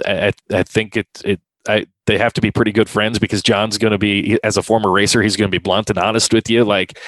I, 0.05 0.33
I 0.51 0.63
think 0.63 0.97
it 0.97 1.07
it 1.23 1.39
I, 1.67 1.85
they 2.07 2.17
have 2.17 2.33
to 2.33 2.41
be 2.41 2.51
pretty 2.51 2.71
good 2.71 2.89
friends 2.89 3.19
because 3.19 3.43
John's 3.43 3.77
going 3.77 3.91
to 3.91 3.97
be, 3.97 4.39
as 4.43 4.57
a 4.57 4.63
former 4.63 4.91
racer, 4.91 5.21
he's 5.21 5.37
going 5.37 5.49
to 5.49 5.55
be 5.55 5.61
blunt 5.61 5.89
and 5.89 5.99
honest 5.99 6.33
with 6.33 6.49
you. 6.49 6.63
Like 6.63 6.99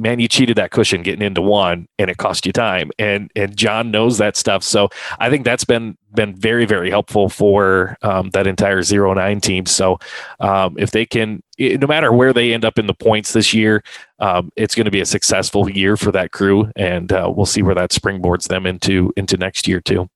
man, 0.00 0.18
you 0.18 0.28
cheated 0.28 0.56
that 0.56 0.70
cushion 0.70 1.02
getting 1.02 1.22
into 1.22 1.42
one 1.42 1.86
and 1.98 2.10
it 2.10 2.16
cost 2.16 2.46
you 2.46 2.52
time. 2.52 2.90
And 2.98 3.30
and 3.36 3.56
John 3.56 3.90
knows 3.90 4.18
that 4.18 4.36
stuff. 4.36 4.64
So 4.64 4.88
I 5.18 5.30
think 5.30 5.44
that's 5.44 5.64
been 5.64 5.96
been 6.14 6.34
very, 6.34 6.64
very 6.64 6.90
helpful 6.90 7.28
for 7.28 7.96
um, 8.02 8.30
that 8.30 8.46
entire 8.46 8.82
zero 8.82 9.12
nine 9.14 9.40
team. 9.40 9.66
So 9.66 9.98
um, 10.40 10.76
if 10.78 10.90
they 10.90 11.06
can 11.06 11.42
no 11.58 11.86
matter 11.86 12.12
where 12.12 12.32
they 12.32 12.54
end 12.54 12.64
up 12.64 12.78
in 12.78 12.86
the 12.86 12.94
points 12.94 13.34
this 13.34 13.52
year, 13.52 13.82
um, 14.18 14.50
it's 14.56 14.74
going 14.74 14.86
to 14.86 14.90
be 14.90 15.00
a 15.00 15.06
successful 15.06 15.70
year 15.70 15.96
for 15.96 16.10
that 16.12 16.32
crew, 16.32 16.70
and 16.74 17.12
uh, 17.12 17.30
we'll 17.34 17.44
see 17.46 17.62
where 17.62 17.74
that 17.74 17.90
springboards 17.90 18.48
them 18.48 18.66
into 18.66 19.12
into 19.16 19.36
next 19.36 19.68
year 19.68 19.80
too. 19.80 20.08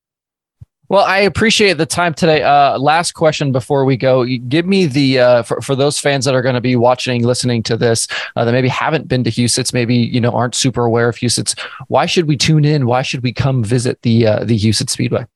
Well, 0.95 1.07
I 1.07 1.19
appreciate 1.19 1.73
the 1.73 1.87
time 1.87 2.15
today. 2.15 2.45
Uh, 2.45 2.79
last 2.79 3.15
question 3.15 3.51
before 3.51 3.85
we 3.85 3.97
go. 3.97 4.25
Give 4.25 4.65
me 4.65 4.87
the 4.87 5.19
uh, 5.19 5.43
for 5.43 5.61
for 5.61 5.75
those 5.75 5.99
fans 5.99 6.25
that 6.25 6.37
are 6.37 6.41
going 6.41 6.55
to 6.55 6.61
be 6.61 6.77
watching, 6.77 7.25
listening 7.25 7.65
to 7.65 7.77
this, 7.77 8.07
uh, 8.37 8.45
that 8.45 8.53
maybe 8.53 8.69
haven't 8.69 9.09
been 9.09 9.25
to 9.25 9.31
Huset's, 9.31 9.73
maybe 9.73 9.97
you 9.97 10.21
know 10.21 10.31
aren't 10.31 10.55
super 10.55 10.85
aware 10.85 11.09
of 11.09 11.17
Huset's. 11.17 11.57
Why 11.89 12.07
should 12.07 12.29
we 12.29 12.37
tune 12.37 12.65
in? 12.65 12.87
Why 12.87 13.03
should 13.03 13.25
we 13.25 13.33
come 13.33 13.65
visit 13.65 14.03
the 14.03 14.25
uh, 14.25 14.45
the 14.45 14.57
Huset's 14.57 14.93
Speedway? 14.93 15.27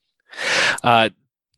Uh, 0.85 1.09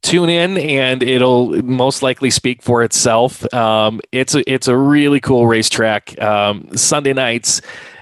tune 0.00 0.30
in 0.30 0.56
and 0.56 1.02
it'll 1.02 1.62
most 1.62 2.02
likely 2.02 2.30
speak 2.30 2.62
for 2.62 2.82
itself. 2.82 3.52
Um, 3.52 4.00
it's 4.12 4.34
a 4.34 4.50
it's 4.50 4.66
a 4.66 4.78
really 4.78 5.20
cool 5.20 5.46
racetrack. 5.46 6.18
Um, 6.22 6.74
Sunday 6.74 7.12
nights. 7.12 7.60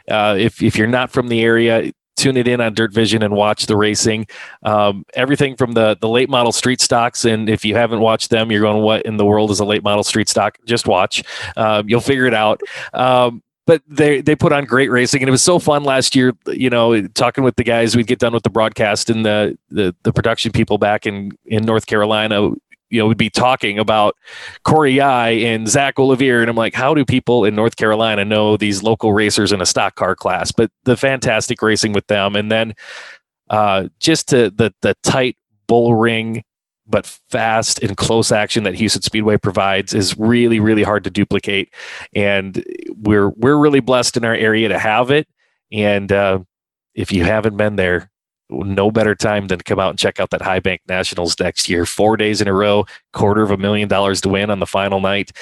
Uh, 0.09 0.37
if 0.39 0.63
if 0.63 0.79
you're 0.79 0.87
not 0.87 1.11
from 1.11 1.27
the 1.27 1.43
area, 1.43 1.91
tune 2.19 2.37
it 2.37 2.49
in 2.49 2.61
on 2.61 2.75
Dirt 2.75 2.93
Vision 2.93 3.23
and 3.23 3.35
watch 3.35 3.67
the 3.67 3.77
racing. 3.77 4.27
Um, 4.63 5.05
everything 5.15 5.57
from 5.57 5.73
the 5.73 5.97
the 6.01 6.09
late 6.09 6.29
model 6.29 6.53
street 6.53 6.81
stocks, 6.81 7.25
and 7.25 7.49
if 7.49 7.65
you 7.65 7.75
haven't 7.75 8.01
watched 8.01 8.31
them, 8.31 8.51
you're 8.51 8.61
going, 8.61 8.83
"What 8.83 9.03
in 9.03 9.17
the 9.17 9.25
world 9.25 9.51
is 9.51 9.61
a 9.61 9.65
late 9.65 9.83
model 9.83 10.05
street 10.05 10.29
stock?" 10.29 10.59
Just 10.67 10.87
watch. 10.87 11.23
Um, 11.57 11.89
you'll 11.89 12.01
figure 12.01 12.27
it 12.27 12.35
out. 12.35 12.61
Um, 12.93 13.43
but 13.67 13.83
they 13.87 14.23
they 14.23 14.35
put 14.35 14.53
on 14.53 14.65
great 14.65 14.91
racing, 14.91 15.23
and 15.23 15.29
it 15.29 15.31
was 15.31 15.43
so 15.43 15.59
fun 15.59 15.85
last 15.85 16.17
year. 16.17 16.33
You 16.47 16.71
know, 16.71 17.07
talking 17.09 17.45
with 17.45 17.57
the 17.57 17.65
guys, 17.65 17.95
we'd 17.95 18.07
get 18.07 18.19
done 18.19 18.33
with 18.33 18.43
the 18.43 18.51
broadcast 18.51 19.11
and 19.11 19.25
the 19.25 19.59
the, 19.71 19.95
the 20.05 20.13
production 20.13 20.53
people 20.53 20.79
back 20.79 21.07
in 21.07 21.33
in 21.45 21.65
North 21.65 21.87
Carolina 21.87 22.51
you 22.91 22.99
know, 22.99 23.07
we'd 23.07 23.17
be 23.17 23.31
talking 23.31 23.79
about 23.79 24.17
Corey 24.65 25.01
I 25.01 25.31
and 25.31 25.69
Zach 25.69 25.99
Olivier. 25.99 26.41
And 26.41 26.51
I'm 26.51 26.57
like, 26.57 26.75
how 26.75 26.95
do 26.95 27.05
people 27.05 27.45
in 27.45 27.55
North 27.55 27.77
Carolina 27.77 28.25
know 28.25 28.57
these 28.57 28.83
local 28.83 29.13
racers 29.13 29.53
in 29.53 29.61
a 29.61 29.67
stock 29.67 29.95
car 29.95 30.15
class? 30.15 30.53
But 30.53 30.71
the 30.85 30.97
fantastic 30.97 31.61
racing 31.63 31.93
with 31.93 32.07
them. 32.07 32.35
And 32.35 32.51
then 32.51 32.75
uh, 33.51 33.89
just 34.01 34.29
to 34.29 34.51
the, 34.51 34.73
the 34.83 34.95
tight 35.03 35.37
bull 35.67 35.95
ring, 35.95 36.45
but 36.87 37.07
fast 37.29 37.83
and 37.83 37.97
close 37.97 38.33
action 38.33 38.65
that 38.65 38.75
Huset's 38.75 39.05
Speedway 39.05 39.37
provides 39.37 39.93
is 39.93 40.17
really, 40.17 40.59
really 40.59 40.83
hard 40.83 41.05
to 41.05 41.11
duplicate. 41.11 41.75
And 42.15 42.65
we're, 42.97 43.29
we're 43.31 43.59
really 43.59 43.81
blessed 43.81 44.17
in 44.17 44.25
our 44.25 44.35
area 44.35 44.69
to 44.69 44.79
have 44.79 45.11
it. 45.11 45.29
And 45.71 46.11
uh, 46.11 46.39
if 46.95 47.13
you 47.13 47.25
haven't 47.25 47.59
been 47.59 47.77
there, 47.77 48.11
no 48.51 48.91
better 48.91 49.15
time 49.15 49.49
than 49.49 49.59
to 49.59 49.65
come 49.65 49.79
out 49.79 49.91
and 49.91 49.99
check 49.99 50.21
out 50.21 50.31
that 50.31 50.43
High 50.43 50.61
Bank 50.61 50.81
Nationals 50.89 51.39
next 51.39 51.69
year. 51.69 51.87
Four 51.87 52.17
days 52.17 52.41
in 52.41 52.49
a 52.49 52.53
row, 52.53 52.87
quarter 53.13 53.43
of 53.43 53.51
a 53.51 53.57
million 53.57 53.89
dollars 53.89 54.21
to 54.23 54.29
win 54.29 54.51
on 54.51 54.61
the 54.61 54.67
final 54.67 55.01
night. 55.01 55.33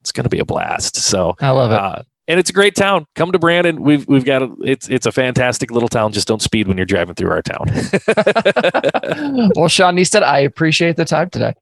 It's 0.00 0.12
going 0.12 0.24
to 0.24 0.30
be 0.30 0.38
a 0.40 0.44
blast. 0.44 0.96
So 0.96 1.36
I 1.40 1.50
love 1.50 1.70
it. 1.70 1.78
Uh, 1.78 2.02
and 2.28 2.38
it's 2.38 2.50
a 2.50 2.52
great 2.52 2.74
town. 2.74 3.06
Come 3.14 3.32
to 3.32 3.38
Brandon. 3.38 3.82
We've 3.82 4.06
we've 4.06 4.24
got 4.24 4.42
a, 4.42 4.54
it's 4.62 4.88
it's 4.88 5.06
a 5.06 5.12
fantastic 5.12 5.70
little 5.70 5.88
town. 5.88 6.12
Just 6.12 6.28
don't 6.28 6.40
speed 6.40 6.68
when 6.68 6.76
you're 6.76 6.86
driving 6.86 7.14
through 7.14 7.30
our 7.30 7.42
town. 7.42 7.66
well, 9.56 9.68
Sean 9.68 9.96
Neistat, 9.96 10.22
I 10.22 10.40
appreciate 10.40 10.96
the 10.96 11.04
time 11.04 11.30
today. 11.30 11.54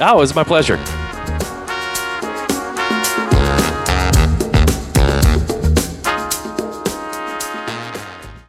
Oh, 0.00 0.16
it 0.16 0.20
was 0.20 0.34
my 0.34 0.44
pleasure. 0.44 0.78